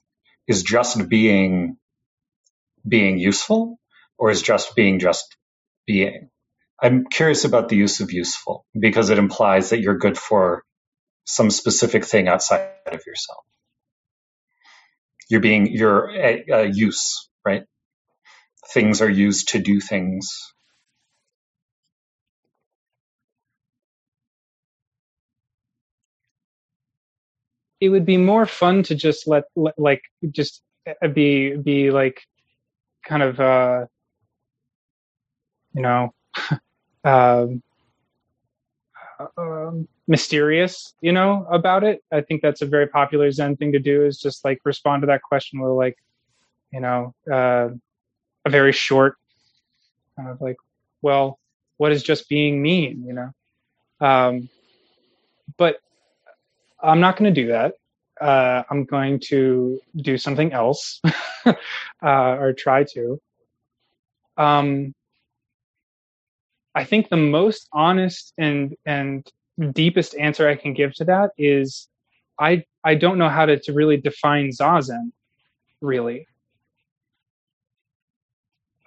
is 0.47 0.64
just 0.64 1.10
being 1.10 1.78
being 2.88 3.20
useful, 3.20 3.80
or 4.18 4.32
is 4.32 4.41
just 4.41 4.76
being 4.76 4.99
just 4.99 5.38
being? 5.88 6.30
I'm 6.82 7.05
curious 7.05 7.45
about 7.45 7.70
the 7.70 7.78
use 7.78 8.01
of 8.01 8.12
useful 8.14 8.66
because 8.80 9.10
it 9.10 9.20
implies 9.20 9.72
that 9.72 9.82
you're 9.82 9.97
good 9.97 10.18
for 10.18 10.64
some 11.26 11.49
specific 11.51 12.05
thing 12.05 12.28
outside 12.28 12.70
of 12.88 13.05
yourself. 13.05 13.45
You're 15.30 15.41
being 15.41 15.68
you're 15.68 16.10
a, 16.12 16.45
a 16.51 16.66
use, 16.66 17.30
right? 17.45 17.64
Things 18.74 19.01
are 19.01 19.10
used 19.10 19.49
to 19.49 19.60
do 19.60 19.80
things. 19.82 20.53
It 27.82 27.89
would 27.89 28.05
be 28.05 28.18
more 28.18 28.45
fun 28.45 28.84
to 28.84 28.95
just 28.95 29.28
let, 29.28 29.45
let 29.55 29.78
like 29.80 30.01
just 30.32 30.62
be 31.14 31.55
be 31.58 31.91
like 31.91 32.22
kind 33.05 33.24
of 33.24 33.39
uh 33.39 33.86
you 35.76 35.82
know 35.84 36.14
um, 37.05 37.62
um, 39.38 39.88
mysterious, 40.08 40.93
you 41.01 41.12
know, 41.12 41.45
about 41.51 41.84
it. 41.84 42.01
I 42.12 42.22
think 42.22 42.41
that's 42.41 42.62
a 42.62 42.66
very 42.66 42.88
popular 42.88 43.32
Zen 43.32 43.58
thing 43.58 43.72
to 43.74 43.80
do 43.80 44.05
is 44.05 44.20
just 44.20 44.45
like 44.45 44.60
respond 44.66 45.03
to 45.03 45.08
that 45.08 45.22
question 45.24 45.60
with 45.62 45.72
like, 45.74 45.97
you 46.74 46.82
know, 46.82 47.14
uh, 47.32 47.70
a 48.48 48.50
very 48.50 48.72
short 48.72 49.18
kind 50.16 50.30
of 50.30 50.41
like, 50.41 50.58
well, 51.02 51.38
what 51.78 51.89
does 51.89 52.02
just 52.02 52.28
being 52.28 52.62
mean, 52.62 53.04
you 53.06 53.14
know? 53.14 53.32
Um, 54.00 54.50
but 55.58 55.78
I'm 56.82 57.00
not 57.00 57.18
going 57.18 57.34
to 57.34 57.41
do 57.41 57.50
that. 57.50 57.74
Uh, 58.20 58.64
I'm 58.70 58.86
going 58.86 59.20
to 59.28 59.80
do 59.95 60.18
something 60.18 60.52
else, 60.54 61.02
uh, 61.45 61.54
or 62.04 62.54
try 62.54 62.84
to. 62.95 63.22
Um, 64.38 64.95
I 66.74 66.84
think 66.84 67.10
the 67.10 67.18
most 67.18 67.68
honest 67.74 68.34
and 68.38 68.76
and 68.86 69.28
deepest 69.72 70.16
answer 70.16 70.48
I 70.48 70.56
can 70.56 70.74
give 70.74 70.93
to 70.95 71.06
that 71.06 71.32
is 71.38 71.88
I 72.39 72.64
I 72.84 72.95
don't 72.95 73.20
know 73.20 73.30
how 73.30 73.45
to, 73.45 73.60
to 73.60 73.74
really 73.74 73.98
define 73.98 74.50
zazen, 74.50 75.12
really. 75.82 76.28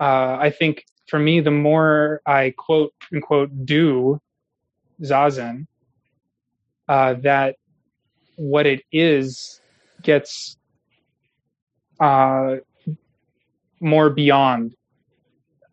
Uh, 0.01 0.39
I 0.41 0.51
think 0.51 0.85
for 1.09 1.19
me, 1.19 1.41
the 1.41 1.51
more 1.51 2.23
I 2.25 2.55
quote 2.57 2.95
unquote 3.13 3.67
do 3.67 4.19
zazen, 5.03 5.67
uh, 6.89 7.15
that 7.23 7.57
what 8.37 8.67
it 8.67 8.83
is 8.91 9.61
gets 10.03 10.57
uh, 12.01 12.57
more 13.81 14.09
beyond 14.11 14.75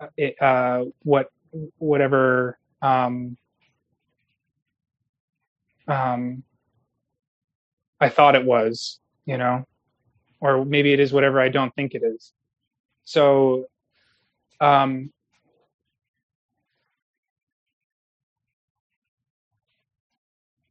uh, 0.01 0.43
uh, 0.43 0.85
what 1.03 1.31
whatever 1.77 2.57
um, 2.81 3.37
um, 5.87 6.43
I 7.99 8.09
thought 8.09 8.35
it 8.35 8.45
was, 8.45 8.99
you 9.25 9.37
know, 9.37 9.65
or 10.41 10.65
maybe 10.65 10.93
it 10.93 10.99
is 10.99 11.13
whatever 11.13 11.39
I 11.39 11.49
don't 11.49 11.73
think 11.75 11.95
it 11.95 12.03
is. 12.03 12.33
So, 13.05 13.67
um, 14.59 15.11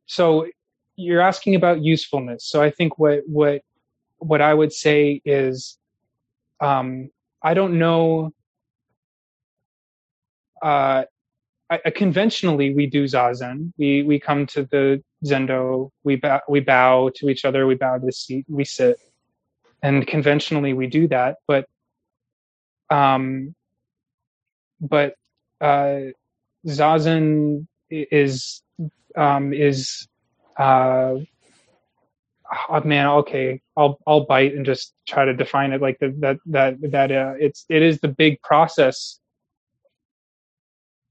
so 0.06 0.46
you're 0.96 1.20
asking 1.20 1.54
about 1.54 1.82
usefulness. 1.82 2.46
So 2.46 2.62
I 2.62 2.70
think 2.70 2.98
what 2.98 3.20
what 3.26 3.62
what 4.18 4.40
I 4.40 4.54
would 4.54 4.72
say 4.72 5.20
is, 5.24 5.78
um, 6.60 7.10
I 7.42 7.54
don't 7.54 7.78
know 7.78 8.32
uh, 10.62 11.04
I, 11.68 11.90
conventionally 11.90 12.74
we 12.74 12.86
do 12.86 13.04
zazen. 13.04 13.72
We 13.76 14.02
we 14.02 14.20
come 14.20 14.46
to 14.46 14.64
the 14.64 15.02
zendo. 15.24 15.90
We 16.04 16.16
bow, 16.16 16.40
we 16.48 16.60
bow 16.60 17.10
to 17.16 17.28
each 17.28 17.44
other. 17.44 17.66
We 17.66 17.74
bow 17.74 17.98
to 17.98 18.06
the 18.06 18.12
seat. 18.12 18.46
We 18.48 18.64
sit, 18.64 18.98
and 19.82 20.06
conventionally 20.06 20.74
we 20.74 20.86
do 20.86 21.08
that. 21.08 21.36
But 21.48 21.66
um, 22.90 23.54
but 24.80 25.14
uh, 25.60 25.98
zazen 26.66 27.66
is 27.90 28.62
um 29.16 29.52
is 29.52 30.08
uh 30.58 31.14
oh 32.68 32.80
man 32.84 33.06
okay 33.06 33.60
i'll 33.76 33.98
i'll 34.06 34.24
bite 34.24 34.54
and 34.54 34.66
just 34.66 34.92
try 35.06 35.24
to 35.24 35.34
define 35.34 35.72
it 35.72 35.80
like 35.80 35.98
the, 36.00 36.14
that 36.18 36.36
that 36.46 36.74
that 36.90 37.12
uh, 37.12 37.34
it's 37.38 37.64
it 37.68 37.82
is 37.82 38.00
the 38.00 38.08
big 38.08 38.40
process 38.42 39.20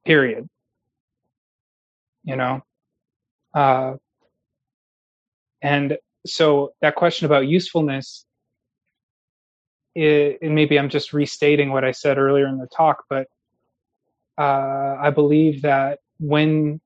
period. 0.06 0.48
You 2.24 2.36
know? 2.36 2.62
Uh, 3.54 3.96
and 5.62 5.98
so 6.26 6.74
that 6.82 6.96
question 6.96 7.26
about 7.26 7.48
usefulness 7.48 8.26
it, 9.94 10.40
and 10.42 10.54
maybe 10.54 10.78
i'm 10.78 10.90
just 10.90 11.14
restating 11.14 11.72
what 11.72 11.86
i 11.86 11.92
said 11.92 12.18
earlier 12.18 12.48
in 12.48 12.58
the 12.58 12.68
talk 12.68 13.06
but 13.10 13.28
uh, 14.38 14.96
i 15.02 15.10
believe 15.10 15.62
that 15.64 16.00
when 16.20 16.80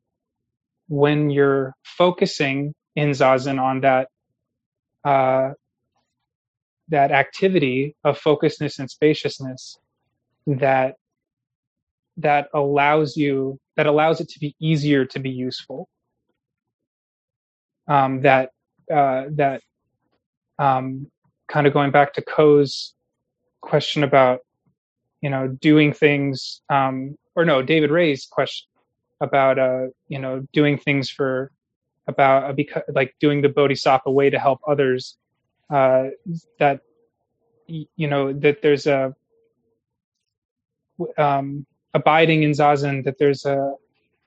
when 0.88 1.30
you're 1.30 1.74
focusing 1.84 2.74
in 2.96 3.12
zazen 3.12 3.62
on 3.62 3.82
that 3.82 4.08
uh, 5.06 5.52
that 6.90 7.12
activity 7.12 7.96
of 8.04 8.18
focusness 8.18 8.80
and 8.80 8.90
spaciousness 8.90 9.78
that 10.48 10.96
that 12.18 12.48
allows 12.54 13.16
you 13.18 13.58
that 13.78 13.88
allows 13.88 14.20
it 14.20 14.28
to 14.30 14.40
be 14.40 14.56
easier 14.60 15.06
to 15.06 15.20
be 15.20 15.30
useful. 15.30 15.88
Um, 17.88 18.22
that 18.22 18.50
uh, 18.94 19.26
that 19.32 19.62
um, 20.60 21.10
kind 21.48 21.66
of 21.66 21.74
going 21.74 21.92
back 21.92 22.14
to 22.14 22.22
Ko's 22.22 22.94
question 23.62 24.04
about 24.04 24.40
you 25.22 25.30
know 25.30 25.48
doing 25.48 25.94
things 25.94 26.62
um, 26.70 27.16
or 27.40 27.46
no 27.46 27.62
David 27.62 27.92
Ray's 27.92 28.26
question 28.26 28.68
about 29.22 29.60
uh, 29.60 29.88
you 30.08 30.20
know 30.20 30.46
doing 30.54 30.78
things 30.78 31.10
for 31.10 31.52
about 32.08 32.44
uh, 32.44 32.54
because 32.54 32.84
like 32.94 33.16
doing 33.20 33.42
the 33.42 33.50
bodhisattva 33.50 34.12
way 34.12 34.30
to 34.30 34.40
help 34.40 34.60
others 34.68 35.18
uh, 35.70 36.06
that 36.60 36.82
you 37.68 38.08
know 38.08 38.34
that 38.34 38.62
there's 38.62 38.88
a 38.88 39.16
um, 41.18 41.66
abiding 41.94 42.44
in 42.44 42.52
zazen 42.52 43.04
that 43.06 43.18
there's 43.20 43.46
a 43.46 43.74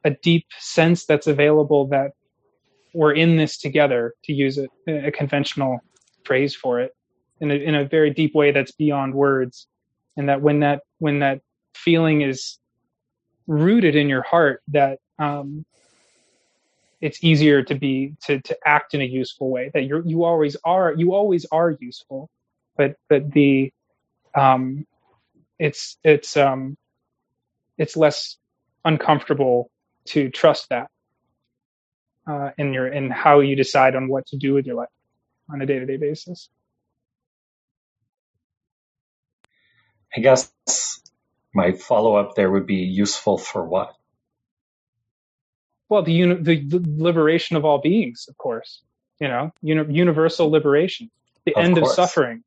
a 0.04 0.10
deep 0.10 0.46
sense 0.58 1.04
that's 1.04 1.26
available 1.26 1.86
that 1.88 2.12
we're 2.94 3.12
in 3.12 3.36
this 3.36 3.56
together 3.58 4.14
to 4.24 4.32
use 4.32 4.58
a, 4.58 4.68
a 4.88 5.10
conventional 5.10 5.80
phrase 6.24 6.54
for 6.54 6.80
it 6.80 6.92
in 7.40 7.50
a, 7.50 7.54
in 7.54 7.74
a 7.74 7.84
very 7.84 8.10
deep 8.10 8.34
way 8.34 8.52
that's 8.52 8.72
beyond 8.72 9.14
words. 9.14 9.66
And 10.16 10.28
that 10.28 10.42
when 10.42 10.60
that 10.60 10.82
when 10.98 11.20
that 11.20 11.40
feeling 11.74 12.22
is 12.22 12.58
rooted 13.46 13.96
in 13.96 14.08
your 14.08 14.22
heart 14.22 14.62
that 14.68 14.98
um, 15.18 15.64
it's 17.00 17.24
easier 17.24 17.64
to 17.64 17.76
be 17.76 18.14
to 18.24 18.40
to 18.42 18.58
act 18.66 18.94
in 18.94 19.02
a 19.02 19.06
useful 19.06 19.50
way 19.50 19.70
that 19.74 19.84
you 19.84 20.02
you 20.06 20.24
always 20.24 20.56
are 20.64 20.94
you 20.96 21.14
always 21.14 21.46
are 21.52 21.72
useful 21.80 22.30
but 22.76 22.96
but 23.10 23.30
the 23.32 23.72
um 24.36 24.86
it's 25.58 25.98
it's 26.04 26.36
um 26.36 26.76
it's 27.78 27.96
less 27.96 28.36
uncomfortable 28.84 29.70
to 30.06 30.30
trust 30.30 30.68
that 30.70 30.88
uh, 32.30 32.50
in 32.58 32.74
your 32.74 32.88
in 32.88 33.10
how 33.10 33.40
you 33.40 33.56
decide 33.56 33.96
on 33.96 34.08
what 34.08 34.26
to 34.28 34.38
do 34.38 34.54
with 34.54 34.66
your 34.66 34.76
life 34.76 34.88
on 35.50 35.62
a 35.62 35.66
day 35.66 35.78
to 35.80 35.86
day 35.86 35.98
basis. 35.98 36.50
I 40.16 40.20
guess 40.20 40.52
my 41.54 41.72
follow 41.72 42.16
up 42.16 42.34
there 42.36 42.50
would 42.50 42.66
be 42.66 42.76
useful 42.76 43.38
for 43.38 43.64
what? 43.64 43.94
Well, 45.90 46.02
the, 46.02 46.12
uni- 46.14 46.42
the, 46.42 46.60
the 46.66 46.84
liberation 47.02 47.56
of 47.56 47.64
all 47.66 47.80
beings, 47.80 48.26
of 48.28 48.38
course. 48.38 48.82
You 49.20 49.28
know, 49.28 49.52
uni- 49.62 49.94
universal 49.94 50.50
liberation, 50.50 51.10
the 51.46 51.56
Of 51.56 51.58
end 51.58 51.78
of 51.78 51.88
suffering, 51.88 52.44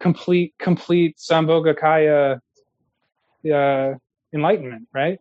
complete 0.00 0.54
complete 0.58 1.18
sambhogakaya 1.18 2.40
uh, 3.52 3.94
enlightenment, 4.34 4.88
right? 4.94 5.18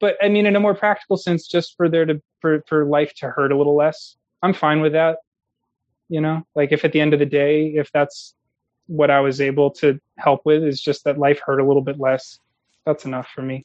But 0.00 0.16
I 0.22 0.28
mean, 0.28 0.46
in 0.46 0.56
a 0.56 0.60
more 0.60 0.74
practical 0.74 1.16
sense, 1.16 1.46
just 1.48 1.76
for 1.76 1.88
there 1.88 2.04
to 2.06 2.20
for 2.40 2.62
for 2.68 2.84
life 2.84 3.14
to 3.18 3.28
hurt 3.30 3.52
a 3.52 3.56
little 3.58 3.76
less, 3.76 4.16
I'm 4.42 4.54
fine 4.54 4.80
with 4.80 4.92
that. 4.92 5.18
You 6.08 6.20
know, 6.20 6.44
like 6.56 6.72
if 6.72 6.84
at 6.84 6.92
the 6.92 7.00
end 7.00 7.14
of 7.14 7.20
the 7.20 7.26
day, 7.26 7.68
if 7.76 7.90
that's 7.92 8.34
what 8.90 9.10
I 9.10 9.20
was 9.20 9.40
able 9.40 9.70
to 9.72 10.00
help 10.18 10.42
with, 10.44 10.64
is 10.64 10.80
just 10.80 11.04
that 11.04 11.16
life 11.16 11.40
hurt 11.44 11.60
a 11.60 11.66
little 11.66 11.82
bit 11.82 12.00
less, 12.00 12.40
that's 12.84 13.04
enough 13.04 13.28
for 13.32 13.42
me. 13.42 13.64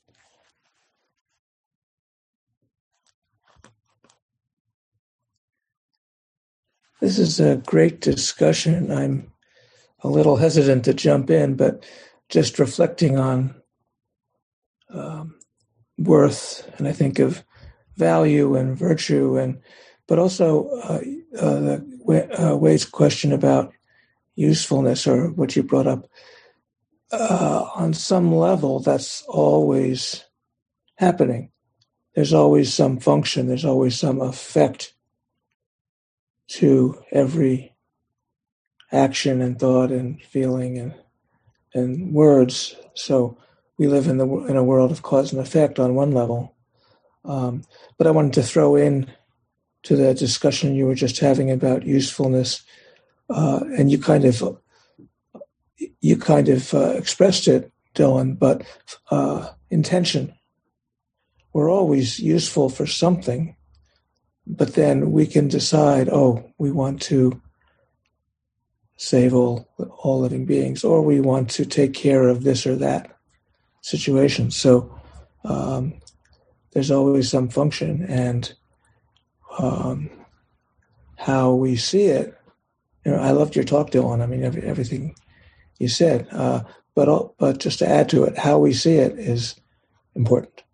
This 7.01 7.17
is 7.17 7.39
a 7.39 7.57
great 7.57 8.01
discussion. 8.01 8.91
I'm 8.91 9.31
a 10.01 10.07
little 10.07 10.37
hesitant 10.37 10.85
to 10.85 10.93
jump 10.93 11.29
in, 11.29 11.55
but 11.55 11.85
just 12.29 12.59
reflecting 12.59 13.17
on 13.17 13.55
um, 14.89 15.35
worth, 15.97 16.71
and 16.77 16.87
I 16.87 16.91
think 16.91 17.19
of 17.19 17.43
value 17.97 18.55
and 18.55 18.77
virtue, 18.77 19.37
and 19.37 19.59
but 20.07 20.19
also 20.19 20.69
uh, 20.83 21.01
uh, 21.39 21.59
the 21.59 22.51
uh, 22.51 22.55
Wade's 22.55 22.85
question 22.85 23.31
about 23.33 23.73
usefulness, 24.35 25.07
or 25.07 25.29
what 25.31 25.55
you 25.55 25.63
brought 25.63 25.87
up. 25.87 26.07
Uh, 27.11 27.67
on 27.75 27.93
some 27.93 28.35
level, 28.35 28.79
that's 28.79 29.23
always 29.27 30.25
happening. 30.95 31.51
There's 32.15 32.33
always 32.33 32.73
some 32.73 32.99
function. 32.99 33.47
There's 33.47 33.65
always 33.65 33.99
some 33.99 34.21
effect 34.21 34.93
to 36.47 37.01
every 37.11 37.75
action 38.91 39.41
and 39.41 39.59
thought 39.59 39.91
and 39.91 40.21
feeling 40.21 40.77
and 40.77 40.93
and 41.73 42.13
words. 42.13 42.75
So 42.93 43.37
we 43.77 43.87
live 43.87 44.07
in 44.07 44.17
the 44.17 44.27
in 44.45 44.55
a 44.55 44.63
world 44.63 44.91
of 44.91 45.01
cause 45.01 45.33
and 45.33 45.41
effect 45.41 45.79
on 45.79 45.95
one 45.95 46.11
level. 46.11 46.55
Um, 47.25 47.63
but 47.97 48.07
I 48.07 48.11
wanted 48.11 48.33
to 48.33 48.43
throw 48.43 48.75
in 48.75 49.11
to 49.83 49.95
the 49.95 50.13
discussion 50.13 50.75
you 50.75 50.85
were 50.85 50.95
just 50.95 51.19
having 51.19 51.51
about 51.51 51.85
usefulness, 51.85 52.63
uh, 53.29 53.61
and 53.77 53.91
you 53.91 53.97
kind 53.97 54.25
of 54.25 54.59
you 56.01 56.17
kind 56.17 56.49
of 56.49 56.73
uh, 56.73 56.91
expressed 56.91 57.47
it, 57.47 57.71
Dylan. 57.93 58.37
But 58.37 58.63
uh, 59.11 59.49
intention. 59.69 60.33
We're 61.53 61.71
always 61.71 62.19
useful 62.19 62.69
for 62.69 62.85
something 62.85 63.55
but 64.47 64.75
then 64.75 65.11
we 65.11 65.25
can 65.25 65.47
decide 65.47 66.09
oh 66.11 66.51
we 66.57 66.71
want 66.71 67.01
to 67.01 67.41
save 68.97 69.33
all 69.33 69.67
all 69.79 70.21
living 70.21 70.45
beings 70.45 70.83
or 70.83 71.01
we 71.01 71.19
want 71.19 71.49
to 71.49 71.65
take 71.65 71.93
care 71.93 72.27
of 72.27 72.43
this 72.43 72.65
or 72.65 72.75
that 72.75 73.17
situation 73.81 74.51
so 74.51 74.97
um, 75.43 75.93
there's 76.71 76.91
always 76.91 77.29
some 77.29 77.49
function 77.49 78.05
and 78.07 78.53
um, 79.59 80.09
how 81.17 81.53
we 81.53 81.75
see 81.75 82.05
it 82.05 82.37
you 83.05 83.11
know 83.11 83.19
i 83.19 83.31
loved 83.31 83.55
your 83.55 83.65
talk 83.65 83.91
dylan. 83.91 84.21
I 84.21 84.25
mean 84.25 84.43
every, 84.43 84.63
everything 84.63 85.15
you 85.79 85.87
said. 85.87 86.27
Uh, 86.31 86.63
but 86.95 87.37
but 87.37 87.59
just 87.59 87.79
to 87.79 87.87
add 87.87 88.09
to 88.09 88.23
it 88.23 88.37
how 88.37 88.57
we 88.57 88.73
see 88.73 88.95
it 88.95 89.17
is 89.17 89.55
important 90.15 90.64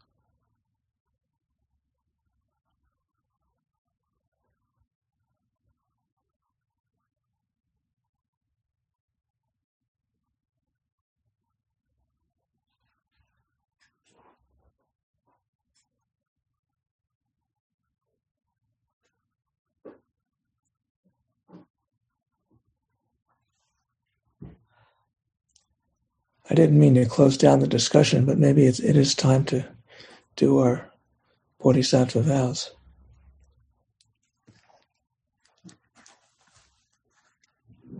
I 26.52 26.54
didn't 26.54 26.78
mean 26.78 26.96
to 26.96 27.06
close 27.06 27.38
down 27.38 27.60
the 27.60 27.68
discussion, 27.68 28.26
but 28.26 28.38
maybe 28.38 28.66
it's, 28.66 28.80
it 28.80 28.98
is 28.98 29.16
time 29.16 29.46
to 29.46 29.66
do 30.36 30.60
our 30.60 30.92
Bodhisattva 31.64 32.22
vows. 32.22 32.72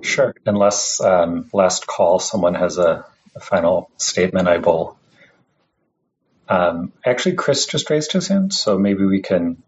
Sure. 0.02 0.36
Unless 0.46 1.00
um, 1.00 1.50
last 1.54 1.88
call, 1.88 2.20
someone 2.20 2.56
has 2.56 2.78
a, 2.78 3.06
a 3.38 3.40
final 3.40 3.90
statement, 3.96 4.50
I 4.50 4.58
will. 4.58 4.98
Um, 6.50 6.92
actually, 7.06 7.36
Chris 7.36 7.68
just 7.68 7.90
raised 7.90 8.12
his 8.12 8.28
hand, 8.28 8.54
so 8.54 8.78
maybe 8.78 9.06
we 9.06 9.22
can 9.22 9.64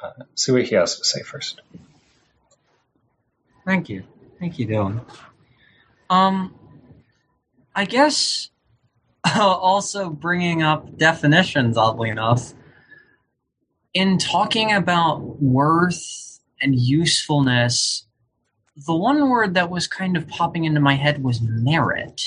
uh, 0.00 0.22
see 0.36 0.52
what 0.52 0.62
he 0.62 0.76
has 0.76 0.98
to 0.98 1.04
say 1.04 1.22
first. 1.22 1.60
Thank 3.64 3.88
you. 3.88 4.04
Thank 4.38 4.60
you, 4.60 4.68
Dylan. 4.68 5.04
Um, 6.08 6.54
I 7.74 7.84
guess 7.84 8.50
also 9.36 10.10
bringing 10.10 10.62
up 10.62 10.96
definitions, 10.96 11.76
oddly 11.76 12.10
enough, 12.10 12.52
in 13.92 14.18
talking 14.18 14.72
about 14.72 15.42
worth 15.42 16.40
and 16.60 16.74
usefulness, 16.74 18.06
the 18.76 18.94
one 18.94 19.28
word 19.28 19.54
that 19.54 19.70
was 19.70 19.86
kind 19.86 20.16
of 20.16 20.28
popping 20.28 20.64
into 20.64 20.80
my 20.80 20.94
head 20.94 21.22
was 21.22 21.40
merit. 21.40 22.22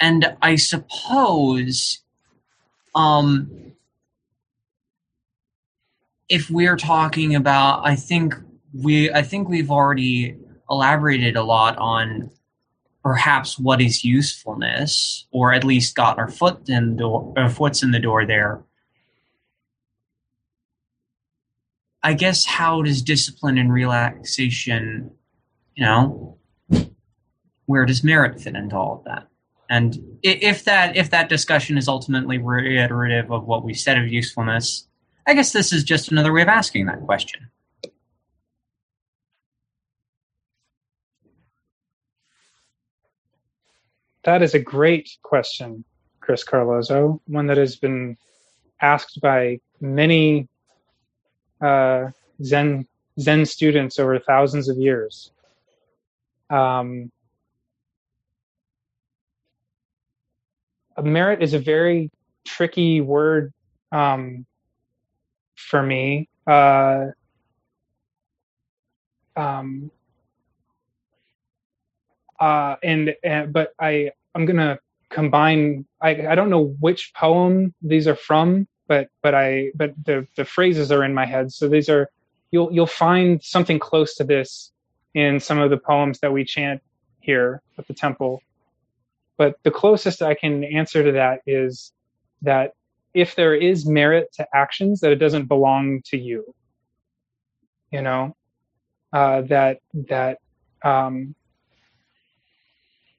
And 0.00 0.36
I 0.42 0.56
suppose 0.56 2.00
um, 2.94 3.72
if 6.28 6.50
we're 6.50 6.76
talking 6.76 7.34
about, 7.34 7.86
I 7.86 7.94
think 7.94 8.34
we, 8.74 9.12
I 9.12 9.22
think 9.22 9.48
we've 9.48 9.70
already 9.70 10.36
elaborated 10.68 11.36
a 11.36 11.44
lot 11.44 11.76
on 11.78 12.30
perhaps 13.02 13.58
what 13.58 13.80
is 13.80 14.04
usefulness, 14.04 15.26
or 15.32 15.52
at 15.52 15.64
least 15.64 15.96
got 15.96 16.18
our 16.18 16.28
foot 16.28 16.68
in 16.68 16.90
the 16.90 16.96
door, 16.98 17.34
our 17.36 17.48
foot's 17.48 17.82
in 17.82 17.90
the 17.90 17.98
door 17.98 18.24
there. 18.24 18.62
I 22.02 22.14
guess 22.14 22.44
how 22.44 22.82
does 22.82 23.02
discipline 23.02 23.58
and 23.58 23.72
relaxation, 23.72 25.10
you 25.74 25.84
know, 25.84 26.38
where 27.66 27.86
does 27.86 28.02
merit 28.02 28.40
fit 28.40 28.56
into 28.56 28.76
all 28.76 28.98
of 28.98 29.04
that? 29.04 29.28
And 29.70 29.98
if 30.22 30.64
that 30.64 30.96
if 30.96 31.10
that 31.10 31.28
discussion 31.28 31.78
is 31.78 31.88
ultimately 31.88 32.38
reiterative 32.38 33.32
of 33.32 33.46
what 33.46 33.64
we 33.64 33.72
said 33.72 33.96
of 33.98 34.08
usefulness, 34.08 34.86
I 35.26 35.34
guess 35.34 35.52
this 35.52 35.72
is 35.72 35.82
just 35.84 36.12
another 36.12 36.32
way 36.32 36.42
of 36.42 36.48
asking 36.48 36.86
that 36.86 37.00
question. 37.02 37.48
That 44.24 44.42
is 44.42 44.54
a 44.54 44.58
great 44.58 45.16
question, 45.22 45.84
Chris 46.20 46.44
Carlozo, 46.44 47.20
one 47.26 47.46
that 47.48 47.56
has 47.56 47.76
been 47.76 48.16
asked 48.80 49.20
by 49.20 49.60
many 49.80 50.48
uh, 51.60 52.10
Zen 52.42 52.86
Zen 53.20 53.44
students 53.44 53.98
over 53.98 54.18
thousands 54.18 54.68
of 54.68 54.78
years. 54.78 55.32
Um, 56.50 57.10
merit 61.02 61.42
is 61.42 61.54
a 61.54 61.58
very 61.58 62.10
tricky 62.44 63.00
word 63.00 63.52
um, 63.90 64.46
for 65.56 65.82
me. 65.82 66.28
Uh, 66.46 67.06
um, 69.36 69.90
uh, 72.42 72.76
and, 72.82 73.14
and 73.22 73.52
but 73.52 73.72
I 73.80 74.10
I'm 74.34 74.46
gonna 74.46 74.80
combine. 75.10 75.86
I 76.00 76.10
I 76.32 76.34
don't 76.34 76.50
know 76.50 76.74
which 76.80 77.12
poem 77.14 77.72
these 77.82 78.08
are 78.08 78.16
from, 78.16 78.66
but 78.88 79.08
but 79.22 79.34
I 79.34 79.70
but 79.76 79.94
the 80.04 80.26
the 80.36 80.44
phrases 80.44 80.90
are 80.90 81.04
in 81.04 81.14
my 81.14 81.26
head. 81.26 81.52
So 81.52 81.68
these 81.68 81.88
are 81.88 82.10
you'll 82.50 82.72
you'll 82.74 82.86
find 83.06 83.42
something 83.42 83.78
close 83.78 84.16
to 84.16 84.24
this 84.24 84.72
in 85.14 85.40
some 85.40 85.58
of 85.60 85.70
the 85.70 85.76
poems 85.78 86.18
that 86.20 86.32
we 86.32 86.44
chant 86.44 86.82
here 87.20 87.62
at 87.78 87.86
the 87.86 87.94
temple. 87.94 88.42
but 89.38 89.56
the 89.64 89.70
closest 89.70 90.22
I 90.22 90.34
can 90.34 90.64
answer 90.64 91.04
to 91.04 91.12
that 91.12 91.40
is 91.46 91.92
that 92.42 92.72
if 93.14 93.34
there 93.36 93.54
is 93.54 93.86
merit 93.86 94.28
to 94.34 94.46
actions, 94.54 95.00
that 95.00 95.12
it 95.12 95.16
doesn't 95.16 95.46
belong 95.46 96.02
to 96.06 96.16
you. 96.18 96.54
You 97.92 98.02
know, 98.02 98.36
uh, 99.12 99.42
that 99.42 99.78
that 100.08 100.38
um, 100.82 101.34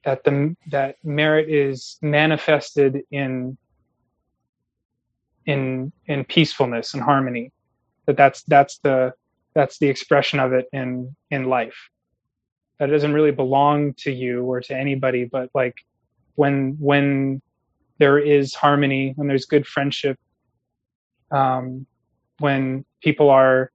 that 0.04 0.24
the 0.24 0.54
that 0.70 0.96
merit 1.02 1.48
is 1.48 1.98
manifested 2.02 3.02
in 3.10 3.56
in 5.46 5.92
in 6.06 6.24
peacefulness 6.24 6.94
and 6.94 7.02
harmony. 7.02 7.52
That 8.06 8.16
that's 8.16 8.42
that's 8.44 8.78
the 8.78 9.12
that's 9.54 9.78
the 9.78 9.88
expression 9.88 10.40
of 10.40 10.52
it 10.52 10.66
in 10.72 11.14
in 11.30 11.44
life. 11.44 11.76
That 12.78 12.86
doesn't 12.86 13.12
really 13.12 13.30
belong 13.30 13.94
to 13.98 14.12
you 14.12 14.44
or 14.44 14.60
to 14.60 14.76
anybody, 14.76 15.24
but 15.24 15.50
like 15.54 15.74
when 16.34 16.76
when 16.78 17.40
there 17.98 18.18
is 18.18 18.54
harmony, 18.54 19.12
when 19.16 19.28
there's 19.28 19.46
good 19.46 19.66
friendship, 19.66 20.18
um, 21.30 21.86
when 22.40 22.84
people 23.00 23.30
are 23.30 23.70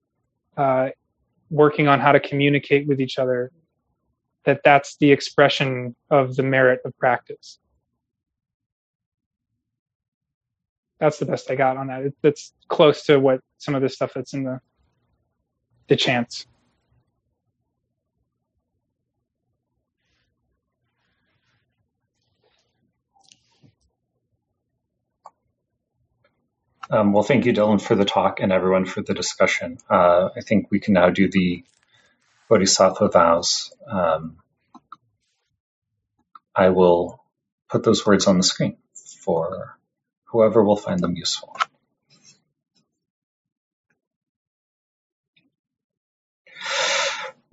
uh, 0.58 0.90
working 1.50 1.88
on 1.88 2.00
how 2.00 2.12
to 2.12 2.20
communicate 2.20 2.88
with 2.88 3.00
each 3.00 3.18
other, 3.18 3.52
that 4.46 4.62
that's 4.66 4.98
the 4.98 5.12
expression 5.12 5.96
of 6.12 6.36
the 6.36 6.44
merit 6.44 6.82
of 6.86 6.98
practice. 7.00 7.60
That's 11.00 11.20
the 11.20 11.26
best 11.26 11.52
I 11.52 11.56
got 11.56 11.78
on 11.78 11.88
that. 11.88 12.04
It, 12.04 12.16
that's 12.24 12.54
close 12.70 13.06
to 13.06 13.20
what 13.20 13.42
some 13.60 13.76
of 13.76 13.82
the 13.84 13.90
stuff 13.90 14.14
that's 14.16 14.34
in 14.34 14.46
the 14.46 14.62
the 15.90 15.96
chants. 15.98 16.48
Um, 26.92 27.14
well, 27.14 27.24
thank 27.24 27.46
you, 27.46 27.54
Dylan, 27.54 27.82
for 27.82 27.96
the 27.96 28.06
talk 28.06 28.40
and 28.42 28.52
everyone 28.52 28.86
for 28.86 29.02
the 29.02 29.14
discussion. 29.14 29.78
Uh, 29.90 30.30
I 30.38 30.42
think 30.42 30.70
we 30.72 30.80
can 30.80 30.94
now 30.96 31.10
do 31.10 31.30
the 31.30 31.64
Bodhisattva 32.50 33.10
vows. 33.10 33.74
Um, 33.90 34.38
I 36.56 36.70
will 36.70 37.24
put 37.70 37.84
those 37.84 38.06
words 38.06 38.28
on 38.28 38.38
the 38.38 38.44
screen 38.44 38.78
for 39.24 39.78
whoever 40.26 40.64
will 40.64 40.78
find 40.78 41.00
them 41.02 41.16
useful. 41.18 41.58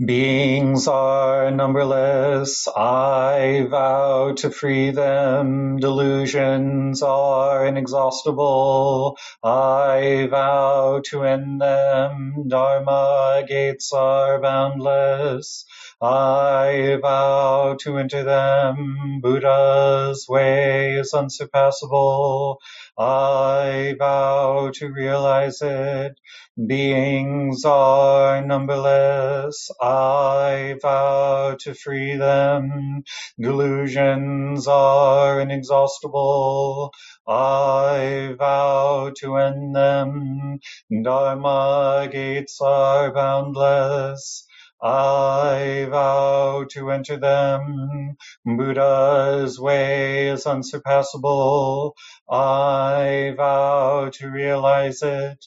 Beings 0.04 0.88
are 0.88 1.50
numberless, 1.50 2.68
I 2.68 3.66
vow 3.70 4.34
to 4.34 4.50
free 4.50 4.90
them. 4.90 5.78
Delusions 5.78 7.00
are 7.02 7.66
inexhaustible, 7.66 9.16
I 9.42 10.28
vow 10.30 11.00
to 11.06 11.22
end 11.22 11.62
them. 11.62 12.44
Dharma 12.46 13.44
gates 13.48 13.90
are 13.94 14.38
boundless, 14.38 15.64
I 16.00 16.98
vow 17.02 17.76
to 17.80 17.98
enter 17.98 18.22
them. 18.22 19.20
Buddha's 19.22 20.26
way 20.28 20.96
is 20.98 21.12
unsurpassable, 21.14 22.60
I 22.98 23.96
vow 23.98 24.70
to 24.74 24.92
realize 24.92 25.62
it. 25.62 26.18
Beings 26.66 27.64
are 27.64 28.42
numberless, 28.44 29.70
I 29.80 30.76
vow 30.82 31.56
to 31.60 31.74
free 31.74 32.16
them. 32.16 33.02
Delusions 33.40 34.68
are 34.68 35.40
inexhaustible, 35.40 36.92
I 37.26 38.34
vow 38.38 39.12
to 39.16 39.36
end 39.36 39.74
them. 39.74 40.60
Dharma 41.02 42.08
gates 42.12 42.60
are 42.60 43.12
boundless, 43.12 44.46
I 44.82 45.86
vow 45.90 46.66
to 46.70 46.90
enter 46.90 47.16
them. 47.18 48.16
Buddha's 48.44 49.58
way 49.58 50.28
is 50.28 50.46
unsurpassable, 50.46 51.94
I 52.30 53.34
vow 53.36 54.10
to 54.14 54.28
realize 54.28 55.02
it. 55.02 55.44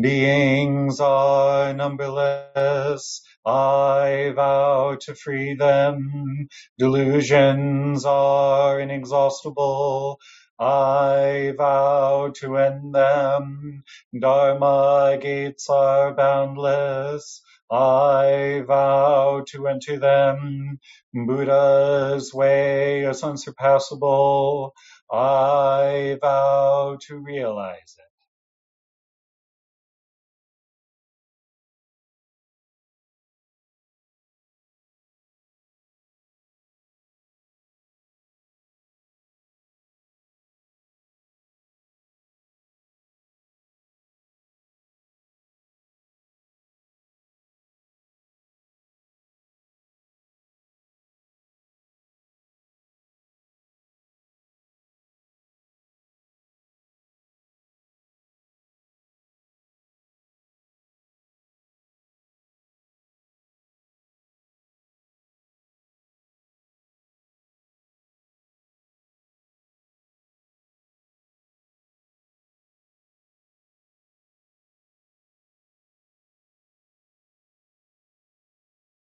Beings 0.00 1.00
are 1.00 1.72
numberless, 1.72 3.22
I 3.46 4.32
vow 4.34 4.96
to 5.02 5.14
free 5.14 5.54
them. 5.54 6.48
Delusions 6.78 8.04
are 8.04 8.80
inexhaustible, 8.80 10.18
I 10.58 11.54
vow 11.56 12.32
to 12.36 12.56
end 12.56 12.94
them. 12.94 13.84
Dharma 14.18 15.18
gates 15.20 15.68
are 15.70 16.14
boundless, 16.14 17.42
I 17.70 18.62
vow 18.66 19.44
to 19.48 19.68
enter 19.68 19.98
them. 19.98 20.80
Buddha's 21.14 22.34
way 22.34 23.04
is 23.04 23.22
unsurpassable, 23.24 24.74
I 25.12 26.18
vow 26.22 26.98
to 27.08 27.18
realize 27.18 27.96
it. 27.98 28.05